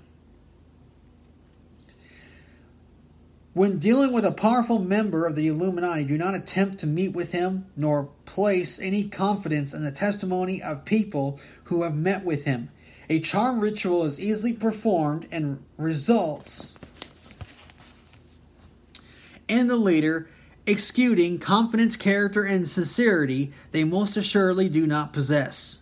When 3.55 3.79
dealing 3.79 4.13
with 4.13 4.25
a 4.25 4.33
powerful 4.33 4.79
member 4.79 5.27
of 5.27 5.37
the 5.37 5.47
Illuminati, 5.47 6.05
do 6.05 6.17
not 6.17 6.35
attempt 6.35 6.79
to 6.79 6.87
meet 6.87 7.13
with 7.13 7.33
him 7.33 7.67
nor 7.77 8.09
place 8.25 8.81
any 8.81 9.09
confidence 9.09 9.75
in 9.75 9.85
the 9.85 9.93
testimony 9.93 10.63
of 10.63 10.87
people 10.87 11.39
who 11.65 11.83
have 11.83 11.95
met 11.95 12.25
with 12.25 12.45
him. 12.45 12.71
A 13.11 13.21
charm 13.21 13.61
ritual 13.61 14.05
is 14.05 14.19
easily 14.19 14.55
performed 14.55 15.27
and 15.31 15.63
results 15.77 16.79
in 19.49 19.67
the 19.67 19.77
leader 19.77 20.31
exuding 20.67 21.39
confidence, 21.39 21.95
character, 21.95 22.45
and 22.45 22.67
sincerity 22.67 23.53
they 23.73 23.85
most 23.85 24.17
assuredly 24.17 24.71
do 24.71 24.87
not 24.87 25.13
possess. 25.13 25.81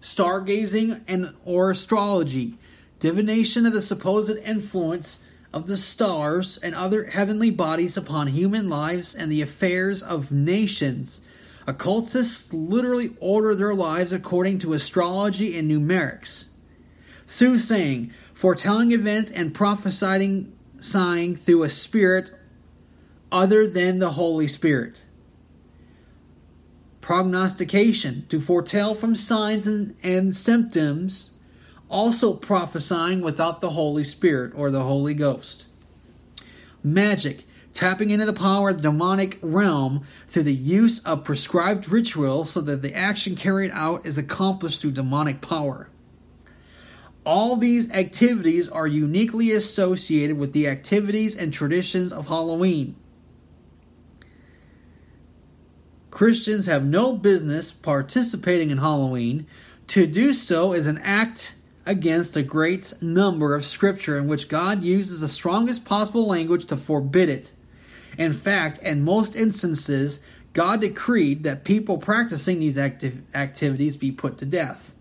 Stargazing 0.00 1.02
and 1.06 1.34
or 1.44 1.70
astrology, 1.70 2.56
divination 2.98 3.66
of 3.66 3.74
the 3.74 3.82
supposed 3.82 4.38
influence 4.38 5.22
of 5.52 5.66
the 5.66 5.76
stars 5.76 6.58
and 6.58 6.74
other 6.74 7.04
heavenly 7.04 7.50
bodies 7.50 7.96
upon 7.96 8.26
human 8.28 8.68
lives 8.68 9.14
and 9.14 9.32
the 9.32 9.42
affairs 9.42 10.02
of 10.02 10.30
nations. 10.30 11.20
Occultists 11.66 12.52
literally 12.52 13.16
order 13.20 13.54
their 13.54 13.74
lives 13.74 14.12
according 14.12 14.58
to 14.60 14.72
astrology 14.72 15.58
and 15.58 15.70
numerics. 15.70 16.46
Soothsaying, 17.26 18.12
foretelling 18.34 18.92
events 18.92 19.30
and 19.30 19.54
prophesying 19.54 20.52
through 20.80 21.62
a 21.62 21.68
spirit 21.68 22.30
other 23.30 23.66
than 23.66 23.98
the 23.98 24.12
Holy 24.12 24.48
Spirit. 24.48 25.02
Prognostication, 27.00 28.26
to 28.28 28.40
foretell 28.40 28.94
from 28.94 29.16
signs 29.16 29.66
and, 29.66 29.94
and 30.02 30.34
symptoms, 30.34 31.27
also 31.88 32.34
prophesying 32.34 33.20
without 33.20 33.60
the 33.60 33.70
Holy 33.70 34.04
Spirit 34.04 34.52
or 34.54 34.70
the 34.70 34.82
Holy 34.82 35.14
Ghost. 35.14 35.66
Magic, 36.82 37.44
tapping 37.72 38.10
into 38.10 38.26
the 38.26 38.32
power 38.32 38.70
of 38.70 38.76
the 38.76 38.82
demonic 38.82 39.38
realm 39.42 40.04
through 40.26 40.42
the 40.42 40.54
use 40.54 40.98
of 41.00 41.24
prescribed 41.24 41.88
rituals 41.88 42.50
so 42.50 42.60
that 42.60 42.82
the 42.82 42.94
action 42.94 43.36
carried 43.36 43.70
out 43.72 44.04
is 44.04 44.18
accomplished 44.18 44.80
through 44.80 44.92
demonic 44.92 45.40
power. 45.40 45.88
All 47.24 47.56
these 47.56 47.90
activities 47.90 48.68
are 48.68 48.86
uniquely 48.86 49.52
associated 49.52 50.38
with 50.38 50.52
the 50.52 50.66
activities 50.66 51.36
and 51.36 51.52
traditions 51.52 52.12
of 52.12 52.28
Halloween. 52.28 52.96
Christians 56.10 56.66
have 56.66 56.84
no 56.84 57.16
business 57.16 57.70
participating 57.70 58.70
in 58.70 58.78
Halloween. 58.78 59.46
To 59.88 60.06
do 60.06 60.32
so 60.32 60.72
is 60.72 60.86
an 60.86 60.98
act 60.98 61.54
against 61.88 62.36
a 62.36 62.42
great 62.42 62.92
number 63.00 63.54
of 63.54 63.64
scripture 63.64 64.18
in 64.18 64.28
which 64.28 64.50
God 64.50 64.82
uses 64.82 65.20
the 65.20 65.28
strongest 65.28 65.86
possible 65.86 66.26
language 66.26 66.66
to 66.66 66.76
forbid 66.76 67.30
it. 67.30 67.52
In 68.18 68.34
fact, 68.34 68.76
in 68.82 69.02
most 69.02 69.34
instances, 69.34 70.20
God 70.52 70.82
decreed 70.82 71.44
that 71.44 71.64
people 71.64 71.96
practicing 71.96 72.58
these 72.58 72.76
active 72.76 73.22
activities 73.34 73.96
be 73.96 74.12
put 74.12 74.36
to 74.36 74.44
death. 74.44 74.94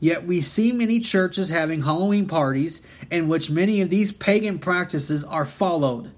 Yet 0.00 0.26
we 0.26 0.40
see 0.40 0.72
many 0.72 0.98
churches 0.98 1.48
having 1.48 1.82
Halloween 1.82 2.26
parties 2.26 2.84
in 3.08 3.28
which 3.28 3.48
many 3.48 3.80
of 3.80 3.88
these 3.88 4.10
pagan 4.10 4.58
practices 4.58 5.22
are 5.22 5.44
followed. 5.44 6.10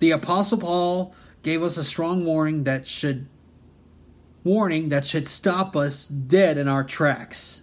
The 0.00 0.10
Apostle 0.10 0.58
Paul 0.58 1.14
gave 1.44 1.62
us 1.62 1.76
a 1.76 1.84
strong 1.84 2.24
warning 2.24 2.64
that 2.64 2.88
should 2.88 3.28
warning 4.42 4.88
that 4.88 5.04
should 5.04 5.28
stop 5.28 5.76
us 5.76 6.08
dead 6.08 6.58
in 6.58 6.66
our 6.66 6.82
tracks. 6.82 7.62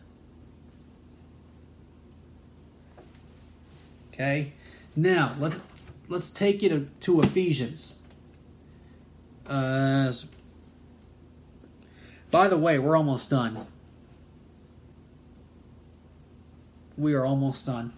Okay? 4.17 4.53
Now, 4.95 5.35
let's 5.37 5.85
let's 6.07 6.31
take 6.31 6.63
it 6.63 7.01
to, 7.01 7.21
Ephesians. 7.21 7.99
Uh, 9.47 10.11
by 12.31 12.47
the 12.47 12.57
way, 12.57 12.79
we're 12.79 12.97
almost 12.97 13.29
done. 13.29 13.67
We 16.97 17.13
are 17.13 17.25
almost 17.25 17.67
done. 17.67 17.93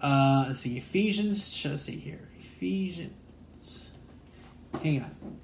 Uh, 0.00 0.46
let's 0.48 0.58
see, 0.58 0.76
Ephesians. 0.76 1.64
Let's 1.64 1.82
see 1.82 1.98
here. 1.98 2.28
Ephesians. 2.40 3.90
Hang 4.82 5.02
on. 5.02 5.38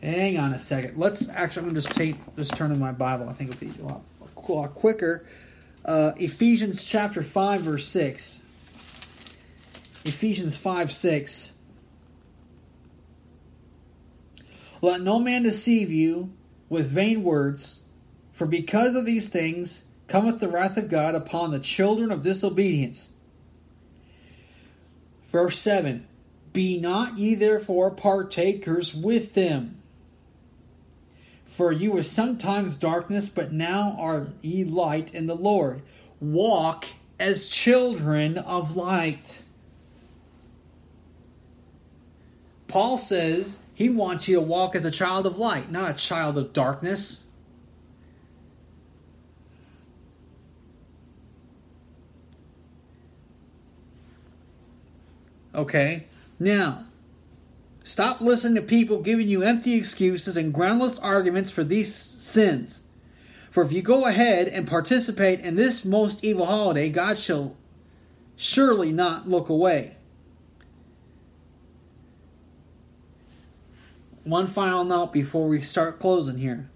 Hang 0.00 0.38
on 0.38 0.54
a 0.54 0.58
second. 0.58 0.96
Let's 0.96 1.28
actually. 1.28 1.64
I'm 1.64 1.68
gonna 1.68 1.80
just 1.82 1.94
take 1.94 2.16
just 2.34 2.56
turn 2.56 2.72
in 2.72 2.78
my 2.78 2.92
Bible. 2.92 3.28
I 3.28 3.34
think 3.34 3.50
it'll 3.52 3.60
be 3.60 3.78
a 3.82 3.84
lot, 3.84 4.00
a 4.22 4.52
lot 4.52 4.74
quicker. 4.74 5.26
Uh, 5.88 6.12
Ephesians 6.18 6.84
chapter 6.84 7.22
five 7.22 7.62
verse 7.62 7.88
six. 7.88 8.42
Ephesians 10.04 10.54
five 10.54 10.92
six. 10.92 11.52
Let 14.82 15.00
no 15.00 15.18
man 15.18 15.44
deceive 15.44 15.90
you 15.90 16.30
with 16.68 16.90
vain 16.90 17.22
words, 17.22 17.84
for 18.32 18.46
because 18.46 18.96
of 18.96 19.06
these 19.06 19.30
things 19.30 19.86
cometh 20.08 20.40
the 20.40 20.48
wrath 20.48 20.76
of 20.76 20.90
God 20.90 21.14
upon 21.14 21.52
the 21.52 21.58
children 21.58 22.12
of 22.12 22.20
disobedience. 22.20 23.12
Verse 25.30 25.58
7 25.58 26.06
be 26.52 26.78
not 26.78 27.16
ye 27.16 27.34
therefore 27.34 27.90
partakers 27.90 28.94
with 28.94 29.32
them. 29.32 29.80
For 31.48 31.72
you 31.72 31.90
were 31.90 32.04
sometimes 32.04 32.76
darkness, 32.76 33.28
but 33.28 33.52
now 33.52 33.96
are 33.98 34.28
ye 34.42 34.62
light 34.62 35.12
in 35.12 35.26
the 35.26 35.34
Lord. 35.34 35.82
walk 36.20 36.84
as 37.18 37.48
children 37.48 38.38
of 38.38 38.76
light. 38.76 39.42
Paul 42.68 42.98
says 42.98 43.66
he 43.74 43.88
wants 43.88 44.28
you 44.28 44.36
to 44.36 44.40
walk 44.40 44.76
as 44.76 44.84
a 44.84 44.90
child 44.90 45.26
of 45.26 45.38
light, 45.38 45.70
not 45.70 45.90
a 45.90 45.94
child 45.94 46.36
of 46.38 46.52
darkness. 46.52 47.24
Okay? 55.54 56.06
Now, 56.38 56.84
stop 57.88 58.20
listening 58.20 58.54
to 58.54 58.60
people 58.60 59.00
giving 59.00 59.28
you 59.28 59.42
empty 59.42 59.74
excuses 59.74 60.36
and 60.36 60.52
groundless 60.52 60.98
arguments 60.98 61.50
for 61.50 61.64
these 61.64 61.94
sins. 61.94 62.82
For 63.50 63.62
if 63.62 63.72
you 63.72 63.80
go 63.80 64.04
ahead 64.04 64.46
and 64.46 64.68
participate 64.68 65.40
in 65.40 65.56
this 65.56 65.86
most 65.86 66.22
evil 66.22 66.44
holiday, 66.44 66.90
God 66.90 67.18
shall 67.18 67.56
surely 68.36 68.92
not 68.92 69.26
look 69.26 69.48
away. 69.48 69.96
One 74.22 74.48
final 74.48 74.84
note 74.84 75.14
before 75.14 75.48
we 75.48 75.62
start 75.62 75.98
closing 75.98 76.36
here 76.36 76.68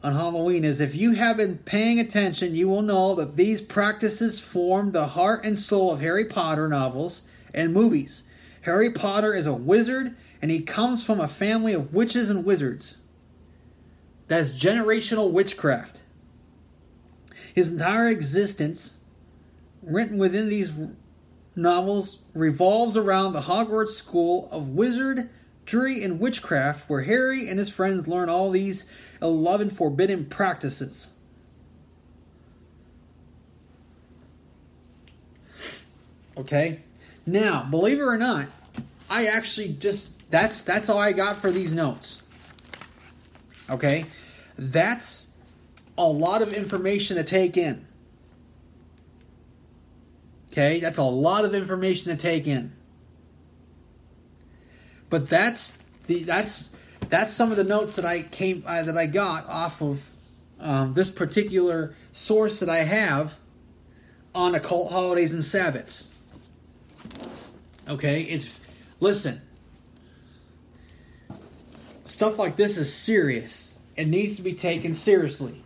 on 0.00 0.12
Halloween 0.12 0.64
is 0.64 0.80
if 0.80 0.94
you 0.94 1.14
have 1.14 1.36
been 1.36 1.58
paying 1.58 1.98
attention, 1.98 2.54
you 2.54 2.68
will 2.68 2.82
know 2.82 3.16
that 3.16 3.34
these 3.34 3.60
practices 3.60 4.38
form 4.38 4.92
the 4.92 5.08
heart 5.08 5.44
and 5.44 5.58
soul 5.58 5.92
of 5.92 6.00
Harry 6.00 6.24
Potter 6.24 6.68
novels 6.68 7.26
and 7.52 7.74
movies. 7.74 8.28
Harry 8.62 8.90
Potter 8.90 9.34
is 9.34 9.46
a 9.46 9.52
wizard 9.52 10.16
and 10.40 10.50
he 10.50 10.60
comes 10.60 11.04
from 11.04 11.20
a 11.20 11.28
family 11.28 11.72
of 11.72 11.94
witches 11.94 12.30
and 12.30 12.44
wizards. 12.44 12.98
That's 14.28 14.52
generational 14.52 15.30
witchcraft. 15.30 16.02
His 17.54 17.70
entire 17.70 18.08
existence, 18.08 18.94
written 19.82 20.16
within 20.16 20.48
these 20.48 20.72
novels, 21.54 22.20
revolves 22.34 22.96
around 22.96 23.34
the 23.34 23.42
Hogwarts 23.42 23.90
School 23.90 24.48
of 24.50 24.70
Wizardry 24.70 26.02
and 26.02 26.18
Witchcraft, 26.18 26.88
where 26.88 27.02
Harry 27.02 27.48
and 27.48 27.58
his 27.58 27.68
friends 27.68 28.08
learn 28.08 28.30
all 28.30 28.50
these 28.50 28.90
11 29.20 29.70
forbidden 29.70 30.24
practices. 30.24 31.10
Okay? 36.36 36.80
Now, 37.26 37.66
believe 37.70 37.98
it 37.98 38.02
or 38.02 38.18
not, 38.18 38.48
I 39.08 39.26
actually 39.26 39.68
just 39.68 40.30
that's 40.30 40.64
that's 40.64 40.88
all 40.88 40.98
I 40.98 41.12
got 41.12 41.36
for 41.36 41.50
these 41.50 41.72
notes. 41.72 42.22
Okay? 43.68 44.06
That's 44.58 45.28
a 45.96 46.04
lot 46.04 46.42
of 46.42 46.52
information 46.52 47.16
to 47.16 47.24
take 47.24 47.56
in. 47.56 47.86
Okay? 50.50 50.80
That's 50.80 50.98
a 50.98 51.02
lot 51.02 51.44
of 51.44 51.54
information 51.54 52.16
to 52.16 52.20
take 52.20 52.46
in. 52.46 52.72
But 55.10 55.28
that's 55.28 55.82
the 56.06 56.24
that's 56.24 56.74
that's 57.08 57.32
some 57.32 57.50
of 57.50 57.56
the 57.56 57.64
notes 57.64 57.96
that 57.96 58.06
I 58.06 58.22
came 58.22 58.64
uh, 58.66 58.82
that 58.82 58.96
I 58.96 59.06
got 59.06 59.46
off 59.46 59.82
of 59.82 60.08
um, 60.58 60.94
this 60.94 61.10
particular 61.10 61.94
source 62.12 62.60
that 62.60 62.68
I 62.68 62.84
have 62.84 63.34
on 64.34 64.54
occult 64.54 64.90
holidays 64.90 65.34
and 65.34 65.44
Sabbaths. 65.44 66.08
Okay, 67.88 68.22
it's 68.22 68.60
listen. 69.00 69.40
Stuff 72.04 72.38
like 72.38 72.56
this 72.56 72.76
is 72.76 72.92
serious. 72.92 73.74
It 73.96 74.06
needs 74.06 74.36
to 74.36 74.42
be 74.42 74.54
taken 74.54 74.94
seriously. 74.94 75.62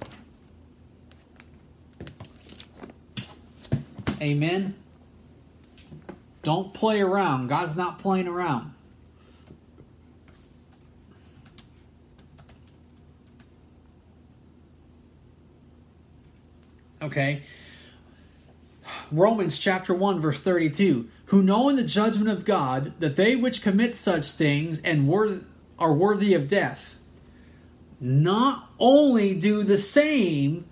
Amen. 4.20 4.74
Don't 6.42 6.72
play 6.72 7.00
around. 7.00 7.48
God's 7.48 7.76
not 7.76 7.98
playing 7.98 8.28
around. 8.28 8.72
Okay. 17.02 17.42
Romans 19.12 19.58
chapter 19.58 19.94
1 19.94 20.20
verse 20.20 20.40
32 20.40 21.08
who 21.26 21.42
know 21.42 21.68
in 21.68 21.76
the 21.76 21.84
judgment 21.84 22.30
of 22.30 22.44
God 22.44 22.92
that 23.00 23.16
they 23.16 23.36
which 23.36 23.62
commit 23.62 23.94
such 23.94 24.32
things 24.32 24.80
and 24.82 25.08
wor- 25.08 25.40
are 25.78 25.92
worthy 25.92 26.34
of 26.34 26.48
death 26.48 26.96
not 28.00 28.70
only 28.78 29.34
do 29.34 29.62
the 29.62 29.78
same 29.78 30.66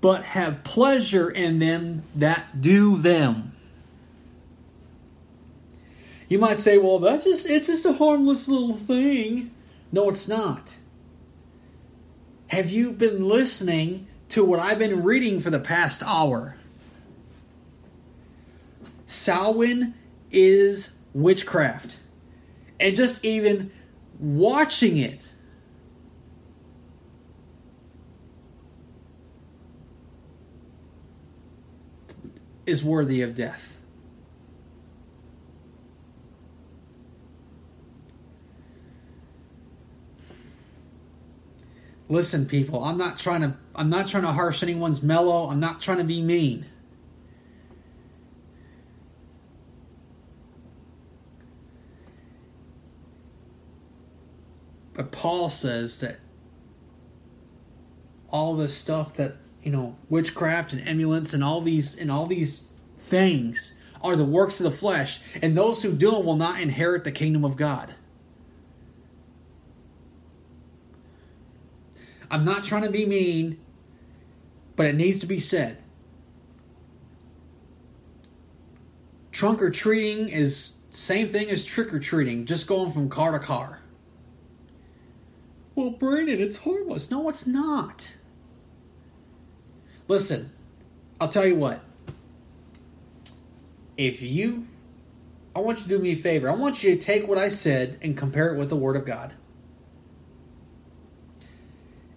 but 0.00 0.24
have 0.24 0.64
pleasure 0.64 1.30
in 1.30 1.58
them 1.58 2.02
that 2.16 2.60
do 2.60 2.96
them. 2.96 3.52
You 6.28 6.38
might 6.38 6.56
say 6.56 6.78
well 6.78 6.98
that's 6.98 7.24
just 7.24 7.46
it's 7.46 7.66
just 7.66 7.84
a 7.84 7.92
harmless 7.92 8.48
little 8.48 8.74
thing. 8.74 9.50
No 9.92 10.08
it's 10.08 10.26
not. 10.26 10.76
Have 12.48 12.70
you 12.70 12.92
been 12.92 13.28
listening 13.28 14.08
to 14.32 14.42
what 14.42 14.58
i've 14.58 14.78
been 14.78 15.02
reading 15.02 15.40
for 15.40 15.50
the 15.50 15.58
past 15.58 16.02
hour 16.02 16.56
Samhain 19.12 19.94
is 20.30 20.98
witchcraft. 21.12 21.98
And 22.80 22.96
just 22.96 23.24
even 23.24 23.70
watching 24.18 24.96
it 24.96 25.28
is 32.64 32.82
worthy 32.82 33.20
of 33.20 33.34
death. 33.34 33.76
Listen 42.08 42.46
people, 42.46 42.82
I'm 42.82 42.98
not 42.98 43.18
trying 43.18 43.42
to 43.42 43.54
I'm 43.74 43.88
not 43.88 44.08
trying 44.08 44.24
to 44.24 44.32
harsh 44.32 44.62
anyone's 44.62 45.02
mellow. 45.02 45.48
I'm 45.48 45.60
not 45.60 45.80
trying 45.80 45.98
to 45.98 46.04
be 46.04 46.22
mean. 46.22 46.66
But 54.94 55.10
Paul 55.10 55.48
says 55.48 56.00
that 56.00 56.18
all 58.30 58.54
this 58.56 58.76
stuff 58.76 59.14
that 59.14 59.36
you 59.62 59.70
know, 59.70 59.96
witchcraft 60.08 60.72
and 60.72 60.86
emulations 60.86 61.34
and 61.34 61.44
all 61.44 61.60
these 61.60 61.96
and 61.96 62.10
all 62.10 62.26
these 62.26 62.64
things 62.98 63.74
are 64.02 64.16
the 64.16 64.24
works 64.24 64.58
of 64.58 64.64
the 64.64 64.76
flesh, 64.76 65.20
and 65.40 65.56
those 65.56 65.82
who 65.82 65.92
do 65.92 66.10
them 66.10 66.26
will 66.26 66.36
not 66.36 66.60
inherit 66.60 67.04
the 67.04 67.12
kingdom 67.12 67.44
of 67.44 67.56
God. 67.56 67.94
I'm 72.28 72.44
not 72.44 72.64
trying 72.64 72.82
to 72.82 72.90
be 72.90 73.06
mean, 73.06 73.60
but 74.74 74.86
it 74.86 74.96
needs 74.96 75.20
to 75.20 75.26
be 75.26 75.38
said. 75.38 75.78
Trunk 79.30 79.62
or 79.62 79.70
treating 79.70 80.28
is 80.28 80.78
same 80.90 81.28
thing 81.28 81.48
as 81.48 81.64
trick 81.64 81.92
or 81.94 82.00
treating, 82.00 82.44
just 82.44 82.66
going 82.66 82.90
from 82.90 83.08
car 83.08 83.32
to 83.32 83.38
car. 83.38 83.81
Well, 85.74 85.90
Brandon, 85.90 86.40
it's 86.40 86.58
harmless. 86.58 87.10
No, 87.10 87.28
it's 87.28 87.46
not. 87.46 88.12
Listen, 90.08 90.50
I'll 91.20 91.28
tell 91.28 91.46
you 91.46 91.54
what. 91.56 91.82
If 93.96 94.20
you, 94.22 94.66
I 95.54 95.60
want 95.60 95.78
you 95.78 95.84
to 95.84 95.88
do 95.88 95.98
me 95.98 96.12
a 96.12 96.16
favor. 96.16 96.50
I 96.50 96.54
want 96.54 96.82
you 96.82 96.94
to 96.94 96.98
take 96.98 97.26
what 97.26 97.38
I 97.38 97.48
said 97.48 97.98
and 98.02 98.16
compare 98.16 98.54
it 98.54 98.58
with 98.58 98.68
the 98.68 98.76
Word 98.76 98.96
of 98.96 99.06
God. 99.06 99.32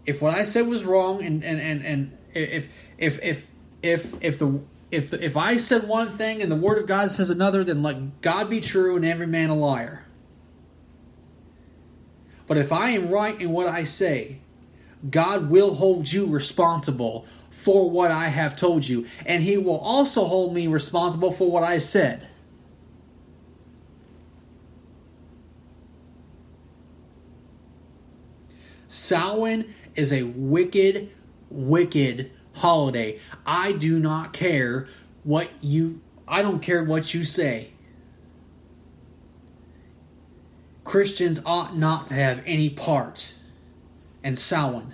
If 0.06 0.22
what 0.22 0.36
I 0.36 0.44
said 0.44 0.68
was 0.68 0.84
wrong, 0.84 1.24
and 1.24 1.44
and 1.44 1.60
and, 1.60 1.86
and 1.86 2.18
if 2.34 2.70
if 2.98 3.18
if 3.18 3.48
if 3.82 4.24
if 4.24 4.40
the 4.40 4.60
if 4.92 5.14
if 5.14 5.36
I 5.36 5.58
said 5.58 5.88
one 5.88 6.12
thing 6.12 6.42
and 6.42 6.52
the 6.52 6.56
Word 6.56 6.78
of 6.78 6.88
God 6.88 7.12
says 7.12 7.30
another, 7.30 7.64
then 7.64 7.82
let 7.82 8.22
God 8.22 8.50
be 8.50 8.62
true 8.62 8.96
and 8.96 9.06
every 9.06 9.28
man 9.28 9.50
a 9.50 9.56
liar. 9.56 10.06
But 12.48 12.58
if 12.58 12.72
I 12.72 12.90
am 12.92 13.10
right 13.10 13.40
in 13.40 13.52
what 13.52 13.68
I 13.68 13.84
say, 13.84 14.40
God 15.10 15.50
will 15.50 15.76
hold 15.76 16.12
you 16.12 16.26
responsible 16.26 17.26
for 17.50 17.90
what 17.90 18.12
I 18.12 18.28
have 18.28 18.56
told 18.56 18.88
you, 18.88 19.06
and 19.26 19.44
He 19.44 19.58
will 19.58 19.78
also 19.78 20.26
hold 20.26 20.54
me 20.54 20.68
responsible 20.68 21.32
for 21.32 21.50
what 21.50 21.64
I 21.64 21.78
said. 21.78 22.28
Samhain 28.88 29.74
is 29.96 30.14
a 30.14 30.24
wicked, 30.24 31.10
wicked 31.50 32.32
holiday. 32.54 33.20
I 33.46 33.74
do 33.74 34.00
not 34.00 34.34
care 34.34 34.88
what 35.24 35.50
you 35.62 36.02
I 36.28 36.42
don't 36.42 36.60
care 36.60 36.84
what 36.84 37.14
you 37.14 37.24
say. 37.24 37.72
Christians 40.86 41.42
ought 41.46 41.76
not 41.76 42.08
to 42.08 42.14
have 42.14 42.42
any 42.46 42.70
part 42.70 43.34
in 44.24 44.38
Samhain. 44.38 44.94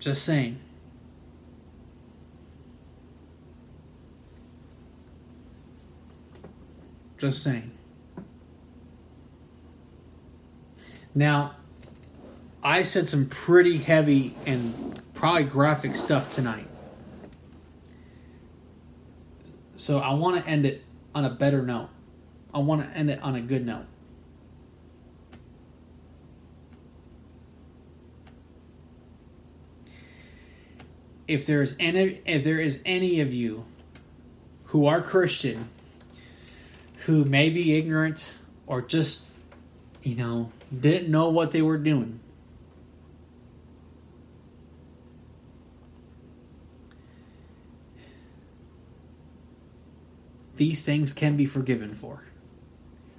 Just 0.00 0.24
saying. 0.24 0.58
Just 7.16 7.42
saying. 7.42 7.70
Now, 11.14 11.54
I 12.62 12.82
said 12.82 13.06
some 13.06 13.26
pretty 13.26 13.78
heavy 13.78 14.34
and 14.44 15.00
probably 15.14 15.44
graphic 15.44 15.94
stuff 15.94 16.30
tonight. 16.32 16.66
So 19.76 20.00
I 20.00 20.12
want 20.14 20.42
to 20.42 20.50
end 20.50 20.66
it 20.66 20.83
on 21.14 21.24
a 21.24 21.30
better 21.30 21.62
note. 21.62 21.88
I 22.52 22.58
want 22.58 22.82
to 22.82 22.96
end 22.96 23.10
it 23.10 23.20
on 23.22 23.34
a 23.34 23.40
good 23.40 23.64
note. 23.64 23.86
If 31.26 31.46
there 31.46 31.62
is 31.62 31.74
any 31.80 32.20
if 32.26 32.44
there 32.44 32.60
is 32.60 32.82
any 32.84 33.20
of 33.20 33.32
you 33.32 33.64
who 34.66 34.86
are 34.86 35.00
Christian 35.00 35.70
who 37.06 37.24
may 37.24 37.48
be 37.48 37.78
ignorant 37.78 38.26
or 38.66 38.82
just 38.82 39.26
you 40.02 40.16
know 40.16 40.52
didn't 40.78 41.10
know 41.10 41.30
what 41.30 41.52
they 41.52 41.62
were 41.62 41.78
doing 41.78 42.20
these 50.56 50.84
things 50.84 51.12
can 51.12 51.36
be 51.36 51.46
forgiven 51.46 51.94
for, 51.94 52.22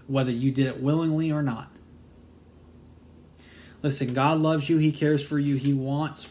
whether 0.07 0.31
you 0.31 0.51
did 0.51 0.67
it 0.67 0.81
willingly 0.81 1.31
or 1.31 1.41
not. 1.41 1.69
Listen, 3.81 4.13
God 4.13 4.39
loves 4.39 4.69
you, 4.69 4.77
He 4.77 4.91
cares 4.91 5.25
for 5.25 5.37
you, 5.37 5.55
He 5.55 5.73
wants 5.73 6.27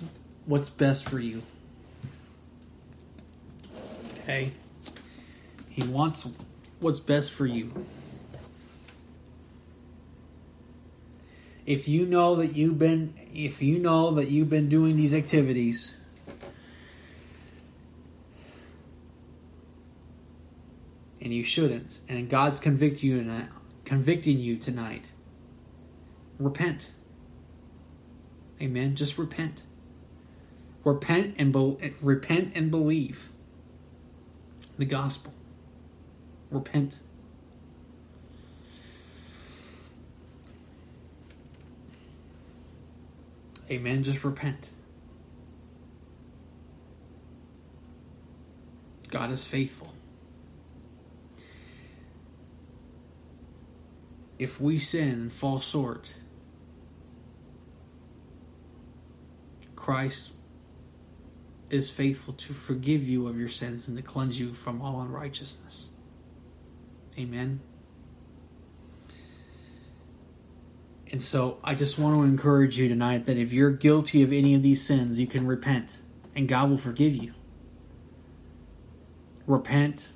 what's 0.46 0.68
best 0.68 1.08
for 1.08 1.18
you. 1.18 1.42
Okay? 4.20 4.52
He 5.68 5.82
wants 5.82 6.26
what's 6.80 7.00
best 7.00 7.32
for 7.32 7.46
you. 7.46 7.86
If 11.66 11.88
you 11.88 12.04
know 12.06 12.36
that 12.36 12.56
you've 12.56 12.78
been 12.78 13.14
if 13.34 13.62
you 13.62 13.78
know 13.78 14.12
that 14.12 14.30
you've 14.30 14.50
been 14.50 14.68
doing 14.68 14.96
these 14.96 15.12
activities 15.12 15.94
and 21.24 21.32
you 21.32 21.42
shouldn't, 21.42 22.00
and 22.06 22.28
God's 22.28 22.60
convicting 22.60 23.10
you 23.10 23.18
tonight, 23.20 23.48
convicting 23.86 24.38
you 24.38 24.56
tonight. 24.56 25.06
Repent. 26.38 26.90
Amen. 28.60 28.94
Just 28.94 29.16
repent. 29.16 29.62
Repent 30.84 31.34
and 31.38 31.50
be- 31.50 31.94
repent 32.02 32.52
and 32.54 32.70
believe 32.70 33.30
the 34.76 34.84
gospel. 34.84 35.32
Repent. 36.50 36.98
Amen. 43.70 44.02
Just 44.02 44.24
repent. 44.24 44.66
God 49.10 49.30
is 49.30 49.44
faithful. 49.46 49.93
If 54.38 54.60
we 54.60 54.78
sin 54.78 55.10
and 55.10 55.32
fall 55.32 55.58
short, 55.58 56.14
Christ 59.76 60.32
is 61.70 61.90
faithful 61.90 62.34
to 62.34 62.52
forgive 62.52 63.02
you 63.02 63.26
of 63.26 63.38
your 63.38 63.48
sins 63.48 63.88
and 63.88 63.96
to 63.96 64.02
cleanse 64.02 64.38
you 64.38 64.54
from 64.54 64.80
all 64.80 65.00
unrighteousness. 65.00 65.90
Amen. 67.18 67.60
And 71.10 71.22
so 71.22 71.58
I 71.62 71.74
just 71.74 71.98
want 71.98 72.16
to 72.16 72.22
encourage 72.22 72.78
you 72.78 72.88
tonight 72.88 73.26
that 73.26 73.36
if 73.36 73.52
you're 73.52 73.70
guilty 73.70 74.22
of 74.22 74.32
any 74.32 74.54
of 74.54 74.62
these 74.62 74.82
sins, 74.82 75.18
you 75.18 75.26
can 75.26 75.46
repent 75.46 75.98
and 76.34 76.48
God 76.48 76.70
will 76.70 76.78
forgive 76.78 77.14
you. 77.14 77.34
Repent 79.46 80.10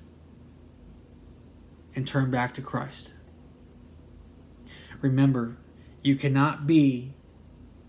and 1.95 2.07
turn 2.07 2.31
back 2.31 2.55
to 2.55 2.63
Christ. 2.63 3.11
Remember, 5.01 5.57
you 6.03 6.17
cannot 6.17 6.67
be, 6.67 7.13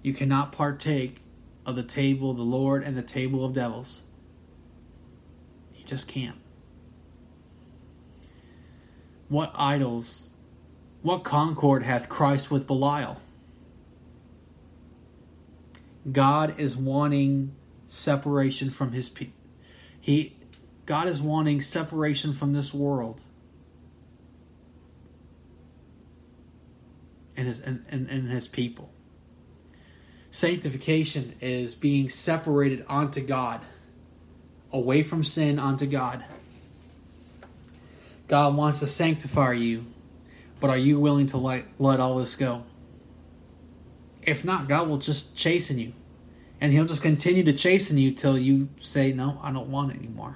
you 0.02 0.14
cannot 0.14 0.52
partake 0.52 1.22
of 1.66 1.76
the 1.76 1.84
table 1.84 2.32
of 2.32 2.38
the 2.38 2.44
Lord 2.44 2.84
and 2.84 2.98
the 2.98 3.02
table 3.02 3.46
of 3.46 3.54
devils. 3.54 4.02
You 5.76 5.86
just 5.86 6.08
can't. 6.08 6.38
What 9.28 9.52
idols, 9.56 10.30
what 11.02 11.24
concord 11.24 11.84
hath 11.84 12.10
Christ 12.10 12.50
with 12.50 12.66
Belial? 12.66 13.22
God 16.12 16.60
is 16.60 16.76
wanting 16.76 17.54
separation 17.88 18.70
from 18.70 18.92
his 18.94 19.10
people. 19.10 19.34
He 20.00 20.36
God 20.86 21.08
is 21.08 21.22
wanting 21.22 21.62
separation 21.62 22.34
from 22.34 22.54
this 22.54 22.74
world. 22.74 23.22
And 27.40 27.48
his 27.48 27.60
and, 27.62 27.86
and, 27.90 28.10
and 28.10 28.30
his 28.30 28.48
people. 28.48 28.92
Sanctification 30.30 31.36
is 31.40 31.74
being 31.74 32.10
separated 32.10 32.86
onto 32.88 33.22
God, 33.22 33.62
away 34.72 35.02
from 35.02 35.24
sin 35.24 35.58
onto 35.58 35.86
God. 35.86 36.24
God 38.28 38.56
wants 38.56 38.82
to 38.82 38.88
sanctify 38.88 39.54
you, 39.54 39.86
but 40.60 40.70
are 40.70 40.78
you 40.78 41.00
willing 41.00 41.26
to 41.28 41.38
let, 41.38 41.66
let 41.80 42.00
all 42.00 42.20
this 42.20 42.36
go? 42.36 42.64
If 44.22 44.46
not, 44.46 44.68
God 44.68 44.88
will 44.88 45.00
just 45.00 45.36
chasten 45.36 45.80
you. 45.80 45.94
And 46.62 46.74
He'll 46.74 46.86
just 46.86 47.02
continue 47.02 47.44
to 47.46 47.54
chasten 47.54 47.98
you 47.98 48.12
till 48.12 48.38
you 48.38 48.68
say, 48.82 49.14
No, 49.14 49.40
I 49.42 49.52
don't 49.52 49.72
want 49.72 49.94
it 49.94 49.98
anymore 49.98 50.36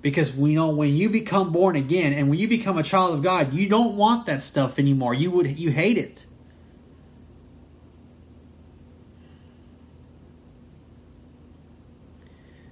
because 0.00 0.34
we 0.34 0.54
know 0.54 0.68
when 0.68 0.94
you 0.94 1.08
become 1.08 1.52
born 1.52 1.76
again 1.76 2.12
and 2.12 2.28
when 2.28 2.38
you 2.38 2.46
become 2.46 2.78
a 2.78 2.82
child 2.82 3.14
of 3.14 3.22
God, 3.22 3.52
you 3.52 3.68
don't 3.68 3.96
want 3.96 4.26
that 4.26 4.42
stuff 4.42 4.78
anymore. 4.78 5.14
You 5.14 5.30
would 5.32 5.58
you 5.58 5.70
hate 5.70 5.98
it. 5.98 6.24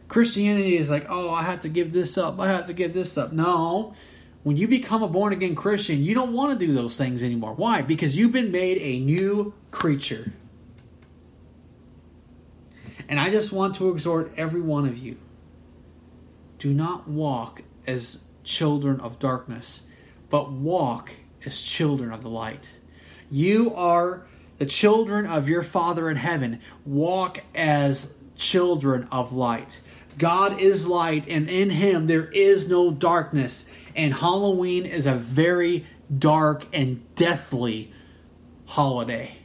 Christianity 0.09 0.77
is 0.77 0.89
like, 0.89 1.07
oh, 1.11 1.31
I 1.31 1.43
have 1.43 1.61
to 1.63 1.69
give 1.69 1.93
this 1.93 2.17
up. 2.17 2.41
I 2.41 2.49
have 2.49 2.67
to 2.67 2.73
give 2.73 2.95
this 2.95 3.19
up. 3.19 3.33
No. 3.33 3.93
When 4.45 4.57
you 4.57 4.69
become 4.69 5.03
a 5.03 5.09
born 5.09 5.33
again 5.33 5.57
Christian, 5.57 6.03
you 6.05 6.15
don't 6.15 6.33
want 6.33 6.59
to 6.59 6.67
do 6.67 6.73
those 6.73 6.97
things 6.97 7.23
anymore. 7.23 7.53
Why? 7.53 7.83
Because 7.83 8.17
you've 8.17 8.33
been 8.33 8.53
made 8.53 8.79
a 8.79 9.01
new 9.01 9.53
creature. 9.73 10.33
And 13.09 13.19
I 13.21 13.31
just 13.31 13.53
want 13.53 13.75
to 13.77 13.91
exhort 13.91 14.33
every 14.37 14.61
one 14.61 14.87
of 14.87 14.97
you 14.97 15.19
do 16.59 16.73
not 16.73 17.09
walk 17.09 17.63
as 17.87 18.25
children 18.45 19.01
of 19.01 19.19
darkness, 19.19 19.87
but 20.31 20.51
walk 20.51 21.11
as 21.45 21.61
children 21.61 22.13
of 22.13 22.23
the 22.23 22.29
light. 22.29 22.71
You 23.31 23.75
are 23.75 24.27
the 24.59 24.67
children 24.67 25.27
of 25.27 25.49
your 25.49 25.63
Father 25.63 26.11
in 26.11 26.17
heaven. 26.17 26.61
Walk 26.85 27.41
as 27.55 28.19
children 28.37 29.09
of 29.11 29.33
light. 29.33 29.81
God 30.19 30.61
is 30.61 30.87
light, 30.87 31.29
and 31.29 31.49
in 31.49 31.71
Him 31.71 32.07
there 32.07 32.27
is 32.31 32.69
no 32.69 32.91
darkness. 32.91 33.71
And 33.95 34.15
Halloween 34.15 34.87
is 34.87 35.07
a 35.07 35.15
very 35.15 35.85
dark 36.17 36.67
and 36.73 37.03
deathly 37.15 37.93
holiday. 38.67 39.37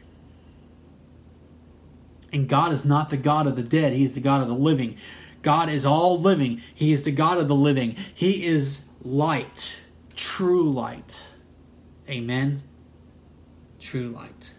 And 2.34 2.48
God 2.48 2.72
is 2.72 2.86
not 2.86 3.10
the 3.10 3.18
God 3.18 3.48
of 3.48 3.56
the 3.56 3.64
dead, 3.64 3.94
He 3.94 4.06
is 4.06 4.14
the 4.14 4.22
God 4.22 4.42
of 4.42 4.48
the 4.48 4.54
living. 4.54 4.98
God 5.42 5.70
is 5.70 5.86
all 5.86 6.20
living. 6.20 6.62
He 6.74 6.92
is 6.92 7.04
the 7.04 7.12
God 7.12 7.38
of 7.38 7.48
the 7.48 7.56
living. 7.56 7.96
He 8.14 8.46
is 8.46 8.88
light, 9.04 9.82
true 10.16 10.70
light. 10.72 11.24
Amen. 12.10 12.64
True 13.80 14.10
light. 14.10 14.54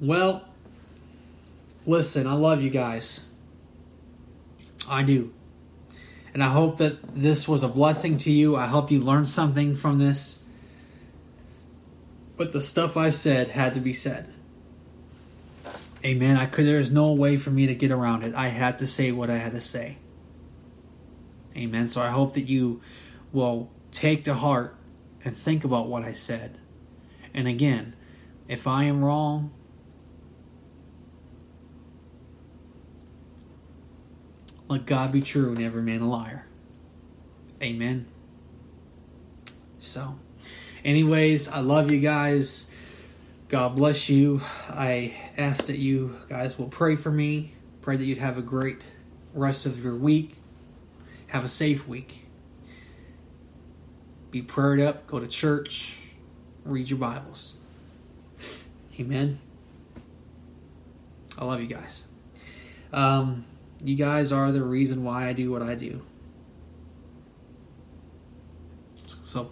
Well, 0.00 0.44
listen, 1.86 2.26
I 2.26 2.32
love 2.32 2.62
you 2.62 2.70
guys. 2.70 3.26
I 4.88 5.02
do. 5.02 5.32
And 6.34 6.42
I 6.42 6.48
hope 6.48 6.78
that 6.78 7.14
this 7.14 7.46
was 7.46 7.62
a 7.62 7.68
blessing 7.68 8.16
to 8.18 8.30
you. 8.30 8.56
I 8.56 8.66
hope 8.66 8.90
you 8.90 9.00
learned 9.00 9.28
something 9.28 9.76
from 9.76 9.98
this. 9.98 10.44
But 12.36 12.52
the 12.52 12.60
stuff 12.60 12.96
I 12.96 13.10
said 13.10 13.48
had 13.48 13.74
to 13.74 13.80
be 13.80 13.92
said. 13.92 14.31
Amen. 16.04 16.36
I 16.36 16.46
could. 16.46 16.66
There 16.66 16.78
is 16.78 16.90
no 16.90 17.12
way 17.12 17.36
for 17.36 17.50
me 17.50 17.66
to 17.66 17.74
get 17.74 17.90
around 17.90 18.24
it. 18.24 18.34
I 18.34 18.48
had 18.48 18.78
to 18.80 18.86
say 18.86 19.12
what 19.12 19.30
I 19.30 19.36
had 19.36 19.52
to 19.52 19.60
say. 19.60 19.98
Amen. 21.56 21.86
So 21.86 22.02
I 22.02 22.08
hope 22.08 22.34
that 22.34 22.48
you 22.48 22.80
will 23.32 23.70
take 23.92 24.24
to 24.24 24.34
heart 24.34 24.74
and 25.24 25.36
think 25.36 25.64
about 25.64 25.88
what 25.88 26.02
I 26.02 26.12
said. 26.12 26.58
And 27.32 27.46
again, 27.46 27.94
if 28.48 28.66
I 28.66 28.84
am 28.84 29.04
wrong, 29.04 29.52
let 34.68 34.86
God 34.86 35.12
be 35.12 35.20
true 35.20 35.50
and 35.50 35.60
every 35.60 35.82
man 35.82 36.00
a 36.00 36.08
liar. 36.08 36.46
Amen. 37.62 38.06
So, 39.78 40.18
anyways, 40.84 41.48
I 41.48 41.60
love 41.60 41.90
you 41.90 42.00
guys. 42.00 42.66
God 43.48 43.76
bless 43.76 44.08
you. 44.08 44.40
I 44.68 45.14
ask 45.36 45.66
that 45.66 45.78
you 45.78 46.18
guys 46.28 46.58
will 46.58 46.68
pray 46.68 46.96
for 46.96 47.10
me. 47.10 47.54
Pray 47.80 47.96
that 47.96 48.04
you'd 48.04 48.18
have 48.18 48.38
a 48.38 48.42
great 48.42 48.86
rest 49.34 49.66
of 49.66 49.82
your 49.82 49.94
week. 49.94 50.36
Have 51.28 51.44
a 51.44 51.48
safe 51.48 51.88
week. 51.88 52.26
Be 54.30 54.42
prayed 54.42 54.84
up. 54.84 55.06
Go 55.06 55.18
to 55.18 55.26
church. 55.26 55.98
Read 56.64 56.88
your 56.90 56.98
Bibles. 56.98 57.54
Amen. 59.00 59.38
I 61.38 61.44
love 61.44 61.60
you 61.60 61.66
guys. 61.66 62.04
Um, 62.92 63.44
you 63.82 63.96
guys 63.96 64.32
are 64.32 64.52
the 64.52 64.62
reason 64.62 65.02
why 65.02 65.28
I 65.28 65.32
do 65.32 65.50
what 65.50 65.62
I 65.62 65.74
do. 65.74 66.02
So, 69.24 69.50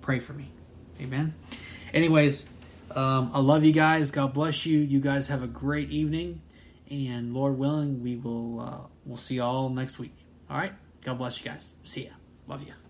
pray 0.00 0.18
for 0.18 0.32
me. 0.32 0.50
Amen. 1.00 1.34
Anyways, 1.92 2.50
um, 2.96 3.30
I 3.34 3.40
love 3.40 3.64
you 3.64 3.72
guys. 3.72 4.10
God 4.10 4.32
bless 4.32 4.64
you. 4.64 4.78
You 4.78 5.00
guys 5.00 5.26
have 5.26 5.42
a 5.42 5.46
great 5.46 5.90
evening, 5.90 6.40
and 6.90 7.34
Lord 7.34 7.58
willing, 7.58 8.02
we 8.02 8.16
will 8.16 8.60
uh, 8.60 8.86
we'll 9.04 9.18
see 9.18 9.36
you 9.36 9.42
all 9.42 9.68
next 9.68 9.98
week. 9.98 10.14
All 10.48 10.56
right. 10.56 10.72
God 11.04 11.18
bless 11.18 11.38
you 11.38 11.50
guys. 11.50 11.74
See 11.84 12.06
ya. 12.06 12.12
Love 12.48 12.62
you. 12.62 12.85